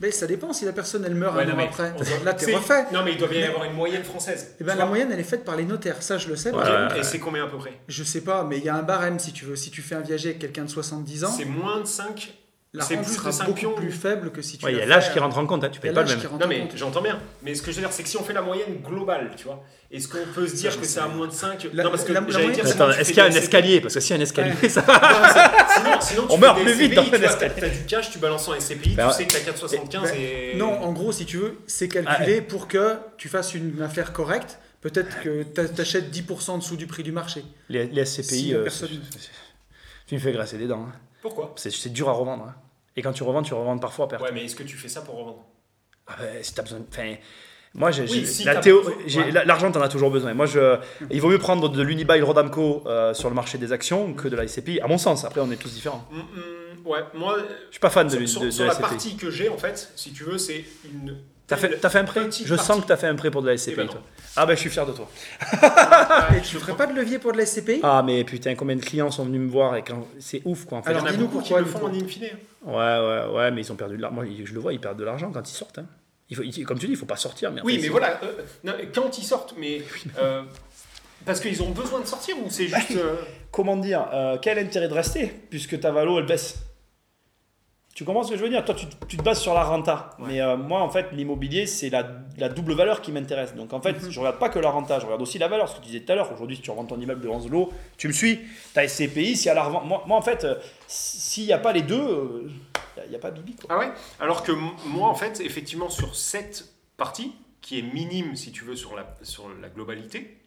[0.00, 1.92] Mais ça dépend si la personne elle meurt Ouais, un an après.
[1.96, 2.84] on doit- Là, t'es refait.
[2.92, 4.54] Non, mais il doit bien y avoir une moyenne française.
[4.60, 6.00] Et ben, la moyenne, elle est faite par les notaires.
[6.04, 6.52] Ça, je le sais.
[6.96, 7.72] Et c'est combien à peu près?
[7.88, 9.56] Je sais pas, mais il y a un barème si tu veux.
[9.56, 12.32] Si tu fais un viager avec quelqu'un de 70 ans, C'est moins de 5
[12.74, 13.74] la c'est rente plus de sera cinq beaucoup pions.
[13.74, 15.64] plus faible que si tu Ouais, il y a l'âge qui euh, rentre en compte,
[15.64, 16.18] hein, tu payes a pas le même.
[16.38, 17.18] Non, mais j'entends bien.
[17.42, 19.44] Mais ce que je veux dire, c'est que si on fait la moyenne globale, tu
[19.44, 22.04] vois, est-ce qu'on peut se dire que c'est à moins de 5 La- Non, parce
[22.04, 24.10] que la- la j'allais dire, Attends, est-ce qu'il y a un escalier Parce que s'il
[24.14, 24.82] y a un escalier, ça.
[24.84, 27.54] Sinon, sinon, tu On meurt plus vite dans tu un escalier.
[27.58, 30.54] T'as du cash, tu balances en SCPI, tu sais que t'as 4,75 Ben, et.
[30.56, 34.58] Non, en gros, si tu veux, c'est calculé pour que tu fasses une affaire correcte.
[34.80, 37.42] Peut-être que tu achètes 10% en dessous du prix du marché.
[37.68, 38.90] Les, SCPI, euh, personne-
[40.06, 40.86] tu me fais grasser des dents.
[40.88, 40.92] hein.
[41.22, 42.44] Pourquoi C'est c'est dur à revendre.
[42.44, 42.54] hein.
[42.96, 44.22] Et quand tu revends, tu revends parfois à perte.
[44.22, 45.44] Ouais, mais est-ce que tu fais ça pour revendre?
[46.06, 46.80] Ah ouais, si t'as besoin.
[46.90, 47.14] Enfin,
[47.74, 49.44] moi, j'ai, Oui, j'ai- si la t'as théo- besoin, j'ai- ouais.
[49.44, 50.32] l'argent, t'en as toujours besoin.
[50.34, 50.78] Moi, je,
[51.10, 54.34] il vaut mieux prendre de l'Unibail Rodamco euh, sur le marché des actions que de
[54.36, 55.24] la SCPI, à mon sens.
[55.24, 56.06] Après, on est tous différents.
[56.10, 58.74] Hum, hum, Ouais, moi, Je suis pas fan de, sur, de, sur- de la la
[58.74, 58.88] SCPI.
[58.88, 61.18] partie que j'ai, en fait, si tu veux, c'est une.
[61.48, 63.56] T'as fait, fait un prêt Je sens que t'as fait un prêt pour de la
[63.56, 64.02] SCPI, Eh ben toi.
[64.36, 65.08] Ah, ben, je suis fier de toi.
[66.36, 68.76] Et tu ne ferais pas de levier pour de la SCPI Ah, mais putain, combien
[68.76, 70.06] de clients sont venus me voir et quand...
[70.20, 70.78] c'est ouf, quoi.
[70.78, 70.90] En fait.
[70.90, 72.28] Il y en Alors, dis-nous pourquoi, le du font en in fine.
[72.64, 74.14] Ouais, ouais, ouais, mais ils ont perdu de l'argent.
[74.16, 75.78] Moi, je le vois, ils perdent de l'argent quand ils sortent.
[75.78, 75.86] hein.
[76.30, 77.50] Il faut, il- comme tu dis, il faut pas sortir.
[77.50, 79.80] Mais Oui, après, mais voilà, euh, non, quand ils sortent, mais.
[80.18, 80.42] euh,
[81.24, 82.90] parce qu'ils ont besoin de sortir ou c'est juste.
[82.96, 83.16] euh,
[83.50, 84.06] comment dire,
[84.42, 86.56] quel intérêt de rester puisque ta valo elle baisse
[87.98, 88.64] Tu comprends ce que je veux dire?
[88.64, 90.10] Toi, tu, tu te bases sur la renta.
[90.20, 90.26] Ouais.
[90.28, 93.56] Mais euh, moi, en fait, l'immobilier, c'est la, la double valeur qui m'intéresse.
[93.56, 94.10] Donc, en fait, Mhm.
[94.12, 95.68] je regarde pas que la renta, je regarde aussi la valeur.
[95.68, 96.32] Ce que tu disais tout à l'heure.
[96.32, 98.38] Aujourd'hui, si tu revends ton immeuble de 11 lots, tu me suis.
[98.72, 99.84] Tu as SCPI, y a la revente.
[99.84, 100.54] Moi, moi, en fait, euh,
[100.86, 102.48] s'il n'y a pas les deux,
[103.04, 103.56] il n'y a, pas Bibi.
[103.56, 103.66] Quoi.
[103.68, 103.90] Ah ouais?
[104.20, 108.76] Alors que moi, en fait, effectivement, sur cette partie, qui est minime, si tu veux,
[108.76, 110.38] sur la, sur la globalité,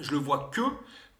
[0.00, 0.62] je le vois que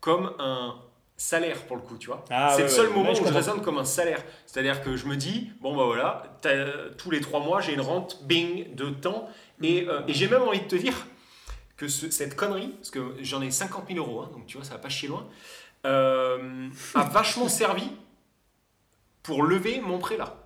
[0.01, 0.75] comme un
[1.23, 2.25] salaire pour le coup, tu vois.
[2.31, 2.95] Ah, c'est ouais, le seul ouais.
[2.95, 4.23] moment Ouais, je où je raisonne comme un salaire.
[4.47, 7.81] C'est-à-dire que je me dis, bon bah voilà, t'as- tous les trois mois, j'ai une
[7.81, 9.29] rente, bing, de temps.
[9.63, 10.95] Et, euh, et j'ai même envie de te dire
[11.77, 14.65] que ce- cette connerie, parce que j'en ai 50 000 euros, hein, donc tu vois,
[14.67, 15.27] ça va pas chier loin,
[15.87, 17.89] euh, a vachement servi
[19.23, 20.37] pour lever mon prêt là.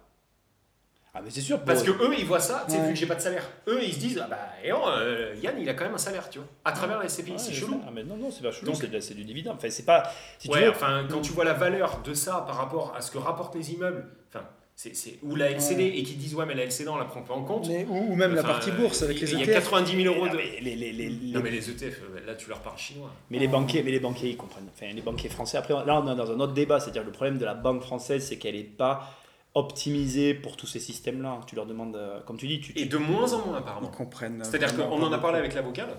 [1.18, 1.60] Ah, mais c'est sûr.
[1.60, 2.88] Parce que eux, ils voient ça, tu sais, Ouais.
[2.88, 3.48] vu que j'ai pas de salaire.
[3.68, 5.98] Eux, ils se disent, ah bah, et non, euh, Yann, il a quand même un
[5.98, 7.80] salaire, tu vois, à travers la SCPI, Ouais, c'est chelou.
[7.86, 9.56] Ah, mais non, non, c'est pas chelou, c'est du dividende.
[9.56, 10.02] Enfin, c'est pas.
[10.38, 13.00] Si tu ouais, veux, enfin, quand tu vois la valeur de ça par rapport à
[13.00, 14.44] ce que rapportent les immeubles, enfin,
[14.78, 14.92] C'est,
[15.22, 17.44] ou la LCD et qui disent ouais mais la LCD on la prend pas en
[17.44, 17.66] compte.
[17.66, 19.54] Mais- ou, ou même la partie bourse avec les E Il y a ETF.
[19.70, 20.36] 90 000 euros de.
[20.36, 23.10] Mais les, les- les- les- Non mais les ETF, euh, là tu leur parles chinois.
[23.30, 24.68] Mais les banquiers, mais les banquiers, ils comprennent.
[24.76, 25.56] Enfin, les banquiers français.
[25.56, 26.78] Après, là, on est dans un autre débat.
[26.78, 29.08] C'est-à-dire le problème de la banque française, c'est qu'elle n'est pas
[29.56, 31.40] optimisée pour tous ces systèmes-là.
[31.46, 33.62] Tu leur demandes, euh, comme tu dis, tu, tu- Et de moins en moins Ils
[33.62, 33.88] apparemment.
[33.88, 34.44] comprennent.
[34.44, 35.94] C'est-à-dire qu'on en a parlé avec l'avocat, là,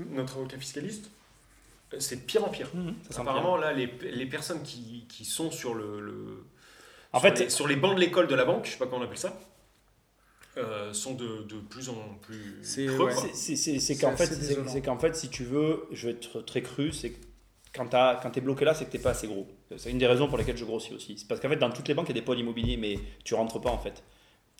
[0.00, 1.10] notre avocat fiscaliste.
[1.92, 2.68] euh, C'est de pire en pire.
[2.74, 6.44] Mhm, ça sent Apparemment, là, les, les personnes qui, qui sont sur le, le-
[7.12, 8.86] En sur fait- les, sur les bancs de l'école de la banque, je sais pas
[8.86, 9.38] comment on appelle ça,
[10.56, 13.12] euh, sont de, de plus en plus C'est- ouais.
[13.14, 17.25] qu'en fait, c'est qu'en fait, si tu veux, je vais être très cru, c'est que
[17.76, 19.46] quand tu es bloqué là, c'est que tu pas assez gros.
[19.76, 21.16] C'est une des raisons pour lesquelles je grossis aussi.
[21.18, 22.98] C'est parce qu'en fait, dans toutes les banques, il y a des pôles immobiliers, mais
[23.24, 24.02] tu rentres pas en fait.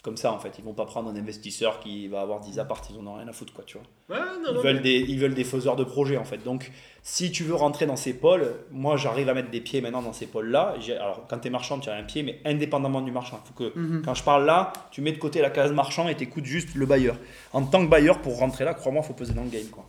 [0.03, 2.83] Comme ça, en fait, ils vont pas prendre un investisseur qui va avoir 10 apparts,
[2.91, 4.17] ils en ont rien à foutre, quoi, tu vois.
[4.17, 6.45] Ouais, non, Ils non, veulent, mais- des, ils veulent des faiseurs de projets en fait.
[6.45, 6.71] Donc,
[7.03, 10.13] si tu veux rentrer dans ces pôles, moi j'arrive à mettre des pieds maintenant dans
[10.13, 10.75] ces pôles-là.
[11.01, 13.41] Alors, quand tu es marchand, tu as un pied, mais indépendamment du marchand.
[13.45, 14.03] Faut que, Mhm.
[14.05, 16.77] Quand je parle là, tu mets de côté la case marchand et tu écoutes juste
[16.77, 17.17] le bailleur.
[17.53, 19.67] En tant que bailleur, pour rentrer là, crois-moi, il faut peser dans le game.
[19.73, 19.87] Quoi.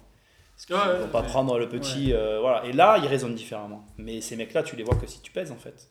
[0.68, 1.28] Parce Ouais, vont ouais, pas ouais.
[1.28, 2.14] prendre le petit.
[2.14, 2.66] euh, voilà.
[2.66, 3.86] Et là, ils raisonnent différemment.
[3.98, 5.90] Mais ces mecs-là, tu les vois que si tu pèses en fait.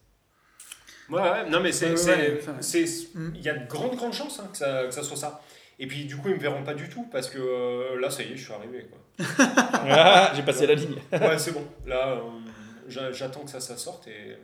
[1.09, 1.91] Ouais, ouais, non, mais c'est.
[1.91, 3.33] Mm.
[3.37, 5.41] Il y a de grandes, grandes chances hein, que, ça, que ça soit ça.
[5.79, 8.23] Et puis, du coup, ils me verront pas du tout parce que euh, là, ça
[8.23, 8.89] y est, je suis arrivé.
[8.91, 9.27] Quoi.
[9.89, 10.97] Ah, J'ai passé la ligne.
[11.13, 11.63] Ouais, c'est bon.
[11.87, 12.21] Là, euh,
[12.89, 14.37] j'a- j'attends que ça, ça sorte et.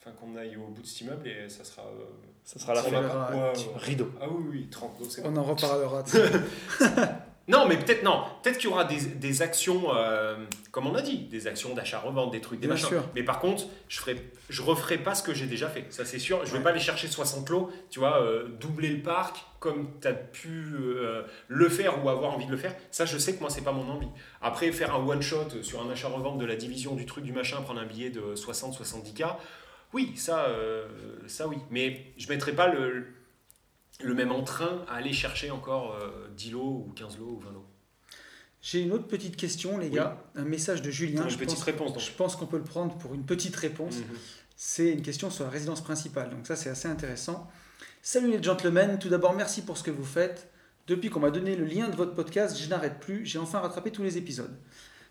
[0.00, 1.82] Enfin, qu'on aille au bout de cet immeuble et ça sera.
[1.82, 2.04] euh,
[2.44, 3.52] Ça sera la fin.
[3.76, 4.10] Rideau.
[4.20, 5.30] Ah oui, oui, 30 donc c'est bon.
[5.32, 6.02] On en reparlera.
[7.48, 8.24] Non, mais peut-être non.
[8.42, 10.36] Peut-être qu'il y aura des, des actions, euh,
[10.72, 12.88] comme on a dit, des actions d'achat-revente, des trucs, des Bien machins.
[12.88, 13.04] sûr.
[13.14, 14.16] Mais par contre, je ferai,
[14.50, 15.86] je referai pas ce que j'ai déjà fait.
[15.90, 16.44] Ça, c'est sûr.
[16.44, 20.08] Je vais pas aller chercher 60 lots, tu vois, euh, doubler le parc comme tu
[20.08, 22.74] as pu euh, le faire ou avoir envie de le faire.
[22.90, 24.08] Ça, je sais que moi, c'est pas mon envie.
[24.42, 27.80] Après, faire un one-shot sur un achat-revente de la division du truc du machin, prendre
[27.80, 29.36] un billet de 60-70K,
[29.92, 30.48] oui, ça,
[31.26, 31.56] ça oui.
[31.70, 33.06] Mais je mettrai pas le,
[34.02, 37.52] le même entrain à aller chercher encore euh, 10 lots ou 15 lots ou 20
[37.52, 37.66] lots.
[38.62, 40.18] J'ai une autre petite question, les gars.
[40.34, 41.22] Un message de Julien.
[41.24, 42.02] Une je petite pense, réponse, donc.
[42.02, 43.98] Je pense qu'on peut le prendre pour une petite réponse.
[43.98, 44.04] Mhm.
[44.56, 46.30] C'est une question sur la résidence principale.
[46.30, 47.48] Donc ça, c'est assez intéressant.
[48.02, 48.98] Salut les gentlemen.
[48.98, 50.50] Tout d'abord, merci pour ce que vous faites.
[50.88, 53.24] Depuis qu'on m'a donné le lien de votre podcast, je n'arrête plus.
[53.26, 54.56] J'ai enfin rattrapé tous les épisodes.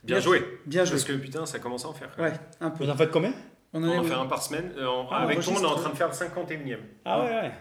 [0.04, 0.60] Bien joué.
[0.66, 0.92] Bien joué.
[0.98, 2.14] Parce que putain, ça commence à en faire.
[2.18, 2.84] Ouais, un peu.
[2.84, 3.34] Vous en faites combien?
[3.74, 4.72] On en, On fait un par semaine.
[4.78, 6.80] Euh, en- Ah, avec toi, on est en train de faire le 51e.
[7.04, 7.52] Ah ouais, ouais.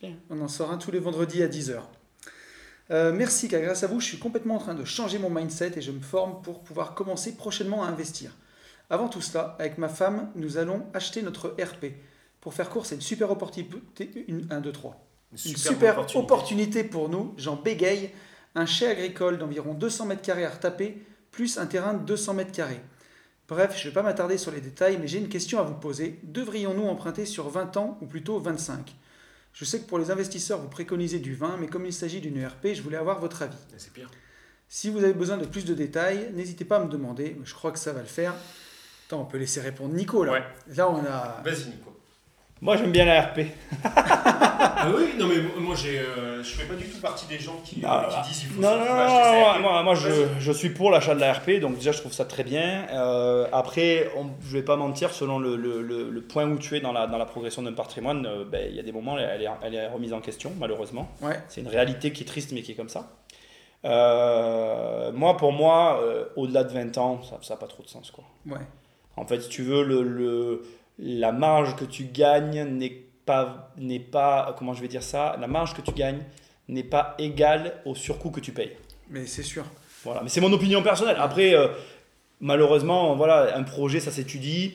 [0.00, 0.16] Bien.
[0.30, 1.80] On en sort un tous les vendredis à 10h.
[2.90, 5.72] Euh, merci, car grâce à vous, je suis complètement en train de changer mon mindset
[5.76, 8.30] et je me forme pour pouvoir commencer prochainement à investir.
[8.90, 11.86] Avant tout cela, avec ma femme, nous allons acheter notre RP.
[12.40, 14.26] Pour faire court, c'est une super opportunité.
[14.28, 15.06] Une, 1, 2, 3.
[15.32, 16.84] Une super opportunité.
[16.84, 18.10] pour nous, j'en bégaye,
[18.54, 22.52] un chai agricole d'environ 200 mètres carrés à retaper, plus un terrain de 200 mètres
[22.52, 22.80] carrés.
[23.48, 25.74] Bref, je ne vais pas m'attarder sur les détails, mais j'ai une question à vous
[25.74, 26.20] poser.
[26.22, 28.94] Devrions-nous emprunter sur 20 ans ou plutôt 25
[29.54, 32.36] Je sais que pour les investisseurs, vous préconisez du 20, mais comme il s'agit d'une
[32.36, 33.56] ERP, je voulais avoir votre avis.
[33.78, 34.10] C'est pire.
[34.68, 37.70] Si vous avez besoin de plus de détails, n'hésitez pas à me demander, je crois
[37.70, 38.34] que ça va le faire.
[39.06, 40.32] Attends, on peut laisser répondre Nico là.
[40.32, 40.42] Ouais.
[40.74, 41.40] Là, on a.
[41.44, 41.93] Vas-y, Nico.
[42.64, 43.40] Moi, j'aime bien la RP.
[43.84, 47.60] Ah oui, non, mais moi, j'ai, euh, je fais pas du tout partie des gens
[47.62, 50.08] qui, Non, euh, qui disent il faut Non, non, non, moi, moi, je,
[50.38, 52.86] je suis pour l'achat de la RP, donc déjà je trouve ça très bien.
[52.90, 56.74] Euh, après, on, je vais pas mentir, selon le, le- le- le point où tu
[56.74, 59.18] es dans la, dans la progression d'un patrimoine, euh, ben, il y a des moments,
[59.18, 61.10] elle est, elle est remise en question, malheureusement.
[61.20, 61.38] Ouais.
[61.48, 63.10] C'est une réalité qui est triste, mais qui est comme ça.
[63.84, 68.10] Euh, moi, pour moi, euh, au-delà de 20 ans, ça n'a pas trop de sens.
[68.10, 68.24] Quoi.
[68.46, 68.64] Ouais.
[69.16, 70.62] En fait, si tu veux, le, le-
[70.98, 75.46] la marge que tu gagnes n'est pas, n'est pas, comment je vais dire ça, la
[75.46, 76.22] marge que tu gagnes
[76.68, 78.72] n'est pas égale au surcoût que tu payes.
[79.10, 79.64] Mais c'est sûr.
[80.04, 81.16] Voilà, mais c'est mon opinion personnelle.
[81.18, 81.68] Après, euh,
[82.40, 84.74] malheureusement, voilà, un projet, ça s'étudie.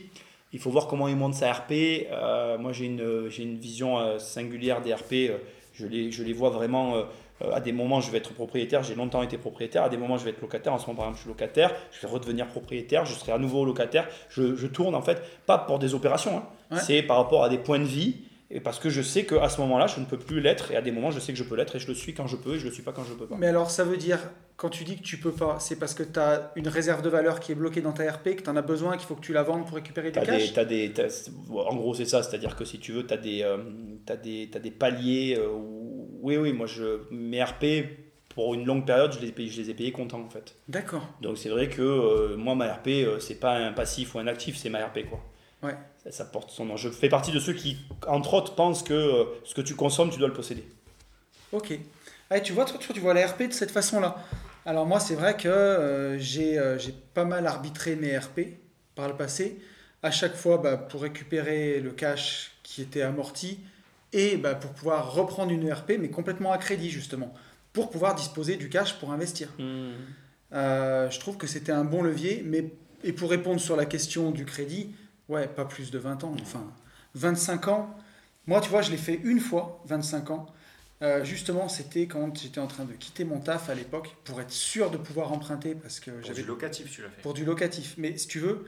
[0.51, 1.72] Il faut voir comment il monte sa RP.
[2.11, 5.32] Euh, moi, j'ai une, j'ai une vision euh, singulière des RP.
[5.74, 6.95] Je, les, je les vois vraiment.
[7.42, 8.84] Euh, à des moments, je vais être propriétaire.
[8.84, 9.84] J'ai longtemps été propriétaire.
[9.84, 10.74] À des moments, je vais être locataire.
[10.74, 11.74] En ce moment, par exemple, je suis locataire.
[11.92, 13.06] Je vais redevenir propriétaire.
[13.06, 14.08] Je serai à nouveau locataire.
[14.30, 16.38] Je, je tourne, en fait, pas pour des opérations.
[16.38, 16.44] hein.
[16.76, 16.82] Ouais.
[16.86, 18.18] C'est par rapport à des points de vie.
[18.52, 20.72] Et parce que je sais qu'à ce moment-là, je ne peux plus l'être.
[20.72, 21.76] Et à des moments, je sais que je peux l'être.
[21.76, 22.56] Et je le suis quand je peux.
[22.56, 23.36] Et je ne le suis pas quand je ne peux pas.
[23.38, 24.18] Mais alors, ça veut dire,
[24.58, 27.10] quand tu dis que tu peux pas, c'est parce que tu as une réserve de
[27.10, 29.22] valeur qui est bloquée dans ta RP, que tu en as besoin, qu'il faut que
[29.22, 30.52] tu la vendes pour récupérer T'as cash?
[30.68, 30.94] des, des,
[31.56, 33.58] en gros, c'est ça, c'est-à-dire que si tu veux, tu as des, euh,
[34.24, 35.36] des, t'as des paliers.
[35.38, 35.78] euh, où-
[36.22, 37.65] oui, oui, moi, je, mes RP,
[38.30, 40.55] pour une longue période, je les, ai payés- je les ai payés contents, en fait.
[40.67, 41.07] D'accord.
[41.22, 44.28] Donc, c'est vrai que euh, moi, ma RP, euh, c'est pas un passif ou un
[44.28, 45.20] actif, c'est ma RP, quoi.
[45.61, 45.76] Ouais.
[46.03, 46.78] Ça, ça porte son nom.
[46.78, 50.09] Je fais partie de ceux qui, entre autres, pensent que euh, ce que tu consommes,
[50.09, 50.63] tu dois le posséder.
[51.51, 51.78] Ok.
[52.30, 54.15] Ah, tu vois, toi, tu vois la RP de cette façon-là.
[54.65, 58.41] Alors moi, c'est vrai que j'ai euh, j'ai pas mal arbitré mes RP
[58.93, 59.59] par le passé.
[60.03, 63.59] À chaque fois, bah, pour récupérer le cash qui était amorti,
[64.14, 67.34] et bah, pour pouvoir reprendre une ERP, mais complètement à crédit justement,
[67.74, 69.49] pour pouvoir disposer du cash pour investir.
[69.60, 69.91] Hmm.
[70.53, 74.32] Euh, je trouve que c'était un bon levier, mais et pour répondre sur la question
[74.32, 74.93] du crédit,
[75.30, 76.66] ouais, pas plus de 20 ans, enfin
[77.16, 77.95] 25 ans.
[78.47, 80.47] Moi, tu vois, je l'ai fait une fois, 25 ans.
[81.01, 84.51] Euh, justement, c'était quand j'étais en train de quitter mon taf à l'époque pour être
[84.51, 87.22] sûr de pouvoir emprunter parce que Pour j'avais du locatif, tu l'as fait.
[87.22, 87.95] pour du locatif.
[87.97, 88.66] Mais si tu veux,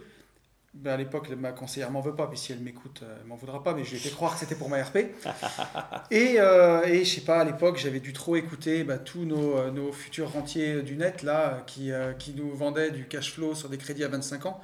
[0.74, 3.36] ben à l'époque, ma conseillère m'en veut pas, puis si elle m'écoute, euh, elle m'en
[3.36, 4.98] voudra pas, mais je lui ai fait croire que c'était pour ma RP.
[6.12, 9.58] et, euh, et je sais pas, à l'époque, j'avais dû trop écouter bah, tous nos,
[9.58, 13.54] euh, nos futurs rentiers du net, là, qui, euh, qui nous vendaient du cash flow
[13.54, 14.62] sur des crédits à 25 ans.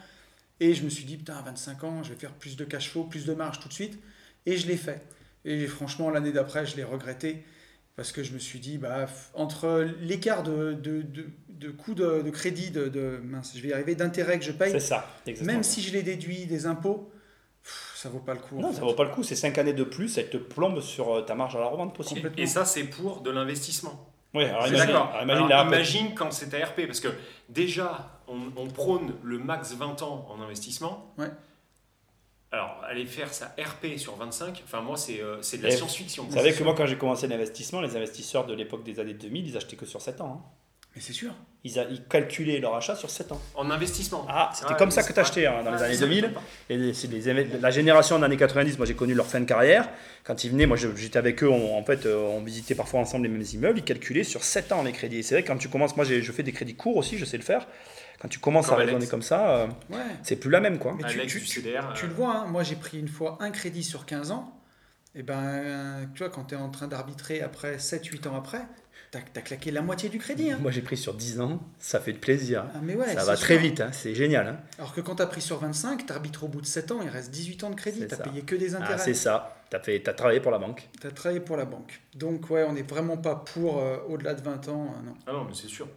[0.61, 2.89] Et je me suis dit, putain, à 25 ans, je vais faire plus de cash
[2.89, 3.99] flow, plus de marge tout de suite.
[4.45, 5.01] Et je l'ai fait.
[5.43, 7.43] Et franchement, l'année d'après, je l'ai regretté.
[7.97, 12.21] Parce que je me suis dit, bah, entre l'écart de, de, de, de coût de,
[12.21, 15.07] de crédit, de, de- mince, je vais y arriver, d'intérêt que je paye, C'est ça,
[15.25, 15.53] exactement.
[15.55, 17.11] même si je les déduis des impôts,
[17.63, 18.59] pff, ça vaut pas le coup.
[18.59, 18.75] en Non, fait.
[18.75, 19.23] ça vaut pas le coup.
[19.23, 21.95] C'est 5 années de plus, elle te plombe sur euh, ta marge à la revente
[21.95, 22.21] possible.
[22.21, 22.43] Complètement.
[22.43, 24.13] Et ça, c'est pour de l'investissement.
[24.35, 25.07] Oui, alors C'est imagine, d'accord.
[25.09, 27.07] alors imagine Alors, la- imagine quand c'est ta RP, parce que
[27.49, 31.11] déjà, on, on prône le max 20 ans en investissement.
[31.17, 31.31] Ouais.
[32.51, 36.23] Alors, aller faire sa RP sur 25, enfin, moi, c'est euh, c'est de la science-fiction.
[36.29, 39.47] Vous savez que moi, quand j'ai commencé l'investissement, les investisseurs de l'époque des années 2000,
[39.49, 40.41] ils achetaient que sur 7 ans.
[40.45, 40.49] hein.
[40.95, 41.31] Mais c'est sûr.
[41.63, 43.41] Ils, a- ils calculaient leur achat sur 7 ans.
[43.53, 44.25] En investissement.
[44.29, 46.15] Ah, c'était Ouais, comme ça que tu achetais dans les années ça 2000.
[46.21, 46.41] m'étonne pas.
[46.69, 49.45] Et c'est les inve- la génération des années 90, moi j'ai connu leur fin de
[49.45, 49.89] carrière.
[50.23, 53.01] Quand ils venaient, moi je- j'étais avec eux, on, en fait, euh, on visitait parfois
[53.01, 55.19] ensemble les mêmes immeubles, ils calculaient sur 7 ans les crédits.
[55.19, 57.17] Et c'est vrai que quand tu commences, moi j'ai- je fais des crédits courts aussi,
[57.17, 57.67] je sais le faire.
[58.19, 59.97] Quand tu commences Comme à raisonner comme ça, euh, Ouais.
[60.23, 60.93] c'est plus la même quoi.
[60.97, 61.93] Mais tu, Alex tu- du tu- CDR.
[61.95, 64.53] tu euh, le vois, hein, moi j'ai pris une fois un crédit sur 15 ans.
[65.15, 68.61] Et ben, tu vois, quand tu es en train d'arbitrer après 7-8 ans après,
[69.11, 70.51] tu as, claqué la moitié du crédit.
[70.51, 70.57] hein.
[70.61, 72.65] Moi j'ai pris sur 10 ans, ça fait de plaisir.
[72.75, 73.45] Ah, mais ouais, ça va sûr.
[73.45, 74.47] très vite, hein, c'est génial.
[74.47, 74.57] hein.
[74.77, 76.99] Alors que quand tu as pris sur 25, tu arbitres au bout de 7 ans,
[77.01, 78.23] il reste 18 ans de crédit, C'est tu as ça.
[78.23, 78.97] payé que des Ah, intérêts.
[78.97, 80.87] c'est ça, tu as, travaillé pour la banque.
[80.99, 82.01] tu as travaillé pour la banque.
[82.15, 84.93] Donc ouais, on n'est vraiment pas pour euh, au-delà de 20 ans.
[84.99, 85.13] euh, non.
[85.25, 85.87] Ah non, mais c'est sûr.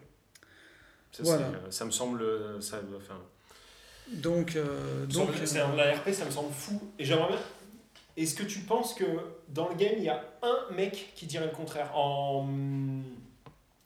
[1.11, 1.41] Ça, Voilà.
[1.51, 2.21] c'est, euh, ça me semble.
[2.21, 3.19] euh, Ça, enfin,
[4.07, 6.81] Donc, euh, donc, euh, un- la RP, ça me semble fou.
[6.99, 7.37] Et j'aimerais bien.
[8.17, 9.05] Est-ce que tu penses que
[9.49, 12.45] dans le game, il y a un mec qui dirait le contraire en,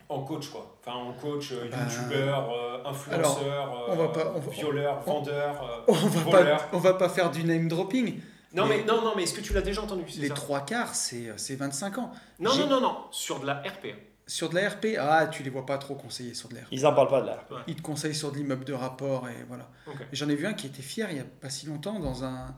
[0.09, 0.77] en coach, quoi?
[0.81, 5.83] Enfin, en coach, Bah, youtubeur, euh, influenceur, on va pas- on va- violeur, on- vendeur,
[5.87, 6.57] on va voleur.
[6.69, 8.19] pas, on va pas faire du name dropping.
[8.53, 10.33] Non, mais, non, non, mais est-ce que tu l'as déjà entendu Les ça?
[10.33, 12.11] trois quarts, c'est c'est 25 ans.
[12.39, 13.87] Non, non, non, non, sur de la RP.
[14.27, 16.67] Sur de la RP, ah, tu les vois pas trop conseiller sur de la RP.
[16.71, 17.45] Ils en parlent pas de là.
[17.67, 19.69] Ils te conseillent sur de l'immeuble de rapport et voilà.
[20.13, 22.55] J'en ai vu un qui était fier il y a pas si longtemps dans un,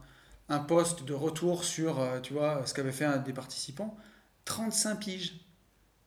[0.48, 3.98] un poste de retour sur, euh, tu vois, ce qu'avait fait un des participants.
[4.46, 5.34] 35 piges.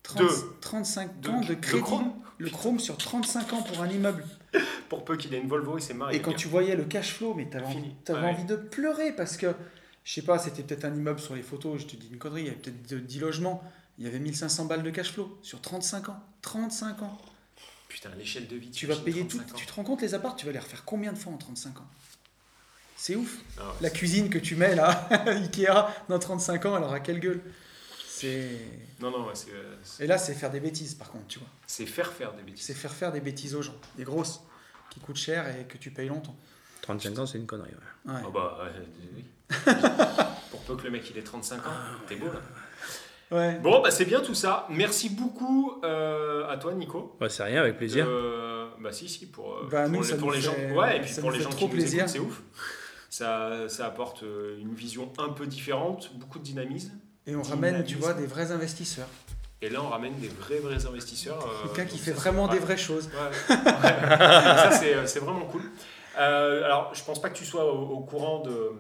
[0.02, 0.28] 30 De-
[0.62, 1.82] 35 de- ans de crédit.
[1.82, 4.24] Chrome le Chrome sur 35 ans pour un immeuble.
[4.88, 6.18] Pour peu qu'il ait une Volvo, il s'est marié.
[6.18, 8.30] Et quand tu voyais le cash flow, mais t'avais envie, t'avais Ouais.
[8.32, 9.54] envie de pleurer parce que,
[10.02, 12.40] je sais pas, c'était peut-être un immeuble sur les photos, je te dis une connerie,
[12.40, 13.62] il y avait peut-être de- 10 logements,
[14.00, 16.20] il y avait 1500 balles de cash flow sur 35 ans.
[16.42, 17.18] 35 ans.
[17.88, 18.70] Putain, l'échelle de vie.
[18.70, 19.36] Tu vas payer tout.
[19.38, 19.58] 35 ans.
[19.58, 21.78] Tu te rends compte, les apparts, tu vas les refaire combien de fois en 35
[21.80, 21.86] ans?
[22.96, 23.38] C'est ouf.
[23.58, 23.74] Ah ouais.
[23.82, 27.40] La cuisine que tu mets là, Ikea, dans 35 ans, elle aura quelle gueule?
[28.08, 28.58] C'est.
[29.00, 31.38] Non, non, ouais, c'est, euh, c'est- Et là, c'est faire des bêtises par contre, tu
[31.38, 31.48] vois.
[31.66, 32.64] c'est faire faire des bêtises.
[32.66, 33.74] C'est faire faire des bêtises aux gens.
[33.96, 34.40] Des grosses,
[34.90, 36.36] qui coûtent cher et que tu payes longtemps.
[36.82, 37.70] 35 ans, c'est une connerie.
[38.06, 38.12] ouais.
[38.12, 38.20] Ouais.
[38.24, 38.86] Ah bah, ouais,
[39.16, 39.24] oui.
[40.50, 41.70] Pour peu que le mec il ait 35 ans,
[42.06, 42.40] t'es beau là.
[43.30, 43.58] Ouais.
[43.62, 44.66] Bon, bah c'est bien tout ça.
[44.70, 47.16] Merci beaucoup euh, à toi, Nico.
[47.28, 48.06] C'est rien, avec plaisir.
[48.08, 50.52] Euh, bah si, si, pour, euh, Bah, pour, nous, les, pour les gens.
[50.52, 52.08] fait- Ouais, et puis ça pour les gens trop qui nous plaisir.
[52.08, 52.42] c'est ouf.
[53.08, 56.92] Ça, ça apporte euh, une vision un peu différente, beaucoup de dynamisme.
[57.26, 57.50] Et on Dynamisme.
[57.54, 59.08] ramène, tu vois, des vrais investisseurs.
[59.62, 61.44] Et là, on ramène des vrais, vrais investisseurs.
[61.46, 63.10] euh, Quelqu'un qui fait ça, vraiment des vraies choses.
[63.12, 63.54] Ouais.
[63.56, 63.56] Ouais.
[64.18, 65.62] ça, c'est, c'est vraiment cool.
[66.18, 68.72] Euh, alors, je pense pas que tu sois au, au courant de,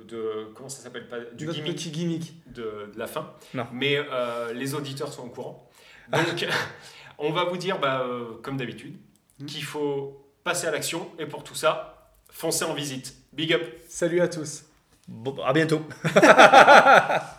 [0.00, 2.34] de, de- Comment ça s'appelle pas, Du Notre gimmick petit gimmick.
[2.52, 3.32] de, de la fin.
[3.54, 3.66] Non.
[3.72, 5.68] Mais euh, les auditeurs sont au courant.
[6.12, 6.46] Donc,
[7.18, 8.96] on va vous dire, bah, euh, comme d'habitude,
[9.38, 9.44] Mm.
[9.46, 11.10] qu'il faut passer à l'action.
[11.18, 13.14] Et pour tout ça, foncez en visite.
[13.34, 14.64] Big up Salut à tous.
[15.08, 15.82] Bon, à bientôt.